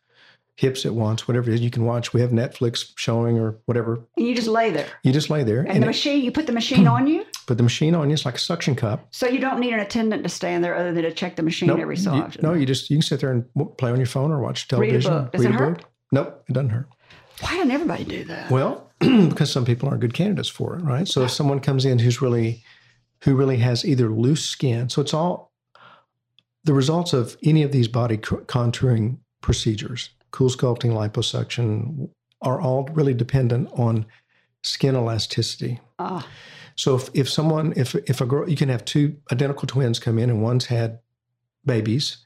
hips 0.57 0.85
at 0.85 0.93
once 0.95 1.27
whatever 1.27 1.51
it 1.51 1.55
is 1.55 1.61
you 1.63 1.71
can 1.71 1.85
watch 1.85 2.13
we 2.13 2.21
have 2.21 2.31
netflix 2.31 2.93
showing 2.97 3.39
or 3.39 3.57
whatever 3.65 4.05
And 4.19 4.27
you 4.27 4.35
just 4.35 4.49
lay 4.49 4.71
there. 4.71 4.87
you 5.03 5.11
just 5.13 5.31
lay 5.31 5.43
there 5.45 5.61
And, 5.61 5.69
and, 5.71 5.77
the 5.83 5.87
it- 5.87 5.87
machine, 5.87 6.23
you 6.25 6.31
put 6.31 6.47
the 6.47 6.53
machine 6.53 6.87
on 6.87 7.07
you, 7.07 7.25
put 7.47 7.57
the 7.57 7.63
machine 7.63 7.95
on 7.95 8.11
you 8.11 8.15
it's 8.15 8.27
like 8.27 8.35
a 8.35 8.39
suction 8.39 8.75
cup 8.75 9.07
so 9.11 9.27
you 9.27 9.39
don't 9.39 9.61
need 9.61 9.73
an 9.73 9.81
attendant 9.81 10.23
to 10.25 10.29
stand 10.29 10.63
there 10.63 10.77
other 10.77 10.93
than 10.93 11.05
to 11.05 11.13
check 11.13 11.37
the 11.37 11.43
machine 11.43 11.69
Nope, 11.69 11.79
every 11.81 11.97
so 11.97 12.15
you- 12.15 12.23
often. 12.23 12.43
no 12.43 12.53
you 12.53 12.67
just 12.67 12.91
you 12.91 12.97
can 12.97 13.03
sit 13.03 13.21
there 13.21 13.31
and 13.33 13.45
play 13.79 13.91
on 13.91 13.97
your 13.97 14.07
phone 14.07 14.31
or 14.31 14.41
watch 14.41 14.69
television. 14.69 14.97
Read 14.97 15.07
a 15.07 15.23
book. 15.23 15.33
Does 15.33 15.45
it 15.45 15.51
hurt? 15.53 15.85
nope 16.13 16.45
it 16.49 16.53
doesn't 16.53 16.71
hurt 16.71 16.87
Why 17.41 17.57
doesn't 17.57 17.71
everybody 17.71 18.05
do 18.05 18.25
that? 18.25 18.51
Well, 18.51 18.91
because 19.01 19.51
some 19.51 19.65
people 19.65 19.89
aren't 19.89 20.01
good 20.03 20.15
candidates 20.15 20.49
for 20.51 20.77
it, 20.77 20.83
right? 20.83 21.09
So 21.09 21.23
if 21.23 21.31
someone 21.31 21.61
comes 21.61 21.85
in 21.87 21.99
who's 21.99 22.21
really, 22.23 22.63
who 23.25 23.35
really 23.35 23.57
has 23.57 23.85
either 23.85 24.11
loose 24.11 24.45
skin, 24.45 24.89
so 24.91 25.01
it's 25.01 25.15
all 25.15 25.51
the 26.65 26.75
results 26.75 27.13
of 27.13 27.37
any 27.43 27.63
of 27.65 27.73
these 27.73 27.89
body 27.89 28.17
contouring 28.19 29.19
procedures, 29.41 30.11
cool 30.33 30.49
sculpting, 30.51 30.93
liposuction, 30.93 32.09
are 32.41 32.61
all 32.61 32.89
really 32.93 33.15
dependent 33.15 33.69
on 33.75 34.05
skin 34.63 34.97
elasticity. 34.97 35.81
Ah, 35.99 36.27
So 36.75 36.97
if, 36.97 37.09
if 37.15 37.29
someone, 37.31 37.73
if 37.77 37.95
if 37.95 38.21
a 38.21 38.27
girl, 38.27 38.49
you 38.49 38.57
can 38.57 38.69
have 38.69 38.85
two 38.85 39.17
identical 39.31 39.67
twins 39.69 39.99
come 40.01 40.19
in 40.19 40.31
and 40.31 40.43
one's 40.43 40.67
had 40.67 40.99
babies 41.65 42.19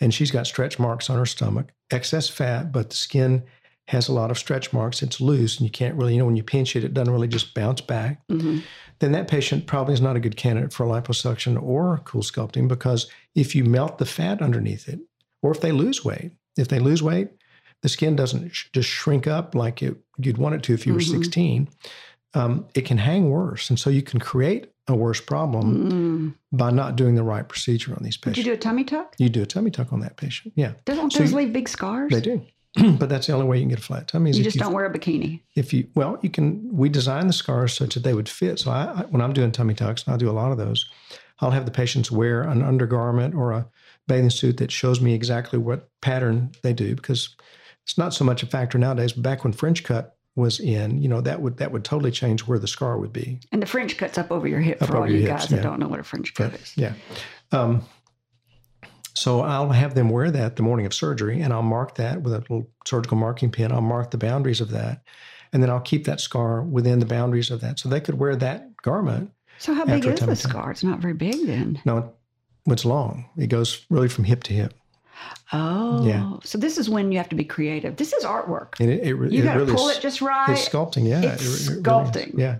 and 0.00 0.12
she's 0.12 0.30
got 0.30 0.46
stretch 0.46 0.78
marks 0.78 1.08
on 1.10 1.18
her 1.18 1.26
stomach, 1.26 1.72
excess 1.90 2.28
fat, 2.28 2.70
but 2.72 2.90
the 2.90 2.96
skin 2.96 3.42
has 3.88 4.08
a 4.08 4.12
lot 4.12 4.30
of 4.30 4.38
stretch 4.38 4.72
marks. 4.72 5.02
It's 5.02 5.20
loose 5.20 5.58
and 5.58 5.66
you 5.66 5.70
can't 5.70 5.94
really, 5.96 6.14
you 6.14 6.18
know, 6.18 6.24
when 6.26 6.36
you 6.36 6.42
pinch 6.42 6.74
it, 6.76 6.84
it 6.84 6.94
doesn't 6.94 7.12
really 7.12 7.28
just 7.28 7.54
bounce 7.54 7.80
back. 7.80 8.26
mhm. 8.28 8.62
Then 9.00 9.12
that 9.12 9.28
patient 9.28 9.66
probably 9.66 9.92
is 9.94 10.00
not 10.00 10.16
a 10.16 10.20
good 10.20 10.36
candidate 10.36 10.72
for 10.72 10.86
liposuction 10.86 11.60
or 11.60 12.00
cool 12.04 12.22
sculpting 12.22 12.68
because 12.68 13.08
if 13.34 13.54
you 13.54 13.64
melt 13.64 13.98
the 13.98 14.06
fat 14.06 14.40
underneath 14.40 14.88
it, 14.88 15.00
or 15.42 15.50
if 15.50 15.60
they 15.60 15.72
lose 15.72 16.04
weight, 16.04 16.30
if 16.56 16.68
they 16.68 16.78
lose 16.78 17.02
weight, 17.02 17.28
the 17.84 17.88
skin 17.90 18.16
doesn't 18.16 18.48
sh- 18.48 18.68
just 18.72 18.88
shrink 18.88 19.26
up 19.26 19.54
like 19.54 19.82
it, 19.82 19.94
you'd 20.18 20.38
want 20.38 20.54
it 20.54 20.62
to 20.62 20.72
if 20.72 20.86
you 20.86 20.94
were 20.94 21.00
Mhm. 21.00 21.10
16. 21.10 21.68
Um, 22.32 22.64
it 22.74 22.86
can 22.86 22.96
hang 22.96 23.28
worse. 23.30 23.68
And 23.68 23.78
so 23.78 23.90
you 23.90 24.00
can 24.00 24.18
create 24.20 24.70
a 24.88 24.96
worse 24.96 25.20
problem 25.20 25.90
Mm. 25.90 26.34
by 26.58 26.70
not 26.70 26.96
doing 26.96 27.14
the 27.14 27.22
right 27.22 27.46
procedure 27.46 27.92
on 27.94 28.02
these 28.02 28.18
Would 28.24 28.38
you 28.38 28.42
do 28.44 28.52
a 28.54 28.56
tummy 28.56 28.84
tuck? 28.84 29.14
You 29.18 29.28
do 29.28 29.42
a 29.42 29.46
tummy 29.46 29.70
tuck 29.70 29.92
on 29.92 30.00
that 30.00 30.16
patient. 30.16 30.54
Yeah, 30.56 30.72
Doesn't 30.86 31.12
So 31.12 31.18
those 31.18 31.30
you- 31.32 31.36
leave 31.36 31.52
big 31.52 31.68
scars? 31.68 32.10
they 32.10 32.22
do. 32.22 32.40
but 32.98 33.10
that's 33.10 33.26
the 33.26 33.34
only 33.34 33.46
way 33.46 33.58
you 33.58 33.62
can 33.64 33.68
get 33.68 33.78
a 33.80 33.82
flat 33.82 34.08
tummy. 34.08 34.30
Is 34.30 34.38
You 34.38 34.44
just 34.44 34.56
don't 34.58 34.72
wear 34.72 34.86
a 34.86 34.92
bikini. 34.98 35.40
if 35.54 35.74
you 35.74 35.86
well 35.94 36.18
you 36.22 36.30
can 36.30 36.74
we 36.74 36.88
design 36.88 37.26
the 37.26 37.34
scars 37.34 37.74
such 37.74 37.92
that 37.94 38.02
they 38.02 38.14
would 38.14 38.28
fit 38.30 38.58
so 38.58 38.70
I, 38.70 38.84
I 38.84 39.02
when 39.10 39.20
i'm 39.22 39.32
doing 39.34 39.52
tummy 39.52 39.74
tucks 39.74 40.02
and 40.04 40.12
i 40.14 40.16
do 40.16 40.28
a 40.28 40.32
lot 40.40 40.50
of 40.50 40.58
those 40.58 40.84
i'll 41.40 41.52
have 41.52 41.66
the 41.66 41.70
patients 41.70 42.10
wear 42.10 42.42
an 42.42 42.62
undergarment 42.62 43.34
or 43.36 43.52
a 43.52 43.68
bathing 44.08 44.28
suit 44.30 44.56
that 44.56 44.72
shows 44.72 45.00
me 45.00 45.14
exactly 45.14 45.56
what 45.58 45.88
pattern 46.02 46.50
they 46.62 46.72
do 46.72 46.96
because 46.96 47.36
it's 47.84 47.96
not 47.96 48.12
so 48.12 48.24
much 48.24 48.42
a 48.42 48.46
factor 48.46 48.78
nowadays 48.78 49.12
but 49.12 49.22
back 49.22 49.44
when 49.44 49.52
french 49.52 49.84
cut 49.84 50.16
was 50.36 50.58
in 50.58 51.00
you 51.00 51.08
know 51.08 51.20
that 51.20 51.40
would 51.40 51.56
that 51.58 51.70
would 51.70 51.84
totally 51.84 52.10
change 52.10 52.40
where 52.42 52.58
the 52.58 52.66
scar 52.66 52.98
would 52.98 53.12
be 53.12 53.38
And 53.52 53.62
the 53.62 53.66
French 53.66 53.96
cut's 53.96 54.18
up 54.18 54.32
over 54.32 54.48
your 54.48 54.58
hip 54.60 54.82
Up 54.82 54.88
for 54.88 54.96
all 54.96 55.08
you 55.08 55.18
your 55.18 55.28
guys 55.28 55.42
hips, 55.42 55.52
that 55.52 55.62
don't 55.62 55.78
know 55.78 55.86
what 55.86 56.00
a 56.00 56.02
French 56.02 56.34
cut 56.34 56.54
is. 56.54 56.72
yeah 56.76 56.94
um, 57.52 57.84
so 59.14 59.42
I'll 59.42 59.70
have 59.70 59.94
them 59.94 60.08
wear 60.10 60.30
that 60.32 60.56
the 60.56 60.62
morning 60.64 60.86
of 60.86 60.92
surgery, 60.94 61.40
and 61.40 61.52
I'll 61.52 61.62
mark 61.62 61.94
that 61.96 62.22
with 62.22 62.32
a 62.34 62.38
little 62.38 62.68
surgical 62.84 63.16
marking 63.16 63.48
pen. 63.50 63.70
I'll 63.70 63.80
mark 63.80 64.10
the 64.10 64.18
boundaries 64.18 64.60
of 64.60 64.70
that, 64.70 65.02
and 65.52 65.62
then 65.62 65.70
I'll 65.70 65.80
keep 65.80 66.04
that 66.06 66.20
scar 66.20 66.62
within 66.62 66.98
the 66.98 67.06
boundaries 67.06 67.52
of 67.52 67.60
that. 67.60 67.78
So 67.78 67.88
they 67.88 68.00
could 68.00 68.18
wear 68.18 68.34
that 68.34 68.76
garment 68.82 69.30
So 69.58 69.72
how 69.72 69.84
big 69.84 70.04
is 70.04 70.18
the 70.18 70.34
scar? 70.34 70.72
It's 70.72 70.82
not 70.82 70.98
very 70.98 71.14
big 71.14 71.46
then. 71.46 71.80
No, 71.84 72.12
it's 72.66 72.84
long. 72.84 73.26
It 73.36 73.46
goes 73.46 73.86
really 73.88 74.08
from 74.08 74.24
hip 74.24 74.42
to 74.44 74.52
hip, 74.52 74.74
Oh, 75.52 76.04
Yeah. 76.06 76.36
so 76.42 76.58
this 76.58 76.78
is 76.78 76.88
when 76.90 77.12
you 77.12 77.18
have 77.18 77.28
to 77.28 77.36
be 77.36 77.44
creative. 77.44 77.96
This 77.96 78.12
is 78.12 78.24
artwork. 78.24 78.80
and 78.80 78.90
it, 78.90 79.06
it, 79.06 79.32
You 79.32 79.42
got 79.42 79.54
to 79.54 79.60
really 79.60 79.74
pull 79.74 79.88
it 79.88 80.00
just 80.00 80.20
right. 80.20 80.50
It's 80.50 80.68
sculpting, 80.68 81.06
yeah. 81.08 81.22
It's 81.22 81.42
it 81.42 81.46
it 81.46 81.70
really 81.70 81.82
sculpting. 81.82 82.38
yeah. 82.38 82.58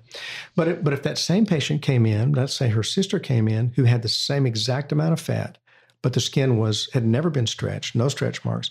But 0.55 0.69
it, 0.69 0.85
but 0.85 0.93
if 0.93 1.03
that 1.03 1.19
same 1.19 1.47
patient 1.47 1.83
came 1.83 2.07
in, 2.07 2.33
let's 2.33 2.55
say 2.55 2.69
her 2.69 2.83
sister 2.83 3.19
came 3.19 3.49
in 3.49 3.73
who 3.77 3.85
had 3.85 4.03
the 4.03 4.09
same 4.09 4.47
exact 4.47 4.93
amount 4.93 5.13
of 5.13 5.21
fat, 5.21 5.59
but 6.03 6.13
the 6.13 6.21
skin 6.21 6.59
was 6.59 6.89
had 6.93 7.05
never 7.05 7.31
been 7.31 7.47
stretched, 7.47 7.95
no 7.97 8.09
stretch 8.09 8.45
marks, 8.45 8.71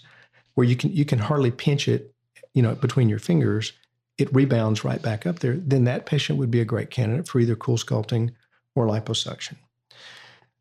where 0.53 0.65
you 0.67 0.75
can 0.75 0.91
you 0.93 1.03
can 1.05 1.19
hardly 1.19 1.51
pinch 1.51 1.87
it, 1.87 2.13
you 2.53 2.61
know, 2.61 2.75
between 2.75 3.09
your 3.09 3.19
fingers, 3.19 3.73
it 4.17 4.33
rebounds 4.33 4.83
right 4.85 5.01
back 5.01 5.25
up 5.25 5.39
there. 5.39 5.55
Then 5.57 5.83
that 5.85 6.05
patient 6.05 6.37
would 6.39 6.51
be 6.51 6.61
a 6.61 6.65
great 6.65 6.91
candidate 6.91 7.27
for 7.27 7.39
either 7.39 7.55
cool 7.55 7.77
sculpting 7.77 8.31
or 8.75 8.85
liposuction. 8.87 9.55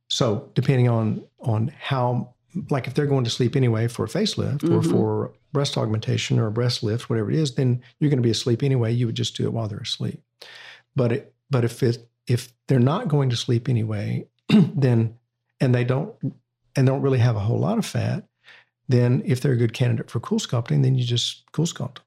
So 0.09 0.51
depending 0.55 0.89
on 0.89 1.25
on 1.41 1.69
how 1.79 2.35
like 2.71 2.87
if 2.87 2.95
they're 2.95 3.07
going 3.07 3.25
to 3.25 3.31
sleep 3.31 3.57
anyway 3.57 3.89
for 3.89 4.05
a 4.05 4.09
facelift 4.09 4.65
or 4.65 4.81
Mhm. 4.83 4.91
for 4.91 5.33
breast 5.53 5.77
augmentation 5.79 6.39
or 6.39 6.47
a 6.47 6.53
breast 6.53 6.83
lift, 6.83 7.09
whatever 7.09 7.31
it 7.31 7.37
is, 7.37 7.55
then 7.55 7.83
you're 7.99 8.11
going 8.11 8.19
to 8.23 8.27
be 8.27 8.31
asleep 8.31 8.63
anyway. 8.63 8.93
You 8.93 9.07
would 9.07 9.15
just 9.15 9.37
do 9.37 9.45
it 9.45 9.53
while 9.53 9.69
they're 9.69 9.79
asleep. 9.79 10.21
But 10.95 11.13
it, 11.13 11.35
but 11.51 11.65
if 11.65 11.83
it 11.83 12.09
if 12.27 12.53
they're 12.69 12.79
not 12.79 13.09
going 13.09 13.31
to 13.31 13.37
sleep 13.37 13.69
anyway, 13.69 14.27
then 14.49 15.15
and 15.61 15.75
they 15.75 15.85
don't 15.85 16.15
and 16.77 16.87
don't 16.87 17.03
really 17.03 17.19
have 17.19 17.37
a 17.37 17.41
whole 17.41 17.59
lot 17.59 17.79
of 17.79 17.87
fat, 17.87 18.25
then 18.89 19.23
if 19.25 19.41
they're 19.41 19.53
a 19.53 19.57
good 19.57 19.73
candidate 19.73 20.11
for 20.11 20.21
cool 20.21 20.39
sculpting, 20.39 20.83
then 20.83 20.95
you 20.95 21.05
just 21.05 21.45
cool 21.53 21.67
sculpt. 21.67 21.99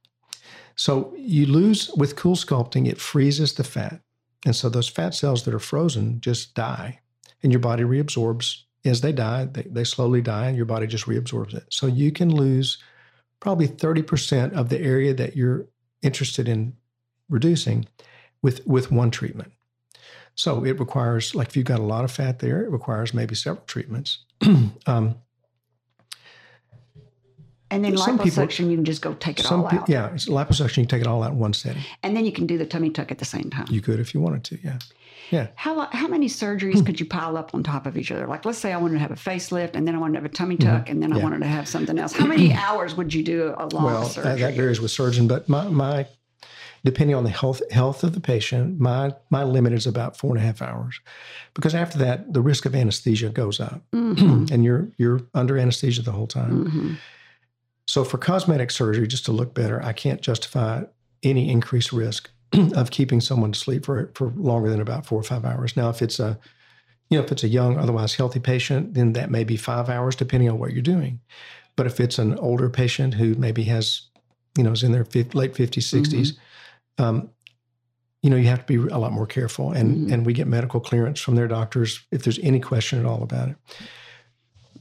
So 0.76 1.14
you 1.18 1.46
lose 1.46 1.90
with 1.96 2.16
cool 2.16 2.36
sculpting, 2.36 2.88
it 2.88 3.00
freezes 3.00 3.54
the 3.54 3.64
fat. 3.64 4.02
And 4.46 4.56
so 4.56 4.70
those 4.70 4.90
fat 4.90 5.14
cells 5.16 5.44
that 5.44 5.54
are 5.54 5.60
frozen 5.60 6.20
just 6.22 6.54
die. 6.54 7.00
And 7.42 7.52
your 7.52 7.60
body 7.60 7.84
reabsorbs 7.84 8.64
as 8.86 9.02
they 9.02 9.12
die, 9.12 9.46
they, 9.46 9.64
they 9.64 9.84
slowly 9.84 10.22
die, 10.22 10.48
and 10.48 10.58
your 10.58 10.66
body 10.66 10.88
just 10.88 11.06
reabsorbs 11.06 11.54
it. 11.54 11.66
So 11.70 11.88
you 11.88 12.12
can 12.12 12.34
lose 12.34 12.78
probably 13.40 13.68
30% 13.68 14.54
of 14.54 14.70
the 14.70 14.80
area 14.80 15.14
that 15.14 15.36
you're 15.36 15.68
interested 16.02 16.48
in 16.48 16.76
reducing 17.30 17.88
with, 18.42 18.66
with 18.68 18.92
one 18.92 19.12
treatment. 19.12 19.52
So 20.36 20.64
it 20.66 20.80
requires, 20.80 21.34
like 21.34 21.50
if 21.50 21.58
you've 21.58 21.66
got 21.66 21.80
a 21.80 21.84
lot 21.84 22.04
of 22.04 22.12
fat 22.12 22.40
there, 22.40 22.64
it 22.64 22.72
requires 22.72 23.14
maybe 23.14 23.36
several 23.36 23.66
treatments. 23.66 24.20
um, 24.86 25.16
and 27.72 27.84
then 27.84 27.98
some 27.98 28.18
people- 28.20 28.44
liposuction, 28.44 28.70
you 28.70 28.76
can 28.78 28.86
just 28.86 29.02
go 29.02 29.14
take 29.16 29.40
it 29.40 29.52
all 29.52 29.66
out. 29.68 29.90
yeah, 29.90 30.14
it's 30.14 30.28
liposuction, 30.30 30.78
you 30.78 30.84
can 30.84 30.88
take 30.88 31.02
it 31.02 31.08
all 31.08 31.24
out 31.24 31.32
in 31.34 31.40
one 31.40 31.54
setting. 31.54 31.82
And 32.04 32.16
then 32.16 32.26
you 32.26 32.32
can 32.32 32.46
do 32.46 32.58
the 32.58 32.66
tummy 32.66 32.90
tuck 32.90 33.12
at 33.12 33.18
the 33.18 33.26
same 33.26 33.50
time. 33.50 33.66
You 33.70 33.82
could 33.82 34.00
if 34.00 34.14
you 34.14 34.22
wanted 34.22 34.44
to, 34.46 34.60
yeah. 34.64 34.78
Yeah. 35.32 35.48
How, 35.56 35.88
how 35.92 36.08
many 36.08 36.28
surgeries 36.28 36.86
could 36.86 37.00
you 37.00 37.06
pile 37.08 37.36
up 37.36 37.56
on 37.56 37.64
top 37.64 37.88
of 37.88 37.98
each 37.98 38.12
other? 38.12 38.28
Like, 38.28 38.46
let's 38.46 38.60
say 38.60 38.72
I 38.72 38.78
wanted 38.78 38.94
to 38.94 39.00
have 39.00 39.10
a 39.10 39.16
facelift, 39.16 39.72
and 39.74 39.88
then 39.88 39.96
I 39.96 39.98
wanted 39.98 40.14
to 40.14 40.20
have 40.20 40.32
a 40.32 40.36
tummy 40.36 40.56
tuck, 40.56 40.88
and 40.88 41.02
then 41.02 41.12
I 41.12 41.16
Mm-hmm. 41.16 41.24
Wanted 41.24 41.40
to 41.40 41.48
have 41.48 41.68
something 41.68 41.98
else. 41.98 42.14
How 42.14 42.28
many 42.28 42.54
hours 42.66 42.94
would 42.96 43.12
you 43.12 43.24
do 43.24 43.56
a 43.58 43.66
long 43.74 43.84
well, 43.86 44.06
surgery? 44.06 44.34
that, 44.34 44.40
that 44.40 44.54
varies 44.54 44.80
with 44.80 44.92
surgeon, 44.92 45.28
but 45.28 45.50
my, 45.50 45.68
my 45.68 46.06
depending 46.84 47.16
on 47.16 47.24
the 47.24 47.32
health 47.32 47.60
health 47.72 48.04
of 48.04 48.14
the 48.14 48.20
patient, 48.20 48.80
my 48.80 49.16
my 49.32 49.44
limit 49.44 49.74
is 49.74 49.88
about 49.88 50.16
four 50.16 50.30
and 50.30 50.38
a 50.40 50.46
half 50.46 50.62
hours, 50.62 51.00
because 51.56 51.74
after 51.74 51.98
that, 51.98 52.32
the 52.32 52.42
risk 52.42 52.68
of 52.68 52.76
anesthesia 52.76 53.30
goes 53.30 53.60
up, 53.60 53.82
Mhm. 53.92 54.50
and 54.52 54.64
you're 54.64 54.90
you're 55.00 55.22
under 55.34 55.58
anesthesia 55.58 56.04
the 56.04 56.12
whole 56.12 56.28
time. 56.28 56.66
Mhm. 56.70 56.98
So 57.88 58.04
for 58.04 58.18
cosmetic 58.18 58.72
surgery, 58.72 59.08
just 59.08 59.26
to 59.26 59.32
look 59.32 59.54
better, 59.54 59.82
I 59.84 59.94
can't 59.94 60.22
justify 60.22 60.84
any 61.24 61.50
increased 61.50 61.92
risk 61.92 62.30
of 62.76 62.92
keeping 62.92 63.22
someone 63.22 63.52
to 63.52 63.60
sleep 63.60 63.86
for 63.86 64.12
for 64.16 64.32
longer 64.36 64.70
than 64.70 64.82
about 64.82 65.06
four 65.06 65.20
or 65.20 65.24
five 65.24 65.46
hours. 65.46 65.78
Now, 65.78 65.90
if 65.90 66.02
it's 66.02 66.20
a 66.20 66.40
you 67.10 67.18
know 67.18 67.24
if 67.24 67.32
it's 67.32 67.44
a 67.44 67.48
young, 67.48 67.78
otherwise 67.78 68.16
healthy 68.16 68.40
patient, 68.40 68.94
then 68.96 69.14
that 69.14 69.30
may 69.30 69.44
be 69.44 69.58
five 69.58 69.90
hours, 69.90 70.16
depending 70.16 70.50
on 70.50 70.58
what 70.60 70.74
you're 70.74 70.82
doing. 70.82 71.20
But 71.76 71.86
if 71.88 72.00
it's 72.00 72.18
an 72.18 72.38
older 72.40 72.70
patient 72.70 73.14
who 73.14 73.36
maybe 73.36 73.64
has 73.66 74.08
you 74.58 74.64
know 74.64 74.72
is 74.72 74.84
in 74.84 74.92
their 74.92 75.06
fif- 75.06 75.36
late 75.36 75.54
50s, 75.54 75.84
60s, 75.84 76.38
um, 76.98 77.30
you 78.24 78.30
know 78.30 78.38
you 78.38 78.48
have 78.48 78.66
to 78.66 78.66
be 78.66 78.90
a 78.92 78.98
lot 78.98 79.12
more 79.14 79.28
careful, 79.28 79.72
and 79.72 80.08
Mhm. 80.08 80.14
and 80.14 80.26
we 80.26 80.34
get 80.34 80.48
medical 80.48 80.80
clearance 80.80 81.20
from 81.20 81.36
their 81.36 81.48
doctors 81.48 82.00
if 82.12 82.24
there's 82.24 82.40
any 82.40 82.60
question 82.60 83.00
at 83.00 83.06
all 83.06 83.22
about 83.22 83.50
it. 83.50 83.56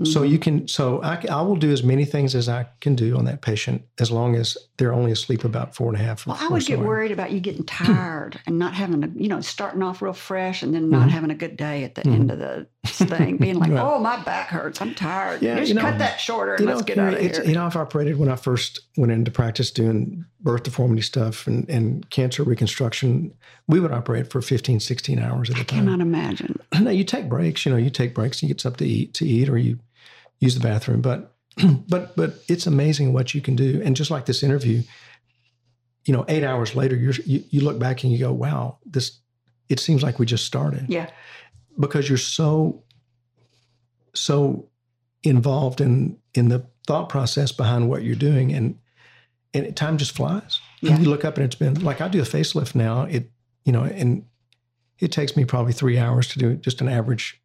So 0.02 0.22
Mhm. 0.22 0.30
you 0.30 0.38
can, 0.40 0.66
so 0.66 1.00
I 1.02 1.40
will 1.42 1.54
do 1.56 1.70
as 1.70 1.84
many 1.84 2.04
things 2.04 2.34
as 2.34 2.48
I 2.48 2.66
can 2.80 2.96
do 2.96 3.16
on 3.16 3.24
that 3.26 3.42
patient 3.42 3.82
as 4.00 4.10
long 4.10 4.34
as 4.34 4.56
they're 4.76 4.92
only 4.92 5.12
asleep 5.12 5.44
about 5.44 5.76
four 5.76 5.86
and 5.92 5.96
a 6.00 6.04
half. 6.04 6.26
Well, 6.26 6.36
I 6.40 6.48
would 6.48 6.66
get 6.66 6.80
worried 6.80 7.12
about 7.12 7.30
you 7.30 7.38
getting 7.40 7.64
tired 7.64 8.40
and 8.46 8.58
not 8.58 8.74
having 8.74 9.04
a, 9.04 9.08
you 9.14 9.28
know, 9.28 9.40
starting 9.40 9.82
off 9.82 10.02
real 10.02 10.12
fresh 10.12 10.62
and 10.64 10.74
then 10.74 10.90
not 10.90 11.08
Mhm. 11.08 11.10
having 11.10 11.30
a 11.30 11.34
good 11.36 11.56
day 11.56 11.84
at 11.84 11.94
the 11.94 12.02
Mhm. 12.02 12.12
end 12.12 12.30
of 12.32 12.38
the 12.40 12.66
thing, 12.84 13.36
being 13.38 13.56
like, 13.58 13.70
Right. 13.72 13.80
oh, 13.80 13.98
my 13.98 14.22
back 14.22 14.48
hurts. 14.48 14.80
I'm 14.80 14.94
tired. 14.94 15.42
Yeah, 15.42 15.56
Just 15.56 15.68
you 15.68 15.74
know- 15.74 15.80
cut 15.82 15.98
that 15.98 16.20
shorter 16.20 16.54
and 16.54 16.66
let's 16.66 16.80
know, 16.80 16.84
get 16.84 16.98
out 16.98 17.14
of 17.14 17.20
here. 17.20 17.42
you 17.44 17.52
know, 17.54 17.64
I've 17.66 17.76
operated 17.76 18.18
when 18.18 18.28
I 18.28 18.36
first 18.36 18.80
went 18.96 19.12
into 19.12 19.30
practice 19.30 19.70
doing 19.70 20.24
birth 20.40 20.62
deformity 20.64 21.02
stuff 21.02 21.46
and, 21.46 21.68
and 21.68 22.08
cancer 22.10 22.42
reconstruction. 22.42 23.34
We 23.66 23.80
would 23.80 23.92
operate 23.92 24.30
for 24.30 24.42
15, 24.42 24.80
16 24.80 25.18
hours 25.18 25.50
at 25.50 25.56
a 25.56 25.60
I 25.60 25.62
time. 25.64 25.78
I 25.78 25.82
cannot 25.82 26.00
imagine. 26.00 26.60
no, 26.80 26.90
you 26.90 27.04
take 27.04 27.28
breaks. 27.28 27.64
You 27.66 27.72
know, 27.72 27.78
you 27.78 27.90
take 27.90 28.14
breaks. 28.14 28.42
You 28.42 28.48
get 28.48 28.60
something 28.60 28.86
to 28.86 28.92
eat, 28.92 29.14
to 29.14 29.26
eat, 29.26 29.48
or 29.48 29.56
you 29.58 29.78
use 30.40 30.54
the 30.54 30.60
bathroom. 30.60 31.00
But, 31.00 31.34
but, 31.88 32.14
but 32.16 32.42
it's 32.48 32.66
amazing 32.66 33.12
what 33.12 33.34
you 33.34 33.40
can 33.40 33.56
do. 33.56 33.80
And 33.84 33.96
just 33.96 34.10
like 34.10 34.26
this 34.26 34.42
interview, 34.42 34.82
you 36.04 36.12
know, 36.12 36.24
eight 36.28 36.44
hours 36.44 36.74
later, 36.74 36.96
you're, 36.96 37.14
you 37.24 37.42
you 37.48 37.62
look 37.62 37.78
back 37.78 38.02
and 38.04 38.12
you 38.12 38.18
go, 38.18 38.30
"Wow, 38.32 38.76
this." 38.84 39.18
It 39.70 39.80
seems 39.80 40.02
like 40.02 40.18
we 40.18 40.26
just 40.26 40.44
started 40.44 40.84
Yeah. 40.90 41.08
Because 41.78 42.08
you're 42.08 42.18
so, 42.18 42.82
so 44.14 44.68
involved 45.22 45.80
in 45.80 46.18
in 46.34 46.48
the 46.48 46.66
thought 46.86 47.08
process 47.08 47.52
behind 47.52 47.88
what 47.88 48.02
you're 48.02 48.14
doing, 48.14 48.52
and 48.52 48.78
and 49.52 49.76
time 49.76 49.98
just 49.98 50.12
flies. 50.12 50.60
Yeah. 50.80 50.98
You 50.98 51.08
look 51.08 51.24
up 51.24 51.36
and 51.36 51.44
it's 51.44 51.54
been 51.54 51.82
like 51.82 52.00
I 52.00 52.08
do 52.08 52.20
a 52.20 52.24
facelift 52.24 52.74
now. 52.74 53.02
It 53.02 53.30
you 53.64 53.72
know, 53.72 53.84
and 53.84 54.24
it 54.98 55.12
takes 55.12 55.36
me 55.36 55.44
probably 55.44 55.72
three 55.72 55.98
hours 55.98 56.28
to 56.28 56.38
do 56.38 56.54
just 56.56 56.80
an 56.80 56.88
average 56.88 57.40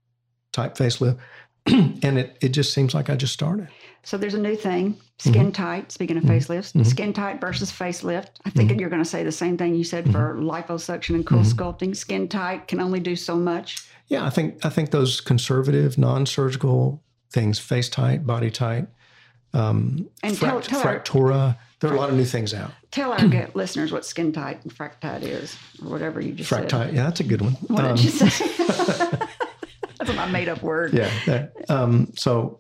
type 0.52 0.76
facelift. 0.76 1.18
and 1.66 2.18
it, 2.18 2.38
it 2.42 2.50
just 2.50 2.74
seems 2.74 2.94
like 2.94 3.10
I 3.10 3.16
just 3.16 3.34
started. 3.34 3.70
So 4.04 4.18
there's 4.18 4.34
a 4.34 4.40
new 4.40 4.56
thing, 4.56 4.98
skin 5.18 5.52
tight. 5.52 5.92
Speaking 5.92 6.18
of 6.18 6.24
facelifts, 6.24 6.74
Mhm. 6.74 6.86
skin 6.86 7.14
tight 7.14 7.40
versus 7.42 7.72
facelift. 7.72 8.28
I 8.46 8.50
think 8.50 8.72
Mm-hmm. 8.72 8.80
you're 8.80 8.90
going 8.90 9.04
to 9.04 9.10
say 9.10 9.24
the 9.24 9.32
same 9.32 9.58
thing 9.58 9.76
you 9.76 9.84
said 9.84 10.12
for 10.12 10.36
liposuction 10.40 11.16
and 11.16 11.26
cool 11.26 11.40
Mhm. 11.42 11.54
sculpting. 11.54 11.96
Skin 11.96 12.28
tight 12.28 12.68
can 12.68 12.80
only 12.80 13.00
do 13.00 13.16
so 13.16 13.36
much. 13.36 13.88
Yeah, 14.08 14.26
I 14.26 14.30
think 14.30 14.66
I 14.66 14.70
think 14.70 14.92
those 14.92 15.22
conservative, 15.22 15.98
non-surgical 15.98 17.04
things, 17.32 17.60
FaceTite, 17.60 18.26
body 18.26 18.50
tight, 18.50 18.88
um, 19.54 20.08
And 20.24 20.36
tell- 20.36 20.62
tell 20.62 20.80
our- 20.82 21.00
Fractora. 21.00 21.58
There 21.80 21.90
are 21.90 21.94
a 21.96 21.98
lot 21.98 22.10
of 22.10 22.16
new 22.16 22.26
things 22.26 22.54
out. 22.54 22.72
Tell 22.92 23.14
our 23.14 23.20
listeners 23.54 23.92
what 23.92 24.04
skin 24.06 24.32
tight 24.34 24.64
and 24.64 24.76
frac 24.76 25.00
tight 25.00 25.24
is, 25.24 25.56
or 25.82 25.90
whatever 25.92 26.20
you 26.20 26.34
just 26.34 26.50
said. 26.50 26.68
Fractite, 26.68 26.94
yeah, 26.94 27.04
that's 27.04 27.20
a 27.22 27.24
good 27.24 27.42
one. 27.42 27.54
What 27.68 27.86
Um, 27.86 27.96
did 27.96 28.04
you 28.06 28.10
say? 28.12 28.28
That's 30.00 30.14
my 30.16 30.26
made 30.32 30.48
up 30.50 30.62
word. 30.64 30.94
yeah. 30.94 31.10
that- 31.26 31.54
um, 31.70 32.12
so 32.16 32.60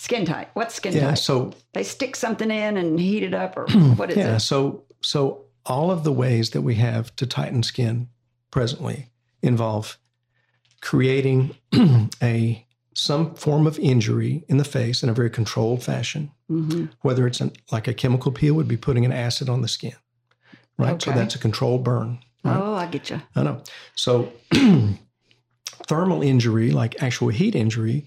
Skin 0.00 0.24
tight. 0.24 0.48
What's 0.54 0.76
skin 0.76 0.94
yeah, 0.94 1.08
tight? 1.10 1.18
so 1.18 1.52
They 1.74 1.82
stick 1.82 2.16
something 2.16 2.50
in 2.50 2.78
and 2.78 2.98
heat 2.98 3.22
it 3.22 3.34
up, 3.34 3.54
or 3.58 3.66
what 3.96 4.10
is 4.10 4.16
yeah, 4.16 4.36
it? 4.36 4.40
so 4.40 4.84
so 5.02 5.44
all 5.66 5.90
of 5.90 6.04
the 6.04 6.12
ways 6.12 6.50
that 6.50 6.62
we 6.62 6.76
have 6.76 7.14
to 7.16 7.26
tighten 7.26 7.62
skin 7.62 8.08
presently 8.50 9.10
involve 9.42 9.98
creating 10.80 11.54
a 12.22 12.66
some 12.94 13.34
form 13.34 13.66
of 13.66 13.78
injury 13.78 14.42
in 14.48 14.56
the 14.56 14.64
face 14.64 15.02
in 15.02 15.10
a 15.10 15.12
very 15.12 15.28
controlled 15.28 15.82
fashion. 15.82 16.30
hmm 16.48 16.86
Whether 17.02 17.26
it's 17.26 17.42
an, 17.42 17.52
like 17.70 17.86
a 17.86 17.92
chemical 17.92 18.32
peel 18.32 18.54
would 18.54 18.68
be 18.68 18.78
putting 18.78 19.04
an 19.04 19.12
acid 19.12 19.50
on 19.50 19.60
the 19.60 19.68
skin, 19.68 19.96
right? 20.78 21.00
So 21.02 21.10
that's 21.10 21.34
a 21.34 21.38
controlled 21.38 21.84
burn. 21.84 22.20
Right? 22.42 22.56
Oh, 22.56 22.72
I 22.72 22.86
get 22.86 23.10
you. 23.10 23.20
I 23.36 23.42
know. 23.42 23.62
So 23.96 24.32
thermal 25.86 26.22
injury, 26.22 26.70
like 26.70 27.02
actual 27.02 27.28
heat 27.28 27.54
injury, 27.54 28.06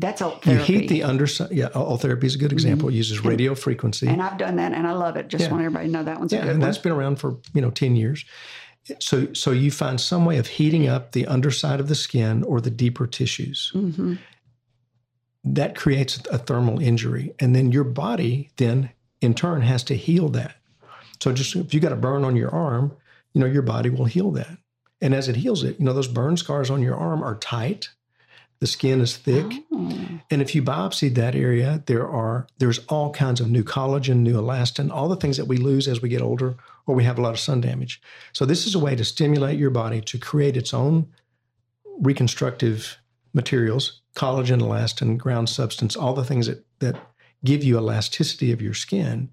That's 0.00 0.22
all 0.22 0.40
you 0.44 0.56
heat 0.56 0.88
the 0.88 1.02
underside. 1.02 1.50
Yeah, 1.52 1.68
Ultherapy 1.68 2.24
is 2.24 2.34
a 2.34 2.38
good 2.38 2.52
example. 2.52 2.88
It 2.88 2.94
uses 2.94 3.22
radio 3.22 3.54
frequency. 3.54 4.06
and 4.08 4.22
I've 4.22 4.38
done 4.38 4.56
that, 4.56 4.72
and 4.72 4.86
I 4.86 4.92
love 4.92 5.16
it. 5.16 5.28
Just 5.28 5.44
Yeah. 5.44 5.50
want 5.50 5.62
everybody 5.62 5.86
to 5.88 5.92
know 5.92 6.04
that 6.04 6.18
one's 6.18 6.32
yeah, 6.32 6.40
and 6.40 6.48
one. 6.52 6.60
that's 6.60 6.78
been 6.78 6.92
around 6.92 7.16
for 7.16 7.38
you 7.52 7.60
know 7.60 7.70
ten 7.70 7.96
years. 7.96 8.24
So 8.98 9.32
so 9.34 9.50
you 9.50 9.70
find 9.70 10.00
some 10.00 10.24
way 10.24 10.38
of 10.38 10.46
heating 10.46 10.88
up 10.88 11.12
the 11.12 11.26
underside 11.26 11.80
of 11.80 11.88
the 11.88 11.94
skin 11.94 12.42
or 12.44 12.60
the 12.62 12.70
deeper 12.70 13.06
tissues. 13.06 13.70
hmm 13.74 14.14
That 15.44 15.74
creates 15.76 16.18
a 16.30 16.38
thermal 16.38 16.80
injury, 16.80 17.34
and 17.38 17.54
then 17.54 17.70
your 17.72 17.84
body 17.84 18.50
then 18.56 18.90
in 19.20 19.34
turn 19.34 19.60
has 19.62 19.82
to 19.84 19.94
heal 19.96 20.28
that. 20.30 20.56
So 21.22 21.32
just 21.32 21.54
if 21.56 21.74
you 21.74 21.80
got 21.80 21.92
a 21.92 21.96
burn 21.96 22.24
on 22.24 22.36
your 22.36 22.50
arm, 22.50 22.96
you 23.34 23.40
know 23.40 23.46
your 23.46 23.62
body 23.62 23.90
will 23.90 24.06
heal 24.06 24.30
that, 24.32 24.56
and 25.02 25.14
as 25.14 25.28
it 25.28 25.36
heals 25.36 25.62
it, 25.62 25.78
you 25.78 25.84
know 25.84 25.92
those 25.92 26.08
burn 26.08 26.36
scars 26.38 26.70
on 26.70 26.80
your 26.82 26.96
arm 26.96 27.22
are 27.22 27.36
tight. 27.36 27.90
The 28.60 28.66
skin 28.66 29.00
is 29.00 29.16
thick. 29.16 29.46
Oh. 29.72 30.20
And 30.30 30.42
if 30.42 30.54
you 30.54 30.62
biopsied 30.62 31.14
that 31.14 31.34
area, 31.34 31.82
there 31.86 32.06
are 32.06 32.46
there's 32.58 32.78
all 32.86 33.10
kinds 33.10 33.40
of 33.40 33.50
new 33.50 33.64
collagen, 33.64 34.18
new 34.18 34.34
elastin, 34.34 34.90
all 34.90 35.08
the 35.08 35.16
things 35.16 35.38
that 35.38 35.46
we 35.46 35.56
lose 35.56 35.88
as 35.88 36.02
we 36.02 36.10
get 36.10 36.20
older 36.20 36.56
or 36.86 36.94
we 36.94 37.04
have 37.04 37.18
a 37.18 37.22
lot 37.22 37.32
of 37.32 37.40
sun 37.40 37.62
damage. 37.62 38.02
So 38.32 38.44
this 38.44 38.66
is 38.66 38.74
a 38.74 38.78
way 38.78 38.94
to 38.96 39.04
stimulate 39.04 39.58
your 39.58 39.70
body 39.70 40.02
to 40.02 40.18
create 40.18 40.56
its 40.56 40.74
own 40.74 41.08
reconstructive 42.00 42.98
materials, 43.32 44.02
collagen, 44.14 44.60
elastin, 44.60 45.16
ground 45.16 45.48
substance, 45.48 45.96
all 45.96 46.12
the 46.12 46.24
things 46.24 46.46
that 46.46 46.64
that 46.80 46.96
give 47.44 47.64
you 47.64 47.78
elasticity 47.78 48.52
of 48.52 48.60
your 48.60 48.74
skin. 48.74 49.30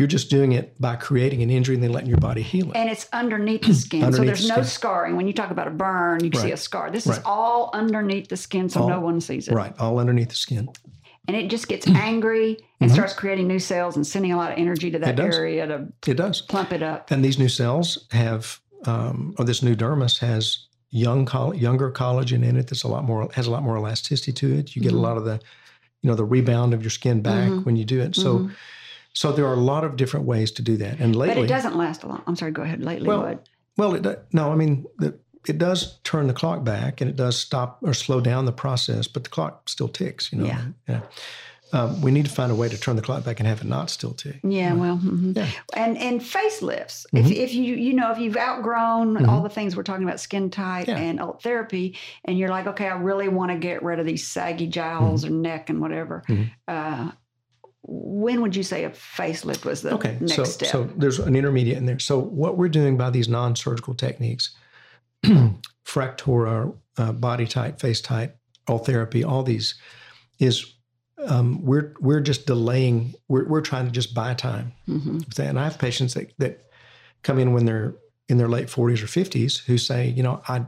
You're 0.00 0.06
just 0.06 0.30
doing 0.30 0.52
it 0.52 0.80
by 0.80 0.96
creating 0.96 1.42
an 1.42 1.50
injury 1.50 1.74
and 1.74 1.84
then 1.84 1.92
letting 1.92 2.08
your 2.08 2.16
body 2.18 2.40
heal 2.40 2.70
it. 2.70 2.74
And 2.76 2.88
it's 2.88 3.06
underneath 3.12 3.60
the 3.66 3.74
skin. 3.74 4.10
so 4.10 4.24
there's 4.24 4.40
the 4.40 4.48
no 4.48 4.54
skin. 4.54 4.64
scarring. 4.64 5.14
When 5.16 5.26
you 5.26 5.34
talk 5.34 5.50
about 5.50 5.68
a 5.68 5.70
burn, 5.70 6.24
you 6.24 6.30
can 6.30 6.40
see 6.40 6.52
a 6.52 6.56
scar. 6.56 6.90
This 6.90 7.06
is 7.06 7.20
all 7.26 7.68
underneath 7.74 8.28
the 8.30 8.36
skin, 8.38 8.70
so 8.70 8.80
All- 8.80 8.88
no 8.88 8.98
one 8.98 9.20
sees 9.20 9.46
it. 9.48 9.52
right, 9.54 9.74
all 9.78 9.98
underneath 9.98 10.30
the 10.30 10.36
skin. 10.36 10.70
And 11.28 11.36
it 11.36 11.50
just 11.50 11.68
gets 11.68 11.86
angry 12.10 12.56
and 12.80 12.90
starts 12.90 13.12
creating 13.12 13.46
new 13.46 13.58
cells 13.58 13.94
and 13.96 14.06
sending 14.06 14.32
a 14.32 14.38
lot 14.38 14.52
of 14.52 14.58
energy 14.58 14.90
to 14.90 14.98
that 15.00 15.16
Mm-hmm. 15.16 15.32
area 15.34 15.66
to 15.66 15.92
It 16.10 16.14
does. 16.16 16.40
plump 16.40 16.72
it 16.72 16.82
up. 16.82 17.10
And 17.10 17.22
these 17.22 17.38
new 17.38 17.50
cells 17.50 18.06
have, 18.12 18.58
um, 18.86 19.34
or 19.38 19.44
this 19.44 19.62
new 19.62 19.76
dermis 19.76 20.18
has 20.20 20.64
young, 20.88 21.26
coll- 21.26 21.54
younger 21.54 21.92
collagen 21.92 22.42
in 22.42 22.56
it. 22.56 22.68
That's 22.68 22.84
a 22.84 22.88
lot 22.88 23.04
more 23.04 23.28
has 23.34 23.46
a 23.46 23.50
lot 23.50 23.62
more 23.62 23.76
elasticity 23.76 24.32
to 24.32 24.54
it. 24.60 24.74
You 24.74 24.80
get 24.80 24.92
Mhm. 24.92 24.96
a 24.96 25.00
lot 25.00 25.18
of 25.18 25.26
the, 25.26 25.38
you 26.00 26.08
know, 26.08 26.14
the 26.16 26.24
rebound 26.24 26.72
of 26.72 26.80
your 26.82 26.90
skin 26.90 27.20
back 27.20 27.50
Mhm. 27.50 27.66
when 27.66 27.76
you 27.76 27.84
do 27.84 28.00
it. 28.00 28.16
So, 28.16 28.38
Mhm. 28.38 28.52
So 29.12 29.32
there 29.32 29.46
are 29.46 29.54
a 29.54 29.60
lot 29.60 29.84
of 29.84 29.96
different 29.96 30.26
ways 30.26 30.50
to 30.52 30.62
do 30.62 30.76
that. 30.78 31.00
And 31.00 31.16
lately, 31.16 31.34
but 31.36 31.44
it 31.44 31.48
doesn't 31.48 31.76
last 31.76 32.02
a 32.04 32.06
long. 32.08 32.22
I'm 32.26 32.36
sorry. 32.36 32.52
Go 32.52 32.62
ahead. 32.62 32.82
Lately, 32.82 33.08
Well, 33.08 33.22
what? 33.22 33.48
well, 33.76 33.94
it 33.94 34.24
no, 34.32 34.52
I 34.52 34.54
mean, 34.54 34.86
the, 34.98 35.18
it 35.48 35.58
does 35.58 35.98
turn 36.04 36.26
the 36.26 36.34
clock 36.34 36.64
back 36.64 37.00
and 37.00 37.08
it 37.10 37.16
does 37.16 37.36
stop 37.38 37.78
or 37.82 37.94
slow 37.94 38.20
down 38.20 38.44
the 38.44 38.52
process, 38.52 39.08
but 39.08 39.24
the 39.24 39.30
clock 39.30 39.68
still 39.68 39.88
ticks. 39.88 40.32
You 40.32 40.38
know, 40.38 40.46
Yeah. 40.46 40.62
yeah. 40.88 41.00
Um, 41.72 42.02
we 42.02 42.10
need 42.10 42.24
to 42.24 42.30
find 42.32 42.50
a 42.50 42.54
way 42.56 42.68
to 42.68 42.76
turn 42.76 42.96
the 42.96 43.02
clock 43.02 43.24
back 43.24 43.38
and 43.38 43.46
have 43.46 43.60
it 43.60 43.66
not 43.68 43.90
still 43.90 44.12
tick. 44.12 44.40
Yeah, 44.42 44.72
well, 44.74 44.96
mhm. 44.98 45.36
Yeah. 45.36 45.46
and 45.74 45.96
and 45.98 46.20
facelifts. 46.20 47.06
If, 47.12 47.26
Mhm. 47.26 47.30
if 47.32 47.54
you 47.54 47.76
you 47.76 47.94
know 47.94 48.10
if 48.10 48.18
you've 48.18 48.36
outgrown 48.36 49.24
all 49.26 49.40
the 49.40 49.48
things 49.48 49.76
we're 49.76 49.84
talking 49.84 50.02
about, 50.02 50.18
skin 50.18 50.50
tight 50.50 50.88
Yeah. 50.88 50.96
and 50.98 51.20
Ultherapy, 51.20 51.96
and 52.24 52.36
you're 52.36 52.48
like, 52.48 52.66
okay, 52.66 52.88
I 52.88 52.96
really 52.96 53.28
want 53.28 53.52
to 53.52 53.56
get 53.58 53.84
rid 53.84 54.00
of 54.00 54.06
these 54.06 54.26
saggy 54.26 54.66
jowls 54.66 55.24
or 55.24 55.30
neck 55.30 55.70
and 55.70 55.80
whatever. 55.80 56.24
Mhm. 56.28 56.50
Uh, 56.66 57.12
when 57.82 58.42
would 58.42 58.54
you 58.54 58.62
say 58.62 58.84
a 58.84 58.90
facelift 58.90 59.64
was 59.64 59.82
the 59.82 59.92
Okay, 59.94 60.16
next 60.20 60.34
so 60.34 60.44
step? 60.44 60.68
so 60.68 60.84
there's 60.96 61.18
an 61.18 61.34
intermediate 61.34 61.78
in 61.78 61.86
there. 61.86 61.98
So 61.98 62.18
what 62.18 62.56
we're 62.58 62.68
doing 62.68 62.96
by 62.96 63.10
these 63.10 63.28
non-surgical 63.28 63.94
techniques, 63.94 64.54
Fractora, 65.86 66.74
uh, 66.98 67.12
BodyTite, 67.12 67.80
face 67.80 68.00
type, 68.00 68.36
Ultherapy, 68.68 69.24
all 69.26 69.42
these, 69.42 69.74
is 70.38 70.74
um, 71.26 71.62
we're 71.64 71.94
we're 72.00 72.20
just 72.20 72.46
delaying. 72.46 73.14
We're 73.28 73.46
we're 73.48 73.60
trying 73.60 73.86
to 73.86 73.90
just 73.90 74.14
buy 74.14 74.34
time. 74.34 74.72
Mhm. 74.88 75.38
And 75.38 75.58
I 75.58 75.64
have 75.64 75.78
patients 75.78 76.14
that 76.14 76.32
that 76.38 76.64
come 77.22 77.38
in 77.38 77.52
when 77.52 77.64
they're 77.66 77.96
in 78.28 78.38
their 78.38 78.48
late 78.48 78.68
40s 78.68 79.02
or 79.02 79.06
50s 79.06 79.58
who 79.64 79.76
say, 79.76 80.08
you 80.08 80.22
know, 80.22 80.40
I 80.48 80.64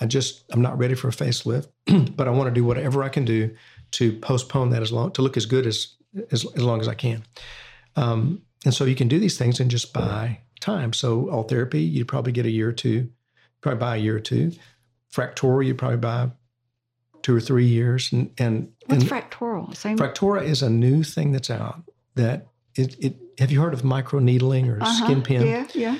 I 0.00 0.06
just 0.06 0.44
I'm 0.50 0.60
not 0.62 0.76
ready 0.78 0.94
for 0.94 1.08
a 1.08 1.12
facelift, 1.12 1.68
but 2.16 2.26
I 2.28 2.30
want 2.30 2.48
to 2.48 2.54
do 2.54 2.64
whatever 2.64 3.02
I 3.02 3.08
can 3.08 3.24
do 3.24 3.54
to 3.92 4.12
postpone 4.18 4.70
that 4.70 4.82
as 4.82 4.92
long 4.92 5.12
to 5.12 5.22
look 5.22 5.36
as 5.36 5.46
good 5.46 5.66
as 5.66 5.94
as, 6.30 6.44
as 6.44 6.62
long 6.62 6.80
as 6.80 6.88
I 6.88 6.94
can. 6.94 7.22
Um, 7.96 8.42
and 8.64 8.74
so 8.74 8.84
you 8.84 8.94
can 8.94 9.08
do 9.08 9.18
these 9.18 9.38
things 9.38 9.60
and 9.60 9.70
just 9.70 9.92
buy 9.92 10.40
time. 10.60 10.92
So 10.92 11.26
Ultherapy, 11.26 11.90
you'd 11.90 12.08
probably 12.08 12.32
get 12.32 12.46
a 12.46 12.50
year 12.50 12.68
or 12.68 12.72
two, 12.72 13.10
probably 13.60 13.78
buy 13.78 13.96
a 13.96 13.98
year 13.98 14.16
or 14.16 14.20
two. 14.20 14.52
Fractora, 15.12 15.66
you'd 15.66 15.78
probably 15.78 15.96
buy 15.98 16.30
two 17.22 17.34
or 17.36 17.40
three 17.40 17.66
years. 17.66 18.12
And 18.12 18.30
and, 18.38 18.72
What's 18.86 19.10
and? 19.10 19.76
Same. 19.76 19.98
Fractora 19.98 20.42
is 20.44 20.62
a 20.62 20.70
new 20.70 21.02
thing 21.02 21.32
that's 21.32 21.50
out 21.50 21.82
that 22.14 22.48
it, 22.74 22.96
it 22.98 23.16
have 23.38 23.50
you 23.50 23.60
heard 23.60 23.72
of 23.74 23.84
micro 23.84 24.18
needling 24.18 24.68
or 24.68 24.80
Uh-huh. 24.82 25.06
SkinPen? 25.06 25.44
Yeah, 25.44 25.66
yeah. 25.74 25.98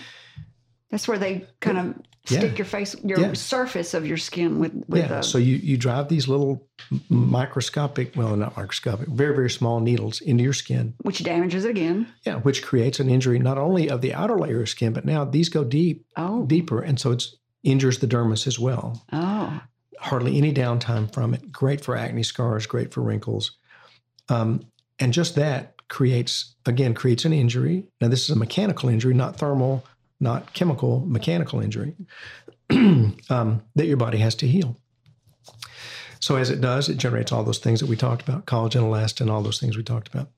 That's 0.91 1.07
where 1.07 1.19
they 1.19 1.47
kind 1.61 1.79
of 1.79 1.95
Yeah. 2.31 2.41
stick 2.41 2.59
your 2.59 2.65
face, 2.67 2.95
your 3.05 3.21
Yeah. 3.21 3.33
surface 3.35 3.95
of 3.95 4.07
your 4.07 4.17
skin 4.17 4.59
with 4.59 4.73
with 4.89 5.09
yeah. 5.11 5.19
a, 5.21 5.23
So 5.23 5.39
you 5.39 5.57
you 5.57 5.77
drive 5.77 6.09
these 6.09 6.29
little 6.29 6.67
microscopic, 7.09 8.15
well, 8.17 8.37
not 8.37 8.57
microscopic, 8.57 9.09
very 9.09 9.35
very 9.35 9.51
small 9.51 9.81
needles 9.81 10.21
into 10.21 10.43
your 10.45 10.53
skin. 10.53 10.95
which 11.03 11.23
damages 11.23 11.65
it 11.65 11.71
again. 11.71 12.07
Yeah, 12.25 12.37
which 12.41 12.63
creates 12.63 13.01
an 13.01 13.09
injury 13.09 13.39
not 13.39 13.59
only 13.59 13.89
of 13.91 14.01
the 14.01 14.15
outer 14.15 14.39
layer 14.39 14.63
of 14.63 14.69
skin, 14.69 14.93
but 14.93 15.05
now 15.05 15.25
these 15.25 15.49
go 15.49 15.65
deep, 15.65 16.05
Oh, 16.17 16.45
deeper, 16.47 16.81
and 16.81 16.99
so 16.99 17.13
it's 17.13 17.37
injures 17.63 17.99
the 17.99 18.07
dermis 18.07 18.47
as 18.47 18.59
well. 18.59 19.05
oh, 19.13 19.61
Hardly 20.01 20.37
any 20.39 20.53
downtime 20.55 21.13
from 21.13 21.35
it. 21.35 21.51
Great 21.51 21.81
for 21.85 21.97
acne 21.97 22.23
scars. 22.23 22.67
Great 22.67 22.93
for 22.95 23.01
wrinkles. 23.03 23.59
Um, 24.29 24.61
and 25.01 25.13
just 25.13 25.35
that 25.35 25.75
creates 25.89 26.55
again 26.67 26.95
creates 26.95 27.25
an 27.25 27.33
injury. 27.33 27.85
Now 28.01 28.09
this 28.09 28.23
is 28.25 28.31
a 28.31 28.37
mechanical 28.39 28.89
injury, 28.91 29.15
not 29.15 29.37
thermal, 29.39 29.85
not 30.21 30.53
chemical, 30.53 31.05
mechanical 31.07 31.61
injury 31.61 31.95
um, 32.71 33.63
that 33.75 33.87
your 33.87 33.97
body 33.97 34.19
has 34.19 34.35
to 34.37 34.47
heal. 34.47 34.77
So 36.21 36.37
as 36.37 36.51
it 36.51 36.61
does, 36.61 36.89
it 36.89 36.97
generates 36.97 37.31
all 37.31 37.45
those 37.45 37.59
things 37.59 37.81
that 37.81 37.89
we 37.89 37.97
talked 37.97 38.27
about, 38.27 38.47
collagen, 38.47 38.83
elastin, 38.83 39.31
all 39.31 39.43
those 39.43 39.61
things 39.61 39.77
we 39.77 39.83
talked 39.83 40.09
about. 40.09 40.29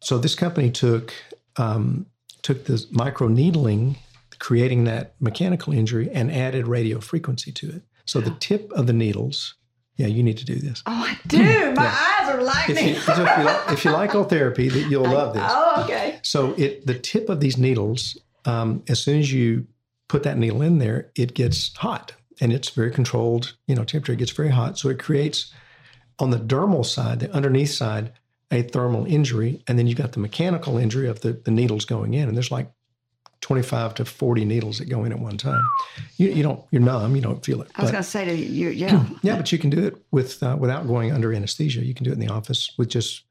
So 0.00 0.18
this 0.18 0.34
company 0.34 0.70
took 0.70 1.12
um, 1.56 2.06
took 2.42 2.64
the 2.64 2.84
micro 2.90 3.28
needling, 3.28 3.96
creating 4.38 4.84
that 4.84 5.14
mechanical 5.20 5.72
injury, 5.72 6.08
and 6.10 6.30
added 6.30 6.66
radio 6.66 7.00
frequency 7.00 7.52
to 7.52 7.68
it. 7.68 7.82
So 8.04 8.20
the 8.20 8.30
tip 8.40 8.72
of 8.72 8.86
the 8.86 8.92
needles. 8.92 9.54
Yeah, 9.96 10.06
you 10.06 10.22
need 10.22 10.38
to 10.38 10.44
do 10.44 10.54
this. 10.54 10.80
oh, 10.86 10.92
I 10.92 11.18
do. 11.26 11.38
My 11.74 11.86
eyes 11.86 12.28
are 12.28 12.70
If 12.70 12.80
you, 12.80 12.94
so 12.94 13.24
if 13.24 13.38
you, 13.38 13.44
like, 13.44 13.72
if 13.72 13.84
you 13.84 13.90
like 13.90 14.10
Ultherapy, 14.20 14.72
that 14.72 14.88
you'll 14.88 15.02
love 15.02 15.34
this. 15.34 15.42
Oh, 15.44 15.82
okay. 15.84 16.20
So 16.22 16.54
it 16.56 16.86
the 16.86 16.96
tip 16.96 17.28
of 17.28 17.40
these 17.40 17.58
needles, 17.58 18.16
um, 18.48 18.82
as 18.88 18.98
soon 18.98 19.20
as 19.20 19.32
you 19.32 19.66
put 20.08 20.22
that 20.22 20.38
needle 20.38 20.62
in 20.62 20.78
there, 20.78 21.10
it 21.14 21.34
gets 21.34 21.76
hot 21.76 22.14
and 22.40 22.52
it's 22.52 22.70
very 22.70 22.90
controlled. 22.90 23.56
You 23.66 23.74
know, 23.74 23.84
temperature 23.84 24.12
it 24.12 24.18
gets 24.18 24.30
very 24.32 24.48
hot, 24.48 24.78
so 24.78 24.88
it 24.88 24.98
creates 24.98 25.52
on 26.18 26.30
the 26.30 26.38
dermal 26.38 26.84
side, 26.84 27.20
the 27.20 27.32
underneath 27.32 27.70
side, 27.70 28.12
a 28.50 28.62
thermal 28.62 29.04
injury, 29.04 29.62
and 29.68 29.78
then 29.78 29.86
you've 29.86 29.98
got 29.98 30.12
the 30.12 30.20
mechanical 30.20 30.78
injury 30.78 31.08
of 31.08 31.20
the 31.20 31.32
the 31.32 31.50
needles 31.50 31.84
going 31.84 32.14
in, 32.14 32.28
and 32.28 32.36
there's 32.36 32.50
like. 32.50 32.70
25 33.40 33.94
to 33.94 34.04
40 34.04 34.44
needles 34.44 34.78
that 34.78 34.88
go 34.88 35.04
in 35.04 35.12
at 35.12 35.18
one 35.20 35.38
time. 35.38 35.62
You, 36.16 36.28
you 36.30 36.42
don't, 36.42 36.60
you're 36.72 36.82
numb, 36.82 37.14
you 37.14 37.22
don't 37.22 37.42
feel 37.44 37.62
it. 37.62 37.70
I 37.76 37.82
was 37.82 37.92
going 37.92 38.02
to 38.02 38.10
say 38.10 38.24
to 38.24 38.34
you, 38.34 38.70
yeah. 38.70 39.06
yeah, 39.22 39.36
but 39.36 39.52
you 39.52 39.58
can 39.58 39.70
do 39.70 39.86
it 39.86 39.96
with 40.10 40.42
uh, 40.42 40.56
without 40.58 40.88
going 40.88 41.12
under 41.12 41.32
anesthesia. 41.32 41.84
You 41.84 41.94
can 41.94 42.02
do 42.02 42.10
it 42.10 42.14
in 42.14 42.18
the 42.18 42.28
office 42.28 42.72
with 42.76 42.88
just 42.88 43.22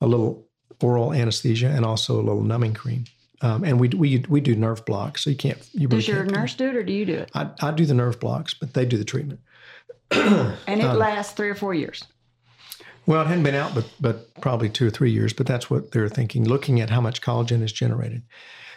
a 0.00 0.08
little 0.08 0.48
oral 0.82 1.12
anesthesia 1.12 1.68
and 1.68 1.84
also 1.84 2.16
a 2.16 2.24
little 2.24 2.42
numbing 2.42 2.74
cream. 2.74 3.04
Um, 3.44 3.62
and 3.62 3.78
we 3.78 3.88
we 3.88 4.24
we 4.28 4.40
do 4.40 4.54
nerve 4.56 4.84
blocks, 4.86 5.22
so 5.22 5.30
you 5.30 5.36
can't. 5.36 5.58
You 5.74 5.86
really 5.88 5.98
Does 5.98 6.08
your 6.08 6.24
can't 6.24 6.30
nurse 6.36 6.54
do 6.54 6.68
it 6.68 6.76
or 6.76 6.82
do 6.82 6.92
you 6.92 7.04
do 7.04 7.14
it? 7.14 7.30
I, 7.34 7.50
I 7.60 7.70
do 7.72 7.84
the 7.84 7.92
nerve 7.94 8.18
blocks, 8.18 8.54
but 8.54 8.72
they 8.72 8.86
do 8.86 8.96
the 8.96 9.04
treatment. 9.04 9.40
And 10.10 10.80
Um, 10.80 10.80
it 10.80 10.94
lasts 10.94 11.34
three 11.34 11.50
or 11.50 11.54
four 11.54 11.74
years. 11.74 12.04
Well, 13.06 13.20
it 13.20 13.26
hadn't 13.26 13.42
been 13.44 13.54
out, 13.54 13.74
but 13.74 13.84
but 14.00 14.34
probably 14.40 14.70
two 14.70 14.86
or 14.86 14.90
three 14.90 15.10
years. 15.10 15.34
But 15.34 15.46
that's 15.46 15.68
what 15.68 15.90
they're 15.90 16.08
thinking, 16.08 16.48
looking 16.48 16.80
at 16.80 16.88
how 16.88 17.02
much 17.02 17.20
collagen 17.20 17.62
is 17.62 17.70
generated. 17.72 18.22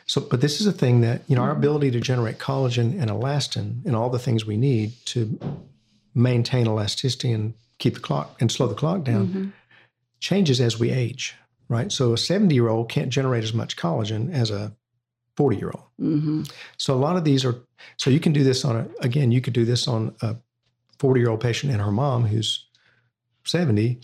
So, 0.06 0.20
but 0.22 0.42
this 0.42 0.60
is 0.60 0.68
a 0.68 0.74
thing 0.74 1.00
that 1.02 1.22
you 1.28 1.36
know 1.38 1.44
our 1.44 1.52
ability 1.52 1.92
to 1.92 2.02
generate 2.02 2.38
collagen 2.38 3.00
and 3.02 3.10
elastin 3.10 3.86
and 3.86 3.96
all 3.96 4.10
the 4.10 4.20
things 4.20 4.46
we 4.46 4.58
need 4.58 4.92
to 5.06 5.40
maintain 6.14 6.66
elasticity 6.68 7.32
and 7.32 7.54
keep 7.78 7.94
the 7.94 8.00
clock 8.02 8.36
and 8.42 8.52
slow 8.52 8.68
the 8.68 8.76
clock 8.76 9.04
down 9.04 9.28
Mm-hmm. 9.28 9.46
changes 10.20 10.60
as 10.60 10.80
we 10.80 10.92
age, 10.92 11.36
right? 11.70 11.92
So 11.92 12.14
a 12.14 12.18
seventy 12.18 12.56
year 12.56 12.68
old 12.70 12.90
can't 12.90 13.10
generate 13.10 13.44
as 13.44 13.54
much 13.54 13.76
collagen 13.78 14.34
as 14.34 14.52
a 14.52 14.74
forty 15.36 15.58
year 15.58 15.72
old. 15.74 15.86
hmm 16.00 16.44
So 16.78 16.94
a 16.94 17.00
lot 17.00 17.18
of 17.18 17.24
these 17.24 17.46
are 17.46 17.56
so 17.98 18.10
you 18.10 18.20
can 18.20 18.34
do 18.34 18.44
this 18.44 18.66
on 18.66 18.76
a 18.76 18.88
again 19.02 19.32
you 19.32 19.42
could 19.42 19.54
do 19.54 19.66
this 19.66 19.88
on 19.88 20.16
a 20.22 20.36
40 21.00 21.20
year 21.20 21.30
old 21.30 21.40
patient 21.42 21.72
and 21.72 21.80
her 21.82 21.92
mom 21.92 22.26
who's 22.26 22.66
70 23.46 24.00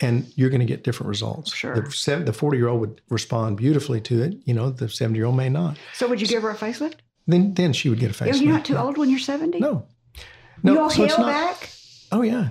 and 0.00 0.30
you're 0.36 0.48
going 0.50 0.60
to 0.60 0.66
get 0.66 0.84
different 0.84 1.08
results. 1.08 1.52
Sure. 1.52 1.74
The, 1.74 2.32
40 2.32 2.56
year 2.56 2.68
old 2.68 2.80
would 2.80 3.00
respond 3.10 3.56
beautifully 3.56 4.00
to 4.02 4.22
it. 4.22 4.34
You 4.44 4.54
know, 4.54 4.70
the 4.70 4.88
70 4.88 5.18
year 5.18 5.26
old 5.26 5.36
may 5.36 5.48
not. 5.48 5.76
So 5.94 6.06
would 6.08 6.20
you 6.20 6.26
give 6.26 6.42
her 6.42 6.50
a 6.50 6.54
facelift? 6.56 6.94
Then 7.26 7.52
then 7.54 7.72
she 7.74 7.90
would 7.90 7.98
get 7.98 8.10
a 8.10 8.14
facelift. 8.14 8.40
You're 8.40 8.52
not 8.54 8.64
too 8.64 8.76
old 8.76 8.96
when 8.96 9.10
you're 9.10 9.18
70? 9.18 9.58
No. 9.60 9.86
No. 10.62 10.72
You'll 10.72 10.90
so 10.90 11.04
it's 11.04 11.14
heal 11.16 11.26
not- 11.26 11.32
back? 11.32 11.70
Oh 12.12 12.22
yeah. 12.22 12.48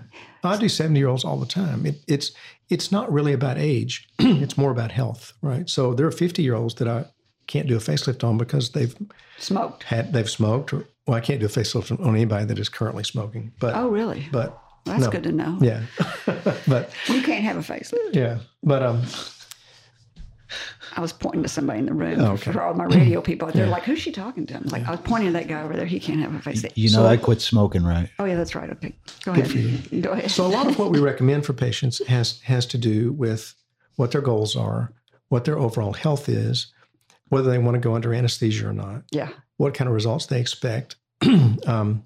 I 0.48 0.58
do 0.58 0.70
70 0.70 1.00
year 1.00 1.08
olds 1.10 1.24
all 1.26 1.38
the 1.40 1.46
time. 1.46 1.86
It, 1.86 1.96
it's 2.08 2.32
it's 2.70 2.92
not 2.92 3.12
really 3.12 3.34
about 3.34 3.58
age. 3.58 4.08
it's 4.20 4.58
more 4.58 4.72
about 4.72 4.92
health, 4.92 5.34
right? 5.42 5.70
So 5.70 5.94
there 5.94 6.06
are 6.08 6.12
50 6.12 6.42
year 6.44 6.56
olds 6.56 6.76
that 6.76 6.88
I 6.88 7.06
can't 7.48 7.68
do 7.68 7.76
a 7.78 7.80
facelift 7.80 8.24
on 8.24 8.38
because 8.38 8.72
they've 8.72 8.96
Smoked. 9.38 9.84
had 9.84 10.12
they've 10.14 10.30
smoked 10.30 10.74
or 10.74 10.88
well, 11.06 11.16
I 11.16 11.22
can't 11.22 11.40
do 11.40 11.46
a 11.46 11.50
facelift 11.50 11.98
on 12.06 12.16
anybody 12.16 12.46
that 12.46 12.60
is 12.60 12.68
currently 12.70 13.04
smoking. 13.06 13.54
But 13.60 13.76
Oh, 13.76 13.88
really? 13.88 14.28
but 14.32 14.60
That's 14.84 15.04
no. 15.06 15.10
good 15.12 15.24
to 15.24 15.32
know. 15.32 15.58
yeah. 15.62 15.84
but 16.68 16.92
You 17.08 17.22
can't 17.22 17.44
have 17.46 17.56
a 17.58 17.62
facelift. 17.74 18.14
yeah. 18.16 18.40
But 18.64 18.84
um 18.84 19.04
I 20.96 21.02
was 21.02 21.12
pointing 21.14 21.44
to 21.44 21.50
somebody 21.50 21.80
in 21.80 21.86
the 21.86 21.94
room 21.94 22.20
Oh, 22.20 22.32
okay. 22.34 22.52
for 22.52 22.62
all 22.62 22.74
my 22.74 22.86
radio 22.86 23.22
people. 23.22 23.48
They're 23.52 23.68
like, 23.68 23.84
who's 23.84 24.00
she 24.00 24.12
talking 24.12 24.46
to? 24.48 24.56
I'm 24.56 24.64
like, 24.66 24.88
I 24.88 24.92
was 24.92 25.00
pointing 25.02 25.28
to 25.30 25.34
that 25.34 25.48
guy 25.48 25.62
over 25.64 25.76
there. 25.76 25.86
He 25.86 26.00
can't 26.00 26.20
have 26.22 26.34
a 26.34 26.40
facelift. 26.40 26.74
You 26.76 26.92
know, 26.92 27.06
I 27.06 27.18
quit 27.18 27.42
smoking, 27.42 27.84
right? 27.84 28.10
Oh, 28.20 28.26
yeah, 28.26 28.36
that's 28.36 28.56
right. 28.56 28.70
Okay. 28.72 28.96
Go 29.24 29.32
ahead. 29.34 30.02
Go 30.02 30.12
ahead. 30.12 30.32
so 30.32 30.46
a 30.46 30.48
lot 30.48 30.68
of 30.68 30.78
what 30.80 30.92
we 30.92 31.00
recommend 31.00 31.46
for 31.46 31.54
patients 31.54 32.06
has 32.08 32.40
has 32.42 32.66
to 32.68 32.78
do 32.78 33.12
with 33.14 33.54
what 33.96 34.12
their 34.12 34.22
goals 34.22 34.56
are, 34.56 34.94
what 35.30 35.46
their 35.46 35.58
overall 35.58 35.94
health 35.94 36.30
is, 36.30 36.68
whether 37.30 37.50
they 37.50 37.58
want 37.58 37.76
to 37.76 37.80
go 37.82 37.96
under 37.96 38.14
anesthesia 38.14 38.68
or 38.68 38.74
not, 38.74 39.04
yeah. 39.12 39.30
what 39.58 39.74
kind 39.74 39.88
of 39.88 39.94
results 39.94 40.28
they 40.28 40.40
expect, 40.40 40.96
um, 41.68 42.06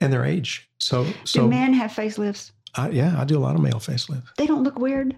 and 0.00 0.12
their 0.12 0.24
age. 0.24 0.68
So 0.78 1.06
Do 1.24 1.48
men 1.48 1.72
have 1.74 1.90
facelifts? 1.90 2.52
I, 2.74 2.90
yeah, 2.90 3.14
I 3.20 3.24
do 3.24 3.38
a 3.38 3.40
lot 3.40 3.54
of 3.54 3.60
male 3.60 3.74
facelifts. 3.80 4.34
They 4.36 4.46
don't 4.46 4.64
look 4.64 4.78
weird. 4.78 5.16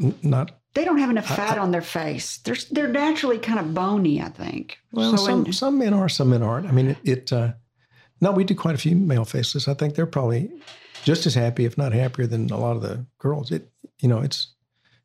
N- 0.00 0.14
Not 0.22 0.58
They 0.74 0.84
don't 0.84 0.98
have 0.98 1.10
enough 1.10 1.26
fat 1.26 1.56
on 1.58 1.70
their 1.70 1.82
face. 1.82 2.38
They're 2.38 2.56
they're 2.72 2.88
naturally 2.88 3.38
kind 3.38 3.60
of 3.60 3.74
bony, 3.74 4.20
I 4.20 4.28
think. 4.28 4.78
well, 4.92 5.16
So 5.16 5.24
some 5.24 5.46
in- 5.46 5.52
some 5.52 5.78
men 5.78 5.94
are, 5.94 6.08
some 6.08 6.30
men 6.30 6.42
aren't. 6.42 6.66
I 6.66 6.72
mean, 6.72 6.88
it. 6.88 6.98
it 7.04 7.32
uh, 7.32 7.52
no, 8.20 8.32
we 8.32 8.44
do 8.44 8.54
quite 8.54 8.74
a 8.74 8.78
few 8.78 8.96
male 8.96 9.24
facelifts. 9.24 9.68
I 9.68 9.74
think 9.74 9.94
they're 9.94 10.06
probably 10.06 10.50
just 11.04 11.26
as 11.26 11.34
happy, 11.34 11.64
if 11.64 11.76
not 11.78 11.92
happier, 11.92 12.26
than 12.26 12.50
a 12.50 12.58
lot 12.58 12.76
of 12.76 12.82
the 12.82 13.06
girls. 13.18 13.50
It 13.52 13.70
you 14.00 14.08
know, 14.08 14.18
it's 14.20 14.54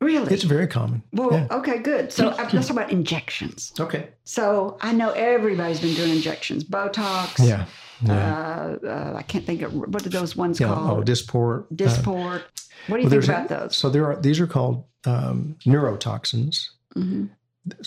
really. 0.00 0.32
it's 0.32 0.42
very 0.44 0.66
common. 0.66 1.02
well, 1.12 1.32
yeah. 1.32 1.46
okay, 1.50 1.78
good. 1.78 2.12
So 2.12 2.28
uh, 2.30 2.48
let's 2.52 2.66
talk 2.66 2.76
about 2.76 2.90
injections. 2.90 3.72
Okay. 3.78 4.08
So 4.24 4.76
I 4.80 4.92
know 4.92 5.10
everybody's 5.10 5.80
been 5.80 5.94
doing 5.94 6.10
injections, 6.10 6.64
Botox. 6.64 7.38
Yeah. 7.46 7.66
Uh, 8.08 8.76
Yeah. 8.82 8.88
uh, 8.90 9.14
I 9.16 9.22
can't 9.22 9.44
think 9.44 9.62
of 9.62 9.72
what 9.74 10.04
are 10.06 10.08
those 10.10 10.34
ones 10.34 10.58
yeah. 10.58 10.72
Oh, 10.72 10.74
called? 10.74 11.06
Dysport. 11.06 11.64
uh, 11.70 12.42
what 12.86 12.96
do 12.96 13.02
you 13.02 13.10
well, 13.10 13.20
think 13.20 13.24
about 13.24 13.48
those? 13.48 13.76
So 13.76 13.90
there 13.90 14.06
are 14.06 14.16
these 14.20 14.40
are 14.40 14.46
called 14.46 14.84
um, 15.06 15.56
neurotoxins. 15.66 16.68
hmm 16.94 17.26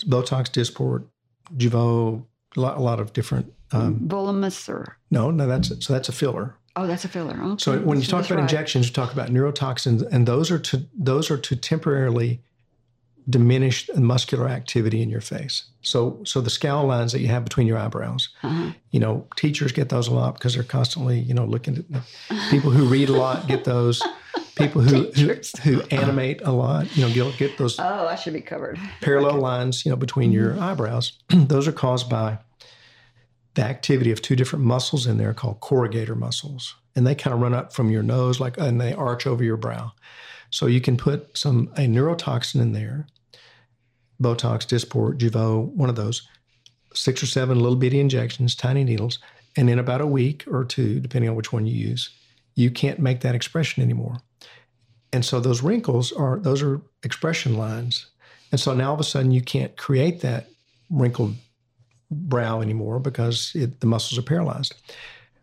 Botox, 0.06 0.48
Dysport, 0.50 1.04
Jeuveau, 1.56 2.24
a 2.56 2.60
lot, 2.60 2.76
a 2.76 2.80
lot 2.80 3.00
of 3.00 3.12
different. 3.12 3.52
Um, 3.72 4.00
Volumus 4.08 4.68
or 4.68 4.96
no, 5.10 5.30
no, 5.32 5.46
that's 5.48 5.84
so 5.84 5.92
that's 5.92 6.08
a 6.08 6.12
filler. 6.12 6.54
oh, 6.76 6.86
that's 6.86 7.04
a 7.04 7.08
filler. 7.08 7.36
Okay. 7.42 7.56
So 7.62 7.78
when 7.80 7.98
you 7.98 8.04
So 8.04 8.12
talk 8.16 8.26
about 8.26 8.36
right. 8.36 8.42
injections, 8.50 8.86
you 8.86 8.92
talk 8.92 9.12
about 9.12 9.30
neurotoxins, 9.30 10.02
and 10.12 10.26
those 10.28 10.50
are 10.52 10.60
to 10.60 10.86
those 10.96 11.28
are 11.30 11.36
to 11.38 11.56
temporarily 11.56 12.40
diminish 13.28 13.86
the 13.86 14.00
muscular 14.00 14.48
activity 14.48 15.02
in 15.02 15.10
your 15.10 15.20
face. 15.20 15.64
So 15.82 16.20
so 16.24 16.40
the 16.40 16.50
scowl 16.50 16.86
lines 16.86 17.10
that 17.12 17.20
you 17.20 17.28
have 17.28 17.42
between 17.42 17.66
your 17.66 17.78
eyebrows, 17.78 18.28
Uh-huh. 18.42 18.70
you 18.92 19.00
know, 19.00 19.26
teachers 19.36 19.72
get 19.72 19.88
those 19.88 20.06
a 20.08 20.14
lot 20.14 20.34
because 20.34 20.54
they're 20.54 20.62
constantly, 20.62 21.18
you 21.18 21.34
know, 21.34 21.44
looking 21.46 21.78
at 21.78 22.02
people 22.50 22.70
who 22.70 22.84
read 22.86 23.08
a 23.08 23.12
lot 23.14 23.48
get 23.48 23.64
those. 23.64 24.00
People 24.56 24.82
who 24.82 25.10
who, 25.12 25.34
who 25.62 25.82
animate 25.90 26.40
a 26.42 26.52
lot, 26.52 26.96
you 26.96 27.06
know, 27.06 27.12
get, 27.12 27.36
get 27.38 27.58
those 27.58 27.78
Oh, 27.78 28.06
I 28.06 28.14
should 28.14 28.32
be 28.32 28.40
covered. 28.40 28.78
parallel 29.00 29.38
lines, 29.40 29.84
you 29.84 29.90
know, 29.90 29.96
between 29.96 30.32
your 30.32 30.50
mm-hmm. 30.50 30.62
eyebrows. 30.62 31.18
those 31.28 31.66
are 31.66 31.72
caused 31.72 32.08
by 32.08 32.38
the 33.54 33.62
activity 33.62 34.10
of 34.10 34.20
two 34.20 34.36
different 34.36 34.64
muscles 34.64 35.06
in 35.06 35.18
there 35.18 35.32
called 35.32 35.60
corrugator 35.60 36.16
muscles, 36.16 36.74
and 36.94 37.06
they 37.06 37.14
kind 37.14 37.34
of 37.34 37.40
run 37.40 37.54
up 37.54 37.72
from 37.72 37.90
your 37.90 38.02
nose 38.02 38.40
like 38.40 38.58
and 38.58 38.80
they 38.80 38.92
arch 38.92 39.26
over 39.26 39.42
your 39.42 39.56
brow. 39.56 39.92
So 40.50 40.66
you 40.66 40.80
can 40.80 40.96
put 40.96 41.36
some 41.36 41.72
a 41.76 41.80
neurotoxin 41.80 42.60
in 42.60 42.72
there, 42.72 43.06
Botox, 44.22 44.66
Dysport, 44.66 45.18
Jeuveau, 45.18 45.66
one 45.72 45.88
of 45.88 45.96
those, 45.96 46.28
six 46.94 47.22
or 47.22 47.26
seven 47.26 47.58
little 47.58 47.76
bitty 47.76 47.98
injections, 47.98 48.54
tiny 48.54 48.84
needles, 48.84 49.18
and 49.56 49.68
in 49.68 49.78
about 49.78 50.00
a 50.00 50.06
week 50.06 50.44
or 50.46 50.64
two, 50.64 51.00
depending 51.00 51.28
on 51.28 51.36
which 51.36 51.52
one 51.52 51.66
you 51.66 51.74
use, 51.74 52.10
you 52.54 52.70
can't 52.70 52.98
make 52.98 53.20
that 53.20 53.34
expression 53.34 53.82
anymore. 53.82 54.18
And 55.14 55.24
so 55.24 55.38
those 55.40 55.62
wrinkles 55.62 56.10
are 56.12 56.38
those 56.40 56.60
are 56.60 56.80
expression 57.04 57.56
lines. 57.56 58.06
And 58.50 58.60
so 58.60 58.74
now 58.74 58.88
all 58.88 58.94
of 58.94 59.00
a 59.00 59.04
sudden 59.04 59.30
you 59.30 59.40
can't 59.40 59.76
create 59.76 60.20
that 60.22 60.48
wrinkled 60.90 61.36
brow 62.10 62.60
anymore 62.60 62.98
because 62.98 63.52
it, 63.54 63.80
the 63.80 63.86
muscles 63.86 64.18
are 64.18 64.22
paralyzed. 64.22 64.74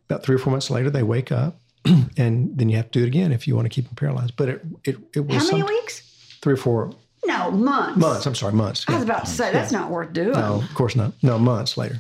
About 0.10 0.24
three 0.24 0.36
or 0.36 0.40
four 0.40 0.52
months 0.52 0.70
later, 0.70 0.90
they 0.90 1.04
wake 1.04 1.32
up, 1.32 1.60
and 2.18 2.58
then 2.58 2.68
you 2.70 2.76
have 2.76 2.92
to 2.92 3.00
do 3.00 3.04
it 3.04 3.08
again 3.08 3.32
if 3.32 3.48
you 3.48 3.56
want 3.56 3.66
to 3.66 3.70
keep 3.70 3.86
them 3.86 3.96
paralyzed. 3.96 4.36
But 4.36 4.50
it 4.50 4.62
it, 4.84 4.98
it 5.16 5.26
was 5.26 5.50
How 5.50 5.58
many 5.58 5.70
weeks? 5.70 6.02
three 6.42 6.54
or 6.54 6.58
four 6.58 6.92
No, 7.26 7.50
months. 7.52 7.98
months. 7.98 8.26
I'm 8.26 8.36
sorry, 8.36 8.54
months. 8.54 8.84
I 8.90 8.96
was 8.96 9.04
about 9.04 9.24
to 9.26 9.32
say 9.32 9.52
that's 9.54 9.72
not 9.72 9.90
worth 9.90 10.12
doing. 10.12 10.34
No, 10.34 10.56
of 10.70 10.74
course 10.76 10.96
not. 10.98 11.14
No, 11.24 11.40
months 11.40 11.78
later. 11.78 12.00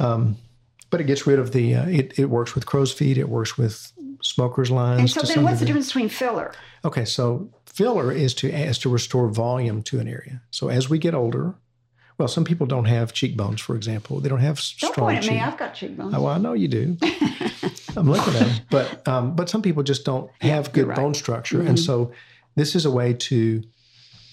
Um, 0.00 0.36
but 0.90 1.00
it 1.00 1.04
gets 1.04 1.26
rid 1.28 1.38
of 1.38 1.52
the. 1.52 1.76
Uh, 1.76 1.86
it 1.86 2.18
it 2.18 2.26
works 2.26 2.54
with 2.56 2.66
crow's 2.66 2.92
feet. 2.92 3.18
It 3.18 3.28
works 3.28 3.56
with 3.56 3.92
smokers 4.22 4.70
lines. 4.70 5.00
And 5.00 5.10
so 5.10 5.20
then, 5.34 5.44
what's 5.44 5.60
the 5.60 5.66
difference 5.66 5.88
between 5.88 6.08
filler? 6.08 6.52
Okay, 6.84 7.04
so 7.04 7.50
filler 7.66 8.10
is 8.12 8.34
to 8.34 8.48
is 8.48 8.78
to 8.78 8.88
restore 8.88 9.28
volume 9.28 9.82
to 9.84 9.98
an 10.00 10.08
area. 10.08 10.42
So 10.50 10.68
as 10.68 10.88
we 10.88 10.98
get 10.98 11.14
older, 11.14 11.54
well, 12.18 12.28
some 12.28 12.44
people 12.44 12.66
don't 12.66 12.84
have 12.86 13.12
cheekbones, 13.12 13.60
for 13.60 13.74
example. 13.76 14.20
They 14.20 14.28
don't 14.28 14.40
have 14.40 14.56
Don't 14.56 14.92
strong 14.92 14.92
point 14.94 15.18
at 15.24 15.30
me. 15.30 15.40
I've 15.40 15.56
got 15.56 15.74
cheekbones. 15.74 16.14
Oh, 16.14 16.22
well, 16.22 16.32
I 16.34 16.38
know 16.38 16.52
you 16.52 16.68
do. 16.68 16.96
I'm 17.96 18.10
looking 18.10 18.34
at 18.36 18.46
it, 18.46 18.62
but 18.70 19.06
um, 19.08 19.34
but 19.36 19.48
some 19.50 19.60
people 19.62 19.82
just 19.82 20.04
don't 20.04 20.30
have 20.40 20.72
good 20.72 20.80
you're 20.80 20.86
right. 20.86 20.96
Mm-hmm. 20.96 21.04
bone 21.04 21.14
structure, 21.14 21.60
and 21.60 21.78
so 21.78 22.12
this 22.54 22.74
is 22.74 22.84
a 22.84 22.90
way 22.90 23.14
to, 23.14 23.62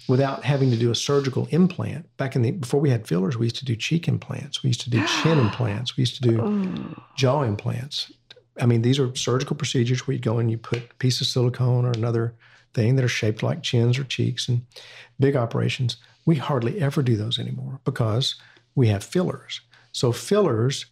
without 0.08 0.44
having 0.44 0.72
to 0.72 0.78
do 0.78 0.92
a 0.92 0.96
surgical 0.96 1.48
implant. 1.52 2.06
Back 2.18 2.36
in 2.36 2.42
the 2.42 2.52
before 2.52 2.80
we 2.80 2.90
had 2.90 3.08
fillers, 3.08 3.38
we 3.38 3.46
used 3.48 3.58
to 3.58 3.66
do 3.66 3.76
cheek 3.76 4.08
implants. 4.08 4.62
We 4.64 4.70
used 4.70 4.82
to 4.82 4.90
do 4.90 5.06
chin 5.06 5.40
implants. 5.48 5.98
We 5.98 6.02
used 6.04 6.16
to 6.22 6.30
do 6.30 6.42
Oh. 6.42 7.04
jaw 7.16 7.44
implants. 7.44 8.12
I 8.60 8.66
mean, 8.66 8.82
these 8.82 9.00
are 9.00 9.16
surgical 9.16 9.56
procedures 9.56 10.06
where 10.06 10.16
you 10.16 10.22
go 10.22 10.40
and 10.40 10.50
you 10.52 10.58
put 10.58 10.80
a 10.80 10.96
piece 10.96 11.22
of 11.22 11.28
silicone 11.28 11.86
or 11.86 11.92
another 11.92 12.36
thing 12.74 12.96
that 12.96 13.06
are 13.06 13.10
shaped 13.10 13.42
like 13.42 13.64
chins 13.64 13.98
or 13.98 14.04
cheeks 14.04 14.48
and 14.48 14.66
big 15.20 15.36
operations. 15.36 15.98
We 16.26 16.36
hardly 16.36 16.82
ever 16.82 17.02
do 17.02 17.16
those 17.16 17.40
anymore 17.40 17.80
because 17.84 18.36
we 18.76 18.88
have 18.88 19.04
fillers. 19.04 19.62
So 19.92 20.12
fillers 20.12 20.86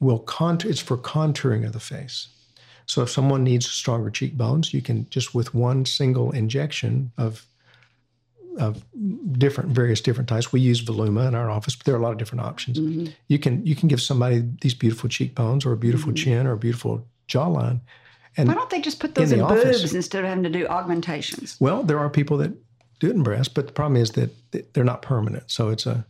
will 0.00 0.18
contour, 0.18 0.70
it's 0.70 0.80
for 0.80 0.96
contouring 0.96 1.66
of 1.66 1.72
the 1.72 1.80
face. 1.80 2.28
So 2.86 3.02
if 3.02 3.10
someone 3.10 3.44
needs 3.44 3.66
stronger 3.66 4.10
cheekbones, 4.10 4.74
you 4.74 4.82
can 4.82 5.08
just 5.10 5.34
with 5.34 5.54
one 5.54 5.86
single 5.86 6.30
injection 6.32 7.12
of 7.16 7.46
of 8.58 8.84
different 9.32 9.70
various 9.70 10.00
different 10.00 10.28
types. 10.28 10.52
We 10.52 10.60
use 10.60 10.82
Voluma 10.84 11.26
in 11.28 11.34
our 11.34 11.50
office, 11.50 11.74
but 11.76 11.84
there 11.86 11.94
are 11.94 11.98
a 11.98 12.02
lot 12.02 12.12
of 12.12 12.18
different 12.18 12.44
options. 12.44 12.78
You 13.28 13.38
can 13.38 13.64
you 13.66 13.74
can 13.74 13.88
give 13.88 14.00
somebody 14.00 14.44
these 14.60 14.74
beautiful 14.74 15.08
cheekbones 15.08 15.64
or 15.66 15.72
a 15.72 15.76
beautiful 15.76 16.12
chin 16.12 16.46
or 16.46 16.52
a 16.52 16.56
beautiful 16.58 17.06
jawline. 17.28 17.80
And 18.36 18.48
Why 18.48 18.54
don't 18.54 18.70
they 18.70 18.80
just 18.80 18.98
put 18.98 19.14
those 19.14 19.30
in 19.32 19.38
in, 19.38 19.44
office. 19.44 19.80
boobs 19.80 19.94
instead 19.94 20.24
of 20.24 20.28
having 20.28 20.42
to 20.44 20.50
do 20.50 20.66
augmentations? 20.66 21.56
well, 21.60 21.82
there 21.84 21.98
are 22.00 22.10
people 22.10 22.36
that 22.38 22.52
do 23.00 23.08
it 23.08 23.14
in 23.14 23.22
breast, 23.22 23.54
but 23.54 23.66
the 23.66 23.72
problem 23.72 24.00
is 24.00 24.10
that 24.12 24.30
they're 24.74 24.84
not 24.84 25.02
permanent. 25.02 25.50
So 25.50 25.68
it's 25.70 25.86
a 25.86 26.04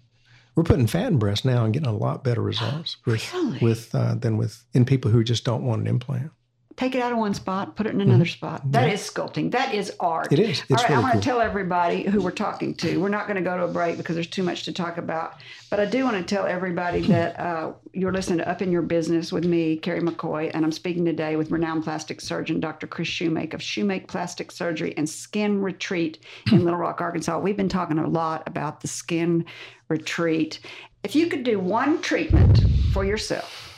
we're 0.54 0.62
putting 0.62 0.86
fat 0.86 1.08
in 1.08 1.18
breast 1.18 1.44
now 1.44 1.64
and 1.64 1.74
getting 1.74 1.88
a 1.88 1.96
lot 1.96 2.22
better 2.24 2.40
results 2.40 2.96
with 3.06 3.32
Really? 3.34 3.58
with 3.58 3.94
uh, 3.94 4.14
than 4.14 4.36
with 4.36 4.62
in 4.72 4.84
people 4.84 5.10
who 5.10 5.24
just 5.24 5.44
don't 5.44 5.64
want 5.64 5.80
an 5.82 5.86
implant. 5.88 6.30
Take 6.76 6.96
it 6.96 7.00
out 7.00 7.12
of 7.12 7.18
one 7.18 7.34
spot, 7.34 7.76
put 7.76 7.86
it 7.86 7.94
in 7.94 8.00
another 8.00 8.26
spot. 8.26 8.60
That 8.72 8.92
is 8.92 9.00
sculpting. 9.00 9.52
That 9.52 9.72
is 9.72 9.92
art. 10.00 10.30
Mm-hmm. 10.30 10.42
It 10.42 10.50
is. 10.50 10.62
It's 10.68 10.70
All 10.70 10.76
right, 10.76 10.88
really 10.88 10.94
I 10.94 11.02
want 11.02 11.12
cool. 11.12 11.20
to 11.20 11.24
tell 11.24 11.40
everybody 11.40 12.02
who 12.02 12.20
we're 12.20 12.32
talking 12.32 12.74
to. 12.74 13.00
We're 13.00 13.10
not 13.10 13.28
going 13.28 13.36
to 13.36 13.42
go 13.42 13.56
to 13.56 13.64
a 13.64 13.68
break 13.68 13.96
because 13.96 14.16
there's 14.16 14.26
too 14.26 14.42
much 14.42 14.64
to 14.64 14.72
talk 14.72 14.96
about. 14.98 15.34
But 15.70 15.78
I 15.78 15.86
do 15.86 16.02
want 16.04 16.16
to 16.16 16.34
tell 16.34 16.46
everybody 16.46 17.00
that 17.02 17.38
uh, 17.38 17.74
you're 17.92 18.12
listening 18.12 18.38
to 18.38 18.48
Up 18.48 18.60
in 18.60 18.72
Your 18.72 18.82
Business 18.82 19.30
with 19.30 19.44
me, 19.44 19.76
Kerry 19.76 20.00
McCoy, 20.00 20.50
and 20.52 20.64
I'm 20.64 20.72
speaking 20.72 21.04
today 21.04 21.36
with 21.36 21.52
renowned 21.52 21.84
plastic 21.84 22.20
surgeon 22.20 22.58
Dr. 22.58 22.88
Kris 22.88 23.08
Shewmake 23.08 23.54
of 23.54 23.60
Shewmake 23.60 24.08
Plastic 24.08 24.50
Surgery 24.50 24.94
and 24.96 25.08
Skin 25.08 25.62
Retreat 25.62 26.24
in 26.50 26.64
Little 26.64 26.80
Rock, 26.80 27.00
Arkansas. 27.00 27.38
We've 27.38 27.56
been 27.56 27.68
talking 27.68 27.98
a 27.98 28.08
lot 28.08 28.42
about 28.48 28.80
the 28.80 28.88
skin 28.88 29.44
retreat. 29.88 30.58
If 31.04 31.14
you 31.14 31.28
could 31.28 31.44
do 31.44 31.60
one 31.60 32.00
treatment 32.02 32.64
for 32.92 33.04
yourself, 33.04 33.70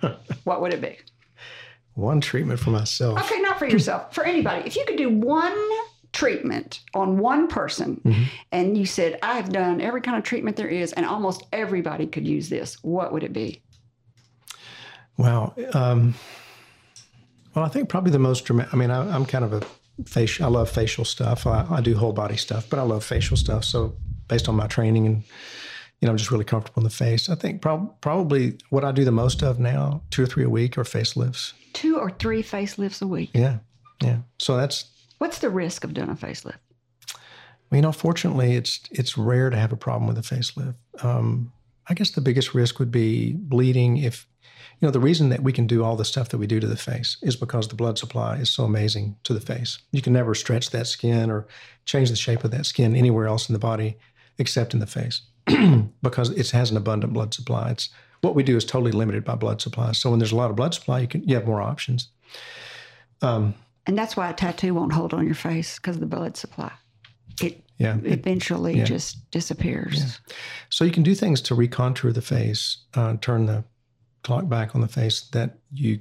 what 0.44 0.62
would 0.62 0.72
it 0.72 0.80
be? 0.80 0.96
One 1.94 2.20
treatment 2.20 2.58
for 2.58 2.70
myself. 2.70 3.20
Okay, 3.20 3.40
not 3.40 3.58
for 3.58 3.66
yourself, 3.66 4.14
for 4.14 4.24
anybody. 4.24 4.66
If 4.66 4.76
you 4.76 4.84
could 4.86 4.96
do 4.96 5.08
one 5.10 5.56
treatment 6.12 6.80
on 6.94 7.18
one 7.18 7.48
person 7.48 8.00
Mm-hmm. 8.04 8.22
and 8.50 8.76
you 8.76 8.86
said, 8.86 9.18
I've 9.22 9.50
done 9.52 9.80
every 9.80 10.00
kind 10.00 10.16
of 10.16 10.24
treatment 10.24 10.56
there 10.56 10.68
is, 10.68 10.92
and 10.92 11.04
almost 11.06 11.44
everybody 11.52 12.06
could 12.06 12.26
use 12.26 12.48
this, 12.48 12.76
what 12.82 13.12
would 13.12 13.22
it 13.22 13.32
be? 13.32 13.62
Wow. 15.18 15.54
Um, 15.74 16.14
well, 17.54 17.64
I 17.64 17.68
think 17.68 17.88
probably 17.88 18.10
the 18.12 18.18
most 18.18 18.44
dramatic. 18.44 18.72
I 18.72 18.76
mean, 18.76 18.90
I, 18.90 19.14
I'm 19.14 19.26
kind 19.26 19.44
of 19.44 19.52
a 19.52 19.62
facial. 20.06 20.46
I 20.46 20.48
love 20.48 20.70
facial 20.70 21.04
stuff. 21.04 21.46
I, 21.46 21.66
I 21.70 21.80
do 21.80 21.94
whole 21.96 22.12
body 22.12 22.36
stuff, 22.36 22.66
but 22.70 22.78
I 22.78 22.82
love 22.82 23.04
facial 23.04 23.36
stuff. 23.36 23.64
So, 23.64 23.94
based 24.28 24.48
on 24.48 24.54
my 24.54 24.66
training 24.66 25.06
and 25.06 25.22
you 26.02 26.06
know, 26.06 26.10
I'm 26.10 26.18
just 26.18 26.32
really 26.32 26.44
comfortable 26.44 26.80
in 26.80 26.84
the 26.84 26.90
face. 26.90 27.30
I 27.30 27.36
think 27.36 27.62
prob- 27.62 28.00
probably 28.00 28.58
what 28.70 28.84
I 28.84 28.90
do 28.90 29.04
the 29.04 29.12
most 29.12 29.40
of 29.40 29.60
now, 29.60 30.02
two 30.10 30.24
or 30.24 30.26
three 30.26 30.42
a 30.42 30.50
week, 30.50 30.76
are 30.76 30.82
facelifts. 30.82 31.52
Two 31.74 31.96
or 31.96 32.10
three 32.10 32.42
facelifts 32.42 33.00
a 33.00 33.06
week. 33.06 33.30
Yeah, 33.32 33.58
yeah. 34.02 34.18
So 34.38 34.56
that's 34.56 34.90
What's 35.18 35.38
the 35.38 35.48
risk 35.48 35.84
of 35.84 35.94
doing 35.94 36.08
a 36.08 36.16
facelift? 36.16 36.58
Well, 37.70 37.76
you 37.76 37.82
know, 37.82 37.92
fortunately, 37.92 38.56
it's 38.56 38.80
it's 38.90 39.16
rare 39.16 39.48
to 39.48 39.56
have 39.56 39.70
a 39.70 39.76
problem 39.76 40.08
with 40.08 40.18
a 40.18 40.34
facelift. 40.34 40.74
Um, 41.04 41.52
I 41.86 41.94
guess 41.94 42.10
the 42.10 42.20
biggest 42.20 42.52
risk 42.52 42.80
would 42.80 42.90
be 42.90 43.34
bleeding. 43.34 43.98
If 43.98 44.26
you 44.80 44.88
know, 44.88 44.90
the 44.90 44.98
reason 44.98 45.28
that 45.28 45.44
we 45.44 45.52
can 45.52 45.68
do 45.68 45.84
all 45.84 45.94
the 45.94 46.04
stuff 46.04 46.30
that 46.30 46.38
we 46.38 46.48
do 46.48 46.58
to 46.58 46.66
the 46.66 46.76
face 46.76 47.16
is 47.22 47.36
because 47.36 47.68
the 47.68 47.76
blood 47.76 47.96
supply 47.96 48.38
is 48.38 48.50
so 48.50 48.64
amazing 48.64 49.14
to 49.22 49.34
the 49.34 49.40
face. 49.40 49.78
You 49.92 50.02
can 50.02 50.12
never 50.12 50.34
stretch 50.34 50.70
that 50.70 50.88
skin 50.88 51.30
or 51.30 51.46
change 51.84 52.10
the 52.10 52.16
shape 52.16 52.42
of 52.42 52.50
that 52.50 52.66
skin 52.66 52.96
anywhere 52.96 53.28
else 53.28 53.48
in 53.48 53.52
the 53.52 53.60
body 53.60 53.96
except 54.38 54.74
in 54.74 54.80
the 54.80 54.86
face 54.86 55.22
because 56.02 56.30
it 56.30 56.50
has 56.50 56.70
an 56.70 56.76
abundant 56.76 57.12
blood 57.12 57.34
supply. 57.34 57.70
It's 57.70 57.88
what 58.20 58.34
we 58.34 58.42
do 58.42 58.56
is 58.56 58.64
totally 58.64 58.92
limited 58.92 59.24
by 59.24 59.34
blood 59.34 59.60
supply. 59.60 59.92
So 59.92 60.10
when 60.10 60.18
there's 60.18 60.32
a 60.32 60.36
lot 60.36 60.50
of 60.50 60.56
blood 60.56 60.74
supply, 60.74 61.00
you 61.00 61.08
can 61.08 61.26
you 61.28 61.34
have 61.34 61.46
more 61.46 61.60
options. 61.60 62.08
Um, 63.20 63.54
And 63.86 63.98
that's 63.98 64.16
why 64.16 64.30
a 64.30 64.32
tattoo 64.34 64.74
won't 64.74 64.92
hold 64.92 65.12
on 65.14 65.24
your 65.26 65.34
face 65.34 65.76
because 65.78 65.96
of 65.96 66.00
the 66.00 66.06
blood 66.16 66.36
supply. 66.36 66.72
It 67.40 67.64
yeah, 67.78 67.98
it- 68.04 68.20
eventually 68.20 68.76
yeah. 68.78 68.84
just 68.84 69.30
disappears. 69.30 70.20
So 70.68 70.84
you 70.84 70.92
can 70.92 71.02
do 71.02 71.14
things 71.14 71.40
to 71.42 71.54
recontour 71.54 72.12
the 72.12 72.22
face, 72.22 72.78
uh, 72.94 73.16
turn 73.20 73.46
the 73.46 73.64
clock 74.22 74.48
back 74.48 74.74
on 74.76 74.80
the 74.82 74.88
face 74.88 75.22
that 75.32 75.58
you, 75.72 75.98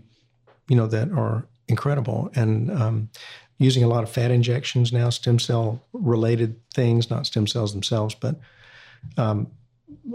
you 0.67 0.75
know, 0.75 0.85
that 0.87 1.11
are 1.11 1.47
incredible. 1.67 2.29
And 2.35 2.69
um, 2.71 3.09
using 3.57 3.83
a 3.83 3.87
lot 3.87 4.03
of 4.03 4.11
fat 4.11 4.29
injections 4.29 4.93
now, 4.93 5.09
stem 5.09 5.39
cell 5.39 5.81
related 5.93 6.55
things, 6.73 7.09
not 7.09 7.25
stem 7.25 7.47
cells 7.47 7.73
themselves, 7.73 8.13
but 8.13 8.35
um, 9.17 9.47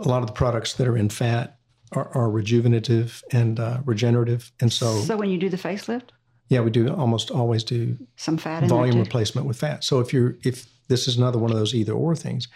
a 0.00 0.08
lot 0.08 0.22
of 0.22 0.26
the 0.26 0.32
products 0.32 0.74
that 0.74 0.86
are 0.86 0.96
in 0.96 1.08
fat 1.08 1.58
are, 1.92 2.08
are 2.14 2.28
rejuvenative 2.28 3.22
and 3.32 3.60
uh, 3.60 3.78
regenerative. 3.84 4.50
And 4.60 4.72
so, 4.72 5.00
So 5.02 5.16
when 5.16 5.30
you 5.30 5.38
do 5.38 5.48
the 5.48 5.56
facelift, 5.56 6.10
yeah, 6.48 6.60
we 6.60 6.70
do 6.70 6.88
almost 6.88 7.30
always 7.30 7.64
do 7.64 7.96
some 8.16 8.36
fat 8.36 8.64
volume 8.64 8.98
replacement 9.00 9.46
with 9.46 9.58
fat. 9.58 9.84
So 9.84 10.00
if 10.00 10.12
you're 10.12 10.36
if 10.44 10.66
this 10.88 11.08
is 11.08 11.16
another 11.16 11.38
one 11.38 11.50
of 11.50 11.56
those 11.56 11.74
either 11.74 11.92
or 11.92 12.14
things, 12.14 12.48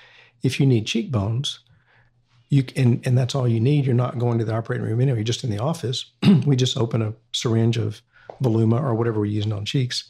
if 0.42 0.60
you 0.60 0.66
need 0.66 0.86
cheekbones, 0.86 1.60
you 2.48 2.62
c- 2.62 2.74
and 2.76 3.04
and 3.06 3.18
that's 3.18 3.34
all 3.34 3.48
you 3.48 3.60
need. 3.60 3.86
You're 3.86 3.94
not 3.94 4.18
going 4.18 4.38
to 4.38 4.44
the 4.44 4.54
operating 4.54 4.86
room 4.86 5.00
anyway. 5.00 5.18
You're 5.18 5.24
just 5.24 5.44
in 5.44 5.50
the 5.50 5.58
office. 5.58 6.06
we 6.46 6.54
just 6.56 6.76
open 6.76 7.02
a 7.02 7.14
syringe 7.32 7.76
of 7.78 8.02
Voluma 8.42 8.80
or 8.80 8.94
whatever 8.94 9.18
we're 9.18 9.26
using 9.26 9.52
on 9.52 9.64
cheeks, 9.64 10.08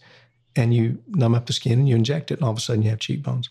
and 0.57 0.75
you 0.75 0.99
numb 1.09 1.35
up 1.35 1.47
the 1.47 1.53
skin 1.53 1.79
and 1.79 1.89
you 1.89 1.97
inject 1.97 2.31
it, 2.31 2.35
and 2.35 2.45
all 2.45 2.51
of 2.53 2.59
a 2.59 2.61
sudden 2.61 2.83
you 2.83 2.91
have 2.91 2.99
cheekbones. 3.01 3.49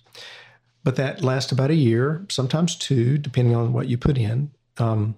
But 0.83 0.95
that 0.95 1.21
lasts 1.21 1.51
about 1.51 1.71
a 1.71 1.75
year, 1.75 2.25
sometimes 2.29 2.75
two, 2.75 3.17
depending 3.17 3.55
on 3.55 3.73
what 3.73 3.87
you 3.87 3.97
put 3.97 4.17
in. 4.17 4.51
Um, 4.77 5.15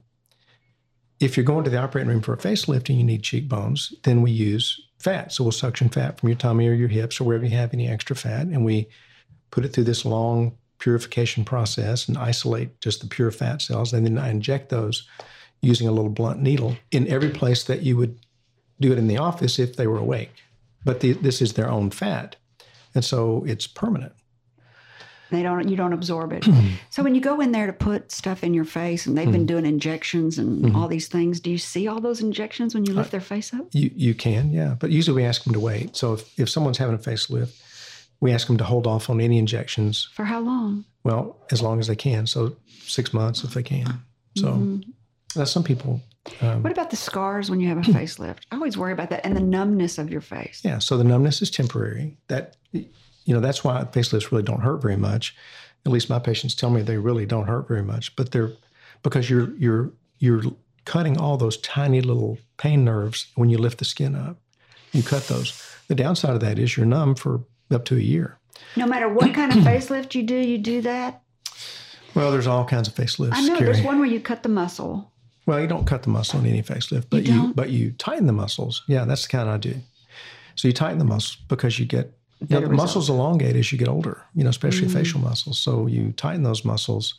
if 1.19 1.37
you're 1.37 1.43
going 1.43 1.63
to 1.63 1.69
the 1.69 1.81
operating 1.81 2.09
room 2.09 2.21
for 2.21 2.33
a 2.33 2.37
facelift 2.37 2.89
and 2.89 2.97
you 2.97 3.03
need 3.03 3.21
cheekbones, 3.21 3.93
then 4.03 4.23
we 4.23 4.31
use 4.31 4.81
fat. 4.97 5.31
So 5.31 5.43
we'll 5.43 5.51
suction 5.51 5.89
fat 5.89 6.19
from 6.19 6.29
your 6.29 6.37
tummy 6.37 6.67
or 6.67 6.73
your 6.73 6.87
hips 6.87 7.21
or 7.21 7.25
wherever 7.25 7.45
you 7.45 7.55
have 7.55 7.73
any 7.73 7.87
extra 7.87 8.15
fat, 8.15 8.47
and 8.47 8.65
we 8.65 8.87
put 9.51 9.65
it 9.65 9.69
through 9.69 9.83
this 9.83 10.05
long 10.05 10.57
purification 10.79 11.45
process 11.45 12.07
and 12.07 12.17
isolate 12.17 12.81
just 12.81 13.01
the 13.01 13.07
pure 13.07 13.29
fat 13.29 13.61
cells. 13.61 13.93
And 13.93 14.05
then 14.05 14.17
I 14.17 14.29
inject 14.29 14.69
those 14.69 15.07
using 15.61 15.87
a 15.87 15.91
little 15.91 16.09
blunt 16.09 16.41
needle 16.41 16.77
in 16.89 17.07
every 17.07 17.29
place 17.29 17.63
that 17.65 17.83
you 17.83 17.97
would 17.97 18.17
do 18.79 18.91
it 18.91 18.97
in 18.97 19.07
the 19.07 19.17
office 19.17 19.59
if 19.59 19.75
they 19.75 19.85
were 19.85 19.99
awake. 19.99 20.31
But 20.83 21.01
the, 21.01 21.13
this 21.13 21.39
is 21.39 21.53
their 21.53 21.69
own 21.69 21.91
fat. 21.91 22.35
And 22.95 23.05
so 23.05 23.43
it's 23.45 23.67
permanent. 23.67 24.13
They 25.31 25.41
don't. 25.41 25.67
You 25.67 25.75
don't 25.75 25.93
absorb 25.93 26.31
it. 26.33 26.45
so 26.89 27.01
when 27.03 27.15
you 27.15 27.21
go 27.21 27.39
in 27.41 27.51
there 27.51 27.65
to 27.67 27.73
put 27.73 28.11
stuff 28.11 28.43
in 28.43 28.53
your 28.53 28.65
face, 28.65 29.07
and 29.07 29.17
they've 29.17 29.25
Hmm. 29.25 29.31
been 29.31 29.45
doing 29.47 29.65
injections 29.65 30.37
and 30.37 30.75
all 30.75 30.87
these 30.87 31.07
things, 31.07 31.39
do 31.39 31.49
you 31.49 31.57
see 31.57 31.87
all 31.87 31.99
those 32.01 32.21
injections 32.21 32.75
when 32.75 32.85
you 32.85 32.93
Uh, 32.93 32.97
lift 32.97 33.11
their 33.11 33.21
face 33.21 33.53
up? 33.53 33.65
You 33.71 33.89
you 33.95 34.13
can, 34.13 34.51
yeah. 34.51 34.75
But 34.79 34.91
usually 34.91 35.15
we 35.21 35.25
ask 35.27 35.43
them 35.45 35.53
to 35.53 35.59
wait. 35.59 35.95
So 35.95 36.13
if, 36.13 36.39
if 36.39 36.49
someone's 36.49 36.77
having 36.77 36.95
a 36.95 36.99
facelift, 36.99 37.53
we 38.19 38.31
ask 38.31 38.45
them 38.47 38.57
to 38.57 38.63
hold 38.63 38.85
off 38.85 39.09
on 39.09 39.19
any 39.21 39.37
injections, 39.39 40.09
For 40.13 40.25
how 40.25 40.41
long? 40.41 40.85
well, 41.03 41.37
as 41.51 41.61
long 41.61 41.79
as 41.79 41.87
they 41.87 41.95
can. 41.95 42.27
So 42.27 42.55
six 42.85 43.13
months 43.13 43.43
if 43.43 43.53
they 43.53 43.63
can. 43.63 44.01
So 44.35 44.47
Mm-hmm. 44.47 44.91
that's 45.35 45.51
some 45.51 45.63
people. 45.63 46.01
Um, 46.41 46.61
What 46.61 46.71
about 46.71 46.89
the 46.91 46.95
scars 46.97 47.49
when 47.49 47.59
you 47.61 47.67
have 47.69 47.79
a 47.79 47.81
facelift? 47.97 48.39
I 48.51 48.55
always 48.55 48.77
worry 48.77 48.93
about 48.93 49.09
that, 49.09 49.25
and 49.25 49.35
the 49.35 49.41
numbness 49.41 49.97
of 49.97 50.11
your 50.11 50.21
face. 50.21 50.61
yeah. 50.63 50.77
So 50.79 50.97
the 50.97 51.03
numbness 51.03 51.41
is 51.41 51.49
temporary. 51.49 52.17
That 52.27 52.57
you 53.25 53.33
know 53.33 53.39
that's 53.39 53.63
why 53.63 53.83
facelifts 53.85 54.31
really 54.31 54.43
don't 54.43 54.61
hurt 54.61 54.81
very 54.81 54.97
much. 54.97 55.35
At 55.85 55.91
least 55.91 56.09
my 56.09 56.19
patients 56.19 56.53
tell 56.55 56.69
me 56.69 56.81
they 56.81 56.97
really 56.97 57.25
don't 57.25 57.47
hurt 57.47 57.67
very 57.67 57.83
much, 57.83 58.15
but 58.15 58.31
they're 58.31 58.51
because 59.03 59.29
you're 59.29 59.55
you're 59.57 59.91
you're 60.19 60.43
cutting 60.85 61.17
all 61.19 61.37
those 61.37 61.57
tiny 61.57 62.01
little 62.01 62.37
pain 62.57 62.83
nerves 62.83 63.27
when 63.35 63.49
you 63.49 63.57
lift 63.57 63.79
the 63.79 63.85
skin 63.85 64.15
up. 64.15 64.37
You 64.91 65.03
cut 65.03 65.27
those. 65.27 65.61
The 65.87 65.95
downside 65.95 66.33
of 66.33 66.41
that 66.41 66.59
is 66.59 66.75
you're 66.77 66.85
numb 66.85 67.15
for 67.15 67.41
up 67.71 67.85
to 67.85 67.97
a 67.97 68.01
year. 68.01 68.37
No 68.75 68.85
matter 68.85 69.09
what 69.09 69.33
kind 69.33 69.51
of 69.51 69.59
facelift 69.59 70.15
you 70.15 70.23
do, 70.23 70.35
you 70.35 70.57
do 70.57 70.81
that. 70.81 71.21
Well, 72.13 72.31
there's 72.31 72.47
all 72.47 72.65
kinds 72.65 72.87
of 72.87 72.95
facelifts. 72.95 73.31
I 73.33 73.41
know 73.41 73.57
Kerry. 73.57 73.71
there's 73.71 73.85
one 73.85 73.99
where 73.99 74.07
you 74.07 74.19
cut 74.19 74.43
the 74.43 74.49
muscle. 74.49 75.11
Well, 75.45 75.59
you 75.59 75.67
don't 75.67 75.85
cut 75.85 76.03
the 76.03 76.09
muscle 76.09 76.39
in 76.39 76.45
any 76.45 76.61
facelift, 76.61 77.05
but 77.09 77.25
You 77.25 77.33
you, 77.33 77.53
but 77.53 77.69
you 77.69 77.91
tighten 77.93 78.27
the 78.27 78.33
muscles. 78.33 78.83
Yeah, 78.87 79.05
that's 79.05 79.23
the 79.23 79.29
kind 79.29 79.49
I 79.49 79.57
do. 79.57 79.75
So 80.55 80.67
you 80.67 80.73
tighten 80.73 80.99
the 80.99 81.05
muscles 81.05 81.37
because 81.47 81.79
you 81.79 81.85
get 81.85 82.13
you 82.47 82.59
know, 82.59 82.69
muscles 82.69 83.09
elongate 83.09 83.55
as 83.55 83.71
you 83.71 83.77
get 83.77 83.87
older. 83.87 84.23
You 84.33 84.43
know, 84.43 84.49
especially 84.49 84.87
Mm. 84.87 84.93
facial 84.93 85.19
muscles. 85.19 85.59
So 85.59 85.87
you 85.87 86.11
tighten 86.13 86.43
those 86.43 86.65
muscles, 86.65 87.15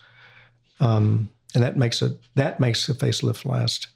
um, 0.81 1.29
and 1.55 1.63
that 1.63 1.77
makes 1.77 2.03
a 2.03 2.17
that 2.35 2.61
makes 2.61 2.89
a 2.89 2.95
facelift 2.95 3.45
last 3.45 3.89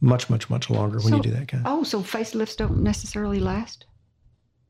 much 0.00 0.30
much 0.30 0.48
much 0.48 0.70
longer 0.70 0.98
when 1.00 1.14
you 1.14 1.22
do 1.22 1.30
that 1.30 1.48
kind. 1.48 1.62
Oh, 1.66 1.82
so 1.82 2.00
facelifts 2.00 2.56
don't 2.56 2.82
necessarily 2.82 3.40
last. 3.40 3.84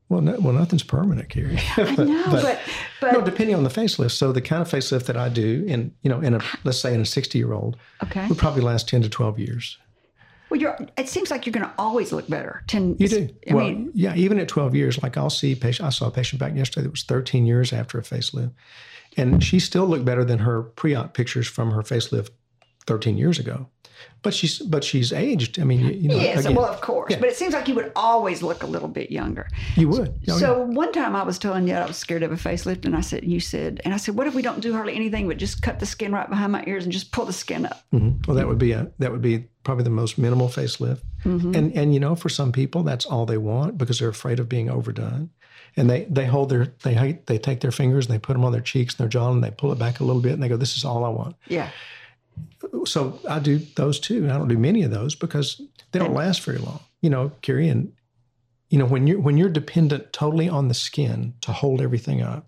Well, 0.09 0.19
no, 0.19 0.37
well, 0.41 0.51
nothing's 0.53 0.83
permanent, 0.83 1.29
Kerry. 1.29 1.57
I 1.77 1.95
know, 1.95 2.25
but 2.31 2.59
but, 2.99 3.13
no, 3.13 3.21
depending 3.21 3.55
on 3.55 3.63
the 3.63 3.69
facelift. 3.69 4.11
So 4.11 4.33
the 4.33 4.41
kind 4.41 4.61
of 4.61 4.69
facelift 4.69 5.05
that 5.05 5.15
I 5.15 5.29
do 5.29 5.63
in 5.67 5.93
you 6.01 6.09
know 6.09 6.19
in 6.19 6.33
a 6.33 6.41
let's 6.65 6.79
say 6.81 6.93
in 6.93 6.99
a 6.99 7.05
sixty 7.05 7.37
year 7.37 7.53
old 7.53 7.77
okay. 8.03 8.27
would 8.27 8.37
probably 8.37 8.61
last 8.61 8.89
ten 8.89 9.01
to 9.03 9.09
twelve 9.09 9.39
years. 9.39 9.77
Well, 10.51 10.59
you're. 10.59 10.77
It 10.97 11.07
seems 11.07 11.31
like 11.31 11.45
you're 11.45 11.53
going 11.53 11.65
to 11.65 11.73
always 11.77 12.11
look 12.11 12.27
better. 12.27 12.61
Ten. 12.67 12.97
You 12.99 13.07
do. 13.07 13.29
I 13.49 13.53
well, 13.53 13.65
mean, 13.65 13.89
yeah, 13.95 14.13
even 14.15 14.37
at 14.37 14.49
12 14.49 14.75
years, 14.75 15.01
like 15.01 15.15
I'll 15.15 15.29
see 15.29 15.55
patient. 15.55 15.87
I 15.87 15.91
saw 15.91 16.07
a 16.07 16.11
patient 16.11 16.41
back 16.41 16.53
yesterday 16.55 16.83
that 16.83 16.91
was 16.91 17.03
13 17.03 17.45
years 17.45 17.71
after 17.71 17.97
a 17.97 18.01
facelift, 18.01 18.51
and 19.15 19.41
she 19.41 19.59
still 19.59 19.87
looked 19.87 20.03
better 20.03 20.25
than 20.25 20.39
her 20.39 20.63
pre-op 20.63 21.13
pictures 21.13 21.47
from 21.47 21.71
her 21.71 21.83
facelift 21.83 22.31
13 22.87 23.17
years 23.17 23.39
ago. 23.39 23.67
But 24.23 24.33
she's 24.33 24.59
but 24.59 24.83
she's 24.83 25.13
aged. 25.13 25.59
I 25.59 25.63
mean, 25.63 25.79
you, 26.01 26.09
know, 26.09 26.15
yes. 26.15 26.39
again, 26.39 26.55
well, 26.55 26.65
of 26.65 26.81
course. 26.81 27.11
yeah. 27.11 27.19
But 27.19 27.29
it 27.29 27.35
seems 27.35 27.53
like 27.53 27.67
you 27.67 27.75
would 27.75 27.91
always 27.95 28.41
look 28.41 28.63
a 28.63 28.67
little 28.67 28.87
bit 28.87 29.11
younger. 29.11 29.47
you 29.75 29.89
would. 29.89 30.13
Oh, 30.29 30.37
so 30.37 30.63
one 30.63 30.91
time 30.91 31.15
I 31.15 31.21
was 31.23 31.37
telling 31.37 31.67
you 31.67 31.75
I 31.75 31.85
was 31.85 31.97
scared 31.97 32.23
of 32.23 32.31
a 32.31 32.35
facelift, 32.35 32.85
and 32.85 32.95
I 32.95 33.01
said, 33.01 33.23
"You 33.23 33.39
said," 33.39 33.79
and 33.85 33.93
I 33.93 33.97
said, 33.97 34.15
"What 34.15 34.25
if 34.27 34.33
we 34.33 34.41
don't 34.41 34.59
do 34.59 34.73
hardly 34.73 34.95
anything 34.95 35.27
but 35.27 35.37
just 35.37 35.61
cut 35.61 35.79
the 35.79 35.85
skin 35.85 36.11
right 36.11 36.27
behind 36.29 36.51
my 36.51 36.63
ears 36.65 36.83
and 36.83 36.91
just 36.93 37.11
pull 37.11 37.25
the 37.25 37.33
skin 37.33 37.65
up?" 37.65 37.83
yeah. 37.91 37.99
Mhm. 37.99 38.27
Well, 38.27 38.37
that 38.37 38.47
would 38.47 38.57
be 38.57 38.71
a 38.71 38.91
that 38.99 39.11
would 39.11 39.21
be 39.21 39.45
probably 39.63 39.83
the 39.83 39.89
most 39.91 40.17
minimal 40.17 40.47
facelift. 40.49 41.01
Mm-hmm. 41.23 41.53
And 41.55 41.73
and 41.75 41.93
you 41.93 41.99
know, 41.99 42.15
for 42.15 42.29
some 42.29 42.51
people, 42.51 42.81
that's 42.83 43.05
all 43.05 43.25
they 43.27 43.37
want 43.37 43.77
because 43.77 43.99
they're 43.99 44.09
afraid 44.09 44.39
of 44.39 44.49
being 44.49 44.69
overdone. 44.69 45.29
And 45.77 45.89
they 45.89 46.05
they 46.09 46.25
hold 46.25 46.49
their 46.49 46.67
they 46.83 46.95
hate- 46.95 47.27
they 47.27 47.37
take 47.37 47.59
their 47.61 47.71
fingers 47.71 48.05
and 48.07 48.15
they 48.15 48.19
put 48.19 48.33
them 48.33 48.45
on 48.45 48.51
their 48.51 48.61
cheeks 48.61 48.93
and 48.95 48.99
their 48.99 49.09
jaw 49.09 49.31
and 49.31 49.43
they 49.43 49.51
pull 49.51 49.71
it 49.71 49.79
back 49.79 49.99
a 49.99 50.03
little 50.03 50.21
bit 50.21 50.33
and 50.33 50.41
they 50.41 50.49
go, 50.49 50.57
"This 50.57 50.75
is 50.75 50.83
all 50.85 51.05
I 51.05 51.09
want." 51.09 51.35
Yeah. 51.47 51.69
So 52.85 53.19
I 53.27 53.39
do 53.39 53.59
those 53.75 53.99
too. 53.99 54.23
And 54.23 54.31
I 54.31 54.37
don't 54.37 54.47
do 54.47 54.57
many 54.57 54.83
of 54.83 54.91
those 54.91 55.15
because 55.15 55.61
they 55.91 55.99
don't 55.99 56.13
last 56.13 56.41
very 56.41 56.57
long. 56.57 56.79
You 57.01 57.09
know, 57.09 57.31
Kerry, 57.41 57.67
and 57.67 57.93
you 58.69 58.77
know 58.77 58.85
when 58.85 59.07
you're 59.07 59.19
when 59.19 59.37
you're 59.37 59.49
dependent 59.49 60.13
totally 60.13 60.49
on 60.49 60.67
the 60.67 60.73
skin 60.73 61.33
to 61.41 61.51
hold 61.51 61.81
everything 61.81 62.21
up. 62.21 62.47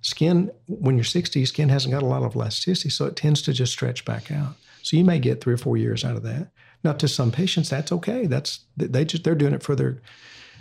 Skin 0.00 0.52
when 0.68 0.96
you're 0.96 1.04
60, 1.04 1.44
skin 1.44 1.68
hasn't 1.68 1.92
got 1.92 2.04
a 2.04 2.06
lot 2.06 2.22
of 2.22 2.36
elasticity, 2.36 2.88
so 2.88 3.06
it 3.06 3.16
tends 3.16 3.42
to 3.42 3.52
just 3.52 3.72
stretch 3.72 4.04
back 4.04 4.30
out. 4.30 4.54
So 4.82 4.96
you 4.96 5.04
may 5.04 5.18
get 5.18 5.40
three 5.40 5.54
or 5.54 5.58
four 5.58 5.76
years 5.76 6.04
out 6.04 6.16
of 6.16 6.22
that. 6.22 6.50
Now, 6.84 6.92
to 6.92 7.08
some 7.08 7.32
patients, 7.32 7.68
that's 7.68 7.90
okay. 7.90 8.26
That's 8.26 8.60
they 8.76 9.04
just 9.04 9.24
they're 9.24 9.34
doing 9.34 9.54
it 9.54 9.62
for 9.62 9.74
their 9.74 10.00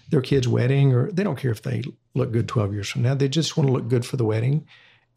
their 0.10 0.22
kid's 0.22 0.48
wedding, 0.48 0.94
or 0.94 1.12
they 1.12 1.24
don't 1.24 1.38
care 1.38 1.52
if 1.52 1.62
they 1.62 1.84
look 2.16 2.32
good 2.32 2.48
12 2.48 2.74
years 2.74 2.90
from 2.90 3.04
now. 3.04 3.14
They 3.14 3.28
just 3.28 3.58
want 3.58 3.68
to 3.68 3.74
look 3.74 3.88
good 3.88 4.06
for 4.06 4.18
the 4.18 4.26
wedding, 4.26 4.66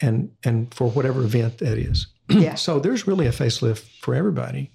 and 0.01 0.31
and 0.45 0.73
for 0.75 0.91
whatever 0.91 1.23
event 1.23 1.59
that 1.59 1.79
is. 1.79 2.07
Yeah. 2.31 2.55
So 2.67 2.79
there's 2.79 3.07
really 3.07 3.27
a 3.27 3.33
facelift 3.33 3.81
for 4.01 4.15
everybody. 4.15 4.71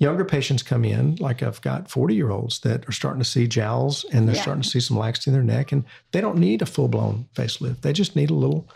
Younger 0.00 0.24
patients 0.24 0.62
come 0.62 0.84
in, 0.84 1.16
like 1.16 1.42
I've 1.42 1.60
got 1.60 1.90
40 1.90 2.14
year 2.14 2.30
olds 2.30 2.60
that 2.60 2.88
are 2.88 2.92
starting 2.92 3.20
to 3.20 3.28
see 3.28 3.48
jowls 3.48 4.04
and 4.12 4.28
they're 4.28 4.36
Yeah. 4.36 4.42
starting 4.42 4.62
to 4.62 4.68
see 4.68 4.80
some 4.80 4.96
laxity 4.96 5.30
in 5.30 5.34
their 5.34 5.42
neck, 5.42 5.72
and 5.72 5.84
they 6.12 6.20
don't 6.20 6.38
need 6.38 6.62
a 6.62 6.66
full 6.66 6.88
blown 6.88 7.26
facelift. 7.34 7.80
They 7.80 7.92
just 7.92 8.14
need 8.14 8.30
a 8.30 8.34
little, 8.34 8.68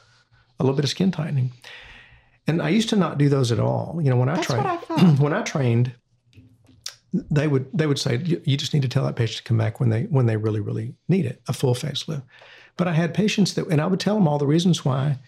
a 0.59 0.65
little 0.65 0.75
bit 0.77 0.85
of 0.85 0.91
skin 0.91 1.13
tightening. 1.13 1.53
And 2.49 2.61
I 2.61 2.71
used 2.71 2.89
to 2.89 2.97
not 2.97 3.19
do 3.19 3.29
those 3.29 3.53
at 3.53 3.61
all. 3.61 4.01
You 4.03 4.11
know, 4.11 4.17
when 4.17 4.29
I 4.29 4.35
That's 4.35 4.47
trained, 4.49 4.67
I 4.67 4.77
when 5.21 5.33
I 5.33 5.43
trained, 5.43 5.93
they 7.31 7.47
would 7.47 7.67
they 7.73 7.87
would 7.87 7.99
say 8.01 8.17
you, 8.17 8.41
you 8.45 8.57
just 8.57 8.73
need 8.75 8.83
to 8.83 8.89
tell 8.89 9.05
that 9.05 9.17
patient 9.17 9.37
to 9.39 9.43
come 9.45 9.59
back 9.59 9.79
when 9.81 9.91
they 9.91 10.05
when 10.05 10.27
they 10.27 10.37
really 10.37 10.61
really 10.61 10.95
need 11.09 11.27
it, 11.27 11.41
a 11.47 11.53
full 11.53 11.75
facelift. 11.75 12.23
But 12.77 12.89
I 12.89 12.95
had 12.95 13.13
patients 13.15 13.55
that, 13.55 13.69
and 13.69 13.81
I 13.81 13.87
would 13.87 14.01
tell 14.01 14.15
them 14.15 14.27
all 14.27 14.39
the 14.39 14.47
reasons 14.47 14.85
why 14.85 15.19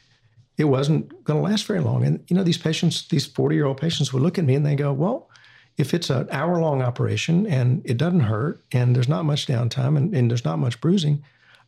it 0.57 0.65
wasn't 0.65 1.25
going 1.25 1.43
to 1.43 1.51
last 1.51 1.67
very 1.67 1.81
long. 1.81 2.05
And 2.05 2.25
you 2.29 2.37
know, 2.37 2.45
these 2.45 2.59
patients, 2.59 3.09
these 3.09 3.27
forty 3.27 3.57
year 3.57 3.67
old 3.67 3.79
patients, 3.79 4.13
would 4.13 4.23
look 4.23 4.39
at 4.39 4.45
me 4.45 4.55
and 4.55 4.65
they 4.65 4.77
go, 4.77 4.93
"Well, 4.93 5.31
if 5.77 5.95
it's 5.95 6.11
an 6.11 6.29
hour 6.31 6.61
long 6.61 6.83
operation 6.83 7.47
and 7.47 7.83
it 7.85 7.97
doesn't 7.97 8.21
hurt 8.21 8.63
and 8.73 8.95
there's 8.95 9.09
not 9.09 9.25
much 9.25 9.47
downtime 9.47 9.97
and, 9.97 10.15
and 10.15 10.31
there's 10.31 10.45
not 10.45 10.59
much 10.59 10.81
bruising, 10.81 11.25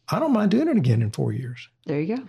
I 0.09 0.19
don't 0.19 0.33
mind 0.33 0.51
doing 0.51 0.69
it 0.69 0.77
again 0.77 1.03
in 1.03 1.11
four 1.11 1.33
years." 1.33 1.69
There 1.87 2.01
you 2.01 2.17
go. 2.17 2.23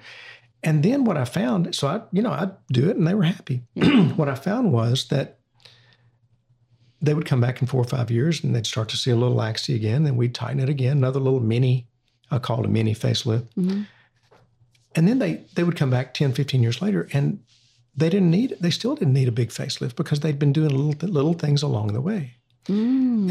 And 0.64 0.84
then 0.84 1.06
what 1.06 1.18
I 1.18 1.26
found, 1.26 1.76
so 1.76 1.88
I, 1.88 2.02
you 2.12 2.22
know, 2.22 2.32
I'd 2.32 2.52
do 2.74 2.90
it 2.90 2.98
and 2.98 3.08
they 3.08 3.14
were 3.14 3.24
happy. 3.24 3.62
what 4.16 4.28
I 4.28 4.36
found 4.36 4.74
was 4.74 5.08
that 5.10 5.38
they 7.02 7.14
would 7.14 7.26
come 7.26 7.40
back 7.40 7.62
in 7.62 7.68
four 7.68 7.82
or 7.82 7.88
five 7.88 8.10
years 8.10 8.44
and 8.44 8.56
they'd 8.56 8.66
start 8.66 8.90
to 8.90 8.98
see 8.98 9.12
a 9.12 9.16
little 9.16 9.36
laxity 9.36 9.76
again. 9.76 10.04
Then 10.04 10.18
we'd 10.18 10.34
tighten 10.34 10.60
it 10.60 10.70
again, 10.70 10.98
another 10.98 11.20
little 11.20 11.40
mini, 11.40 11.88
I 12.32 12.40
call 12.40 12.60
it 12.60 12.66
a 12.66 12.70
mini 12.70 12.96
facelift. 12.96 13.48
Mm-hmm. 13.58 13.84
And 14.98 15.08
then 15.08 15.20
they, 15.20 15.46
they 15.54 15.64
would 15.64 15.78
come 15.78 15.92
back 15.92 16.16
10, 16.16 16.34
15 16.34 16.64
years 16.64 16.82
later 16.82 17.08
and 17.14 17.40
they 17.96 18.10
didn't 18.10 18.32
need, 18.32 18.58
they 18.60 18.72
still 18.72 18.96
didn't 18.96 19.14
need 19.14 19.28
a 19.28 19.32
big 19.32 19.50
facelift 19.50 19.96
because 19.96 20.22
they'd 20.22 20.40
been 20.40 20.52
doing 20.52 20.70
little, 20.70 21.08
little 21.08 21.34
things 21.34 21.62
along 21.62 21.94
the 21.94 22.02
way. 22.02 22.34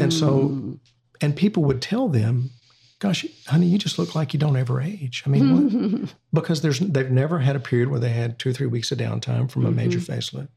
And 0.01 0.13
so, 0.13 0.79
and 1.21 1.35
people 1.35 1.63
would 1.65 1.81
tell 1.81 2.07
them, 2.07 2.51
gosh, 2.99 3.25
honey, 3.47 3.67
you 3.67 3.77
just 3.77 3.99
look 3.99 4.15
like 4.15 4.33
you 4.33 4.39
don't 4.39 4.55
ever 4.55 4.81
age. 4.81 5.23
I 5.25 5.29
mean, 5.29 6.01
what? 6.01 6.15
because 6.33 6.61
there's 6.61 6.79
they've 6.79 7.11
never 7.11 7.39
had 7.39 7.55
a 7.55 7.59
period 7.59 7.89
where 7.89 7.99
they 7.99 8.09
had 8.09 8.39
two 8.39 8.49
or 8.49 8.53
three 8.53 8.67
weeks 8.67 8.91
of 8.91 8.97
downtime 8.97 9.51
from 9.51 9.65
a 9.65 9.71
major 9.71 9.99
facelift. 9.99 10.49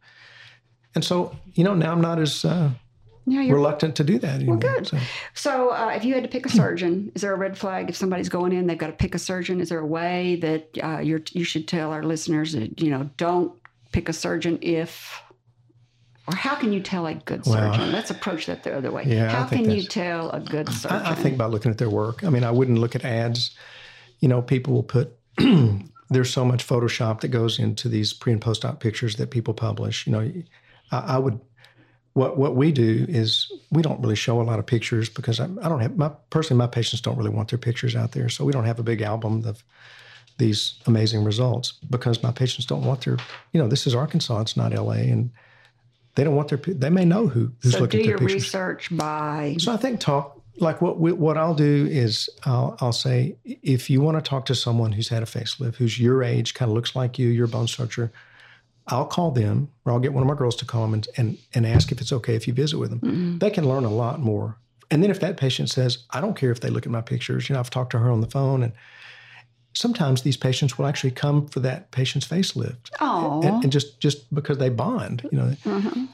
And 0.94 1.04
so, 1.04 1.36
you 1.52 1.64
know, 1.64 1.74
now 1.74 1.92
I'm 1.92 2.00
not 2.00 2.18
as 2.18 2.44
uh, 2.44 2.70
Yeah, 3.30 3.42
you're 3.42 3.56
reluctant 3.56 3.96
to 3.96 4.04
do 4.04 4.18
that 4.18 4.36
anymore. 4.36 4.58
good. 4.58 4.86
So, 4.86 4.98
So, 5.34 5.70
uh, 5.70 5.92
if 5.94 6.04
you 6.04 6.14
had 6.14 6.22
to 6.22 6.28
pick 6.28 6.46
a 6.46 6.48
surgeon, 6.48 7.12
is 7.14 7.22
there 7.22 7.32
a 7.32 7.36
red 7.36 7.56
flag? 7.56 7.88
If 7.88 7.96
somebody's 7.96 8.28
going 8.28 8.52
in, 8.52 8.66
they've 8.66 8.78
got 8.78 8.88
to 8.88 8.92
pick 8.92 9.14
a 9.14 9.18
surgeon. 9.18 9.60
Is 9.60 9.68
there 9.68 9.78
a 9.78 9.86
way 9.86 10.36
that 10.36 10.68
uh, 10.82 10.98
you're, 10.98 11.22
you 11.32 11.44
should 11.44 11.68
tell 11.68 11.92
our 11.92 12.02
listeners 12.02 12.52
that 12.52 12.80
you 12.80 12.90
know 12.90 13.08
don't 13.16 13.52
pick 13.92 14.08
a 14.08 14.12
surgeon 14.12 14.58
if, 14.62 15.22
or 16.26 16.34
how 16.34 16.54
can 16.54 16.72
you 16.72 16.80
tell 16.80 17.06
a 17.06 17.14
good 17.14 17.44
Well, 17.46 17.54
surgeon? 17.72 17.92
Let's 17.92 18.10
approach 18.10 18.46
that 18.46 18.62
the 18.62 18.76
other 18.76 18.90
way. 18.90 19.04
Yeah, 19.06 19.30
how 19.30 19.46
can 19.46 19.70
you 19.70 19.82
tell 19.82 20.30
a 20.30 20.40
good 20.40 20.68
surgeon? 20.68 20.98
I, 20.98 21.12
I 21.12 21.14
think 21.14 21.38
by 21.38 21.46
looking 21.46 21.70
at 21.70 21.78
their 21.78 21.90
work. 21.90 22.24
I 22.24 22.30
mean, 22.30 22.44
I 22.44 22.50
wouldn't 22.50 22.78
look 22.78 22.94
at 22.94 23.04
ads. 23.04 23.56
You 24.18 24.28
know, 24.28 24.42
people 24.42 24.74
will 24.74 24.82
put. 24.82 25.16
there's 26.10 26.30
so 26.30 26.44
much 26.44 26.66
Photoshop 26.66 27.20
that 27.20 27.28
goes 27.28 27.58
into 27.58 27.88
these 27.88 28.12
pre 28.12 28.32
and 28.32 28.42
post 28.42 28.64
op 28.64 28.80
pictures 28.80 29.16
that 29.16 29.30
people 29.30 29.54
publish. 29.54 30.06
You 30.06 30.12
know, 30.12 30.32
I, 30.92 30.98
I 30.98 31.18
would. 31.18 31.40
What 32.20 32.36
what 32.36 32.54
we 32.54 32.70
do 32.70 33.06
is 33.08 33.50
we 33.70 33.80
don't 33.80 33.98
really 34.02 34.14
show 34.14 34.42
a 34.42 34.44
lot 34.44 34.58
of 34.58 34.66
pictures 34.66 35.08
because 35.08 35.40
I, 35.40 35.44
I 35.44 35.68
don't 35.70 35.80
have 35.80 35.96
my 35.96 36.10
personally 36.28 36.58
my 36.58 36.66
patients 36.66 37.00
don't 37.00 37.16
really 37.16 37.30
want 37.30 37.48
their 37.48 37.58
pictures 37.58 37.96
out 37.96 38.12
there, 38.12 38.28
so 38.28 38.44
we 38.44 38.52
don't 38.52 38.66
have 38.66 38.78
a 38.78 38.82
big 38.82 39.00
album 39.00 39.42
of 39.46 39.64
these 40.36 40.74
amazing 40.86 41.24
results 41.24 41.72
because 41.88 42.22
my 42.22 42.30
patients 42.30 42.66
don't 42.66 42.84
want 42.84 43.06
their. 43.06 43.16
You 43.52 43.62
know, 43.62 43.68
this 43.68 43.86
is 43.86 43.94
Arkansas, 43.94 44.38
it's 44.42 44.54
not 44.54 44.74
L.A. 44.74 44.98
and 44.98 45.30
they 46.14 46.24
don't 46.24 46.36
want 46.36 46.48
their. 46.48 46.58
They 46.58 46.90
may 46.90 47.06
know 47.06 47.26
who 47.26 47.52
who's 47.62 47.72
so 47.72 47.80
looking 47.80 48.00
at 48.00 48.06
their 48.06 48.18
pictures. 48.18 48.50
So 48.50 48.58
do 48.58 48.58
your 48.58 48.68
research 48.68 48.94
by 48.94 49.56
So 49.58 49.72
I 49.72 49.78
think 49.78 50.00
talk 50.00 50.38
like 50.58 50.82
what 50.82 51.00
we, 51.00 51.12
what 51.12 51.38
I'll 51.38 51.54
do 51.54 51.88
is 51.90 52.28
I'll, 52.44 52.76
I'll 52.82 52.92
say 52.92 53.36
if 53.44 53.88
you 53.88 54.02
want 54.02 54.22
to 54.22 54.28
talk 54.28 54.44
to 54.44 54.54
someone 54.54 54.92
who's 54.92 55.08
had 55.08 55.22
a 55.22 55.26
facelift, 55.26 55.76
who's 55.76 55.98
your 55.98 56.22
age, 56.22 56.52
kind 56.52 56.70
of 56.70 56.74
looks 56.74 56.94
like 56.94 57.18
you, 57.18 57.28
your 57.28 57.46
bone 57.46 57.66
structure, 57.66 58.12
I'll 58.91 59.07
call 59.07 59.30
them 59.30 59.68
or 59.84 59.93
I'll 59.93 60.01
get 60.01 60.12
one 60.12 60.22
of 60.22 60.28
my 60.28 60.34
girls 60.34 60.57
to 60.57 60.64
call 60.64 60.82
them 60.82 60.95
and 60.95 61.09
and, 61.16 61.38
and 61.55 61.66
ask 61.66 61.93
if 61.93 62.01
it's 62.01 62.12
okay 62.12 62.34
if 62.34 62.47
you 62.47 62.55
visit 62.55 62.78
with 62.78 62.91
them. 62.91 63.38
They 63.38 63.51
can 63.51 63.68
learn 63.68 63.84
a 63.84 63.91
lot 63.91 64.20
more. 64.20 64.57
And 64.91 65.03
then 65.03 65.11
if 65.11 65.20
that 65.20 65.36
patient 65.36 65.70
says, 65.70 65.99
I 66.11 66.20
don't 66.20 66.36
care 66.36 66.51
if 66.51 66.61
they 66.61 66.68
look 66.68 66.84
at 66.84 66.91
my 66.93 67.01
pictures, 67.01 67.49
you 67.49 67.55
know, 67.55 67.61
I've 67.61 67.70
talked 67.70 67.93
to 67.93 67.99
her 67.99 68.11
on 68.11 68.20
the 68.20 68.26
phone 68.30 68.62
and 68.64 68.72
sometimes 69.72 70.22
these 70.22 70.36
patients 70.36 70.76
will 70.76 70.86
actually 70.86 71.12
come 71.12 71.47
for 71.47 71.61
that 71.61 71.91
patient's 71.93 72.26
facelift 72.26 72.91
oh 73.01 73.41
and, 73.45 73.62
and 73.62 73.72
just 73.72 74.01
just 74.01 74.32
because 74.34 74.59
they 74.59 74.68
bond, 74.68 75.28
you 75.30 75.38
know. 75.38 75.57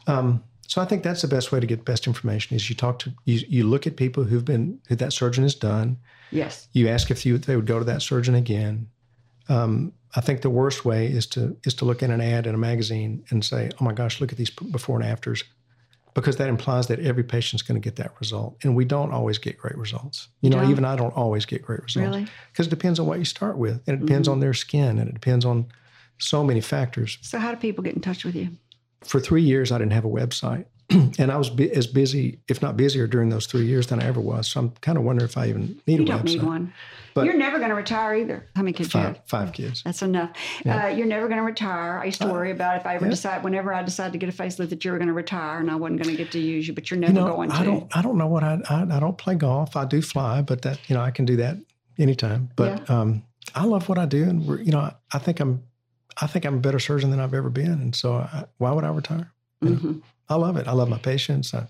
Um, 0.07 0.43
so 0.69 0.83
I 0.83 0.85
think 0.85 1.03
that's 1.03 1.23
the 1.23 1.29
best 1.29 1.53
way 1.53 1.61
to 1.61 1.67
get 1.67 1.85
best 1.85 2.07
information 2.07 2.57
is 2.57 2.69
you 2.69 2.77
talk 2.77 2.99
to 3.01 3.13
you, 3.25 3.41
you 3.49 3.67
look 3.67 3.87
at 3.87 3.97
people 3.97 4.25
who've 4.25 4.45
been 4.45 4.79
who 4.89 4.97
that 4.97 5.13
surgeon 5.13 5.45
has 5.45 5.55
done. 5.55 5.97
yes 6.31 6.69
You 6.73 6.89
ask 6.89 7.11
if 7.11 7.25
you 7.25 7.39
they 7.39 7.57
would 7.57 7.67
go 7.67 7.79
to 7.79 7.85
that 7.87 8.03
surgeon 8.03 8.35
again. 8.35 8.89
Um, 9.49 9.93
I 10.15 10.21
think 10.21 10.41
the 10.41 10.51
worst 10.51 10.85
way 10.85 11.07
is 11.07 11.27
to 11.29 11.57
is 11.65 11.75
to 11.75 11.85
look 11.85 12.03
at 12.03 12.11
an 12.11 12.21
ad 12.21 12.47
in 12.47 12.55
a 12.55 12.59
magazine 12.59 13.25
and 13.31 13.45
say, 13.45 13.71
"Oh 13.81 13.85
my 13.85 13.93
gosh, 13.93 14.21
look 14.21 14.33
at 14.33 14.39
these 14.39 14.51
before 14.51 14.99
and 15.01 15.09
afters," 15.09 15.45
because 16.15 16.37
that 16.37 16.49
implies 16.49 16.87
that 16.87 17.01
every 17.01 17.23
patient's 17.23 17.63
going 17.63 17.81
to 17.81 17.85
get 17.85 17.97
that 17.97 18.13
result, 18.19 18.57
and 18.63 18.75
we 18.75 18.85
don't 18.85 19.13
always 19.13 19.39
get 19.39 19.59
great 19.59 19.77
results. 19.77 20.29
You 20.41 20.51
know, 20.51 20.61
don't? 20.61 20.71
even 20.71 20.85
I 20.85 20.97
don't 20.97 21.15
always 21.15 21.45
get 21.45 21.63
great 21.63 21.83
results 21.83 22.09
Really? 22.09 22.27
because 22.53 22.67
it 22.67 22.71
depends 22.71 22.99
on 22.99 23.07
what 23.07 23.19
you 23.19 23.25
start 23.25 23.59
with, 23.59 23.83
and 23.87 24.01
it 24.01 24.07
depends 24.07 24.27
on 24.27 24.41
their 24.41 24.55
skin, 24.55 24.99
and 24.99 25.09
it 25.09 25.15
depends 25.15 25.45
on 25.45 25.67
so 26.19 26.43
many 26.43 26.61
factors. 26.63 27.19
So, 27.21 27.39
how 27.39 27.51
do 27.51 27.59
people 27.59 27.85
get 27.85 27.95
in 27.95 28.01
touch 28.01 28.25
with 28.25 28.35
you? 28.35 28.51
For 29.03 29.21
three 29.21 29.43
years, 29.43 29.71
I 29.71 29.79
didn't 29.79 29.93
have 29.93 30.07
a 30.07 30.09
website. 30.09 30.65
and 31.19 31.33
I 31.33 31.37
was 31.37 31.51
bu- 31.51 31.71
as 31.75 31.87
busy, 31.87 32.41
if 32.49 32.63
not 32.63 32.77
busier, 32.77 33.07
during 33.07 33.29
those 33.31 33.47
three 33.47 33.67
years 33.67 33.89
than 33.89 34.01
I 34.01 34.07
ever 34.07 34.21
was. 34.21 34.49
So 34.49 34.61
I'm 34.61 34.71
kind 34.83 34.97
of 34.99 35.05
wondering 35.05 35.29
if 35.29 35.37
I 35.37 35.49
even 35.49 35.81
need 35.87 36.01
a 36.01 36.03
one. 36.03 36.03
You 36.03 36.03
a 36.03 36.07
don't 36.07 36.21
website. 36.21 36.25
need 36.25 36.43
one. 36.43 36.73
But- 37.15 37.25
You're 37.25 37.35
never 37.35 37.59
going 37.59 37.71
to 37.71 37.75
retire 37.75 38.15
either. 38.17 38.47
How 38.55 38.63
many 38.63 38.73
kids 38.73 38.93
you 38.95 39.01
Five, 39.01 39.17
have? 39.17 39.27
five 39.27 39.53
kids. 39.53 39.83
That's 39.85 40.03
enough. 40.03 40.31
Uh, 40.67 40.89
you're 40.97 41.07
never 41.07 41.29
going 41.29 41.39
to 41.39 41.45
retire. 41.45 41.99
I 41.99 42.05
used 42.05 42.21
to 42.21 42.29
worry 42.29 42.51
about 42.51 42.77
if 42.77 42.87
I 42.87 42.95
ever 42.97 43.07
yeah. 43.07 43.11
decide, 43.11 43.43
whenever 43.43 43.73
I 43.73 43.83
decide 43.83 44.13
to 44.13 44.19
get 44.19 44.29
a 44.29 44.33
facelift, 44.33 44.69
that 44.69 44.85
you 44.85 44.93
were 44.93 44.99
going 44.99 45.09
to 45.09 45.15
retire 45.15 45.59
and 45.61 45.71
I 45.71 45.77
wasn't 45.77 46.03
going 46.03 46.15
to 46.15 46.23
get 46.23 46.31
to 46.33 46.39
use 46.39 46.69
you. 46.69 46.75
But 46.75 46.91
you're 46.91 46.99
You 46.99 47.07
never 47.13 47.15
know, 47.27 47.35
going 47.35 47.51
to. 47.51 47.57
I 47.57 47.65
don't, 47.65 47.97
I 47.97 48.03
don't 48.03 48.19
know 48.19 48.27
what 48.27 48.45
I, 48.45 48.61
I, 48.69 48.83
I 48.97 49.01
don't 49.01 49.17
play 49.19 49.35
golf. 49.35 49.77
I 49.77 49.87
do 49.87 50.03
fly, 50.03 50.43
but 50.43 50.63
that, 50.63 50.79
you 50.89 50.95
know, 50.95 51.01
I 51.01 51.11
can 51.11 51.25
do 51.25 51.37
that 51.37 51.57
anytime. 51.99 52.51
But 52.55 52.89
um, 52.91 53.23
I 53.55 53.65
love 53.65 53.89
what 53.89 53.97
I 53.99 54.05
do, 54.07 54.23
and 54.25 54.47
we're, 54.47 54.61
you 54.61 54.71
know, 54.73 54.81
I, 54.81 54.93
I 55.13 55.19
think 55.19 55.41
I'm, 55.41 55.63
I 56.21 56.27
think 56.27 56.45
I'm 56.45 56.55
a 56.57 56.61
better 56.61 56.79
surgeon 56.79 57.11
than 57.11 57.21
I've 57.21 57.33
ever 57.35 57.49
been, 57.51 57.73
and 57.73 57.95
so 57.95 58.15
I, 58.15 58.45
why 58.59 58.73
would 58.73 58.85
I 58.85 58.89
retire? 58.91 59.33
you. 59.63 59.69
Mhm, 59.71 60.03
I 60.29 60.35
love 60.37 60.57
it. 60.57 60.67
I 60.67 60.73
love 60.73 60.89
my 60.89 60.99
patients. 60.99 61.55
I, 61.55 61.67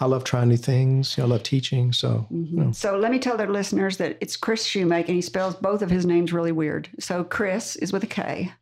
I 0.00 0.06
love 0.06 0.24
trying 0.24 0.48
new 0.48 0.56
things. 0.56 1.16
You 1.16 1.22
know, 1.22 1.28
I 1.28 1.30
love 1.32 1.42
teaching. 1.42 1.92
So 1.92 2.26
mhm. 2.32 2.50
you 2.50 2.56
know, 2.56 2.72
So 2.72 2.96
let 2.98 3.10
me 3.10 3.18
tell 3.18 3.36
their 3.36 3.50
listeners 3.50 3.96
that 3.98 4.18
it's 4.20 4.36
Kris 4.36 4.66
Shewmake, 4.66 5.06
and 5.06 5.14
he 5.14 5.22
spells 5.22 5.54
both 5.54 5.82
of 5.82 5.90
his 5.90 6.04
names 6.04 6.32
really 6.32 6.52
weird. 6.52 6.88
So 6.98 7.24
Kris 7.24 7.76
is 7.76 7.92
with 7.92 8.02
a 8.04 8.08
K, 8.08 8.52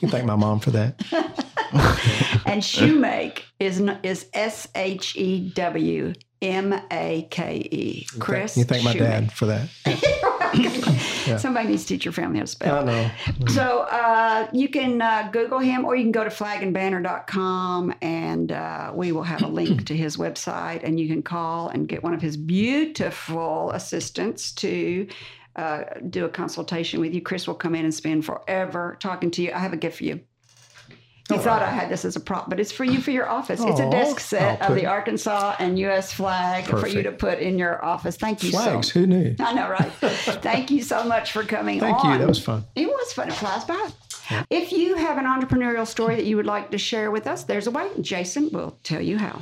you 0.00 0.08
thank 0.08 0.24
my 0.24 0.36
mom 0.36 0.60
for 0.60 0.70
that. 0.70 0.94
and 2.46 2.62
Shewmake 2.62 3.42
is 3.58 3.80
is 4.02 4.26
S 4.34 4.68
H 4.74 5.16
E 5.16 5.50
W 5.54 6.12
M 6.42 6.80
A 6.90 7.26
K 7.30 7.56
E. 7.70 8.06
Kris. 8.18 8.56
You 8.56 8.64
thank 8.64 8.84
my 8.84 8.94
Shewmake. 8.94 8.98
dad 8.98 9.32
for 9.32 9.46
that. 9.46 9.68
Somebody 11.38 11.68
needs 11.68 11.82
to 11.82 11.88
teach 11.88 12.04
your 12.04 12.12
family 12.12 12.38
how 12.38 12.44
to 12.44 12.50
spell. 12.50 12.78
I 12.80 12.84
know. 12.84 13.10
So 13.48 13.80
uh, 13.90 14.48
you 14.52 14.68
can 14.68 15.00
uh, 15.00 15.28
Google 15.32 15.58
him 15.58 15.84
or 15.84 15.96
you 15.96 16.04
can 16.04 16.12
go 16.12 16.24
to 16.24 16.30
flagandbanner.com 16.30 17.94
and 18.02 18.52
uh, 18.52 18.92
we 18.94 19.12
will 19.12 19.22
have 19.22 19.42
a 19.42 19.48
link 19.48 19.86
to 19.86 19.96
his 19.96 20.16
website 20.16 20.82
and 20.82 20.98
you 20.98 21.08
can 21.08 21.22
call 21.22 21.68
and 21.68 21.88
get 21.88 22.02
one 22.02 22.14
of 22.14 22.22
his 22.22 22.36
beautiful 22.36 23.70
assistants 23.72 24.52
to 24.52 25.06
uh, 25.56 25.84
do 26.08 26.24
a 26.24 26.28
consultation 26.28 27.00
with 27.00 27.14
you. 27.14 27.20
Kris 27.20 27.46
will 27.46 27.54
come 27.54 27.74
in 27.74 27.84
and 27.84 27.94
spend 27.94 28.24
forever 28.24 28.96
talking 29.00 29.30
to 29.32 29.42
you. 29.42 29.52
I 29.52 29.58
have 29.58 29.72
a 29.72 29.76
gift 29.76 29.98
for 29.98 30.04
you. 30.04 30.20
You 31.30 31.36
oh, 31.36 31.40
thought 31.40 31.62
I 31.62 31.70
had 31.70 31.88
this 31.88 32.04
as 32.04 32.16
a 32.16 32.20
prop, 32.20 32.50
but 32.50 32.58
it's 32.60 32.72
for 32.72 32.84
you 32.84 33.00
for 33.00 33.10
your 33.10 33.28
office. 33.28 33.60
it's 33.60 33.80
a 33.80 33.84
oh, 33.84 33.90
desk 33.90 34.20
set 34.20 34.60
of 34.62 34.74
the 34.74 34.86
Arkansas 34.86 35.56
and 35.58 35.78
U.S. 35.80 36.12
flag 36.12 36.64
for 36.66 36.86
you 36.86 37.02
to 37.02 37.12
put 37.12 37.38
in 37.38 37.58
your 37.58 37.84
office. 37.84 38.16
Thank 38.16 38.42
you 38.42 38.50
so 38.52 38.58
much. 38.58 38.64
Flags. 38.64 38.92
so 38.92 39.00
Who 39.00 39.06
knew? 39.06 39.36
I 39.40 39.52
know, 39.52 39.70
right? 39.70 39.92
Thank 40.00 40.70
you 40.70 40.82
so 40.82 41.04
much 41.04 41.32
for 41.32 41.44
coming 41.44 41.80
Thank 41.80 42.04
on. 42.04 42.12
you. 42.12 42.18
That 42.18 42.28
was 42.28 42.42
fun. 42.42 42.64
It 42.74 42.86
was 42.86 43.12
fun. 43.12 43.28
It 43.28 43.34
flies 43.34 43.64
by. 43.64 43.90
If 44.48 44.72
you 44.72 44.94
have 44.94 45.18
an 45.18 45.24
entrepreneurial 45.24 45.86
story 45.86 46.16
that 46.16 46.24
you 46.24 46.36
would 46.36 46.46
like 46.46 46.70
to 46.70 46.78
share 46.78 47.10
with 47.10 47.26
us, 47.26 47.44
there's 47.44 47.66
a 47.66 47.70
way. 47.70 47.90
Jason 48.00 48.50
will 48.50 48.78
tell 48.82 49.00
you 49.00 49.18
how. 49.18 49.40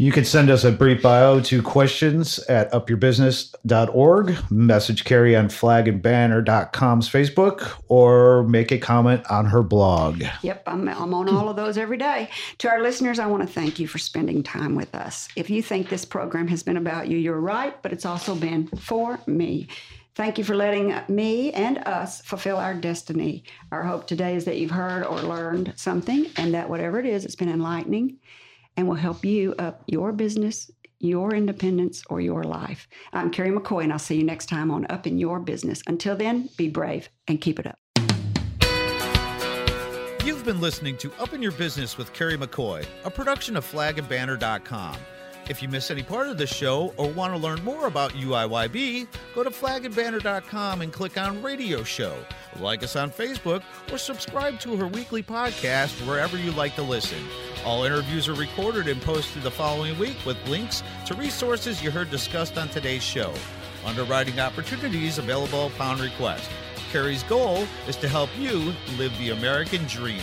You 0.00 0.12
can 0.12 0.24
send 0.24 0.48
us 0.48 0.62
a 0.62 0.70
brief 0.70 1.02
bio 1.02 1.40
to 1.40 1.60
questions 1.60 2.38
at 2.48 2.70
upyourbusiness.org, 2.70 4.36
message 4.48 5.04
Kerry 5.04 5.34
on 5.34 5.48
flagandbanner.com's 5.48 7.10
Facebook, 7.10 7.82
or 7.88 8.44
make 8.44 8.70
a 8.70 8.78
comment 8.78 9.28
on 9.28 9.46
her 9.46 9.64
blog. 9.64 10.22
Yep, 10.42 10.62
I'm, 10.68 10.88
I'm 10.88 11.12
on 11.14 11.28
all 11.28 11.48
of 11.48 11.56
those 11.56 11.76
every 11.76 11.96
day. 11.96 12.30
To 12.58 12.68
our 12.68 12.80
listeners, 12.80 13.18
I 13.18 13.26
want 13.26 13.42
to 13.42 13.52
thank 13.52 13.80
you 13.80 13.88
for 13.88 13.98
spending 13.98 14.44
time 14.44 14.76
with 14.76 14.94
us. 14.94 15.28
If 15.34 15.50
you 15.50 15.62
think 15.62 15.88
this 15.88 16.04
program 16.04 16.46
has 16.46 16.62
been 16.62 16.76
about 16.76 17.08
you, 17.08 17.18
you're 17.18 17.40
right, 17.40 17.74
but 17.82 17.92
it's 17.92 18.06
also 18.06 18.36
been 18.36 18.68
for 18.68 19.18
me. 19.26 19.66
Thank 20.14 20.38
you 20.38 20.44
for 20.44 20.54
letting 20.54 20.94
me 21.08 21.50
and 21.50 21.78
us 21.78 22.20
fulfill 22.20 22.58
our 22.58 22.74
destiny. 22.74 23.42
Our 23.72 23.82
hope 23.82 24.06
today 24.06 24.36
is 24.36 24.44
that 24.44 24.58
you've 24.58 24.70
heard 24.70 25.04
or 25.04 25.20
learned 25.22 25.72
something, 25.74 26.26
and 26.36 26.54
that 26.54 26.70
whatever 26.70 27.00
it 27.00 27.06
is, 27.06 27.24
it's 27.24 27.34
been 27.34 27.50
enlightening 27.50 28.18
and 28.78 28.86
will 28.86 28.94
help 28.94 29.24
you 29.24 29.56
up 29.58 29.82
your 29.88 30.12
business, 30.12 30.70
your 31.00 31.34
independence, 31.34 32.04
or 32.08 32.20
your 32.20 32.44
life. 32.44 32.86
I'm 33.12 33.32
Kerry 33.32 33.50
McCoy, 33.50 33.82
and 33.82 33.92
I'll 33.92 33.98
see 33.98 34.14
you 34.14 34.22
next 34.22 34.46
time 34.46 34.70
on 34.70 34.86
Up 34.88 35.04
in 35.04 35.18
Your 35.18 35.40
Business. 35.40 35.82
Until 35.88 36.14
then, 36.14 36.48
be 36.56 36.68
brave 36.68 37.08
and 37.26 37.40
keep 37.40 37.58
it 37.58 37.66
up. 37.66 37.76
You've 40.24 40.44
been 40.44 40.60
listening 40.60 40.96
to 40.98 41.12
Up 41.18 41.32
in 41.32 41.42
Your 41.42 41.50
Business 41.50 41.98
with 41.98 42.12
Kerry 42.12 42.38
McCoy, 42.38 42.86
a 43.04 43.10
production 43.10 43.56
of 43.56 43.68
flagandbanner.com. 43.68 44.96
If 45.48 45.62
you 45.62 45.68
miss 45.68 45.90
any 45.90 46.02
part 46.02 46.28
of 46.28 46.36
the 46.36 46.46
show 46.46 46.92
or 46.98 47.08
want 47.08 47.32
to 47.32 47.38
learn 47.38 47.64
more 47.64 47.86
about 47.86 48.12
UIYB, 48.12 49.06
go 49.34 49.42
to 49.42 49.48
flagandbanner.com 49.48 50.82
and 50.82 50.92
click 50.92 51.16
on 51.16 51.42
Radio 51.42 51.82
Show. 51.82 52.14
Like 52.60 52.82
us 52.82 52.96
on 52.96 53.10
Facebook 53.10 53.62
or 53.90 53.96
subscribe 53.96 54.60
to 54.60 54.76
her 54.76 54.86
weekly 54.86 55.22
podcast 55.22 56.06
wherever 56.06 56.36
you 56.36 56.50
like 56.52 56.74
to 56.74 56.82
listen. 56.82 57.24
All 57.64 57.84
interviews 57.84 58.28
are 58.28 58.34
recorded 58.34 58.88
and 58.88 59.00
posted 59.00 59.42
the 59.42 59.50
following 59.50 59.98
week 59.98 60.18
with 60.26 60.36
links 60.48 60.82
to 61.06 61.14
resources 61.14 61.82
you 61.82 61.90
heard 61.90 62.10
discussed 62.10 62.58
on 62.58 62.68
today's 62.68 63.02
show. 63.02 63.32
Underwriting 63.86 64.38
opportunities 64.40 65.16
available 65.16 65.68
upon 65.68 65.98
request. 65.98 66.50
Kerry's 66.92 67.22
goal 67.22 67.66
is 67.86 67.96
to 67.96 68.08
help 68.08 68.28
you 68.38 68.74
live 68.98 69.16
the 69.18 69.30
American 69.30 69.84
dream. 69.86 70.20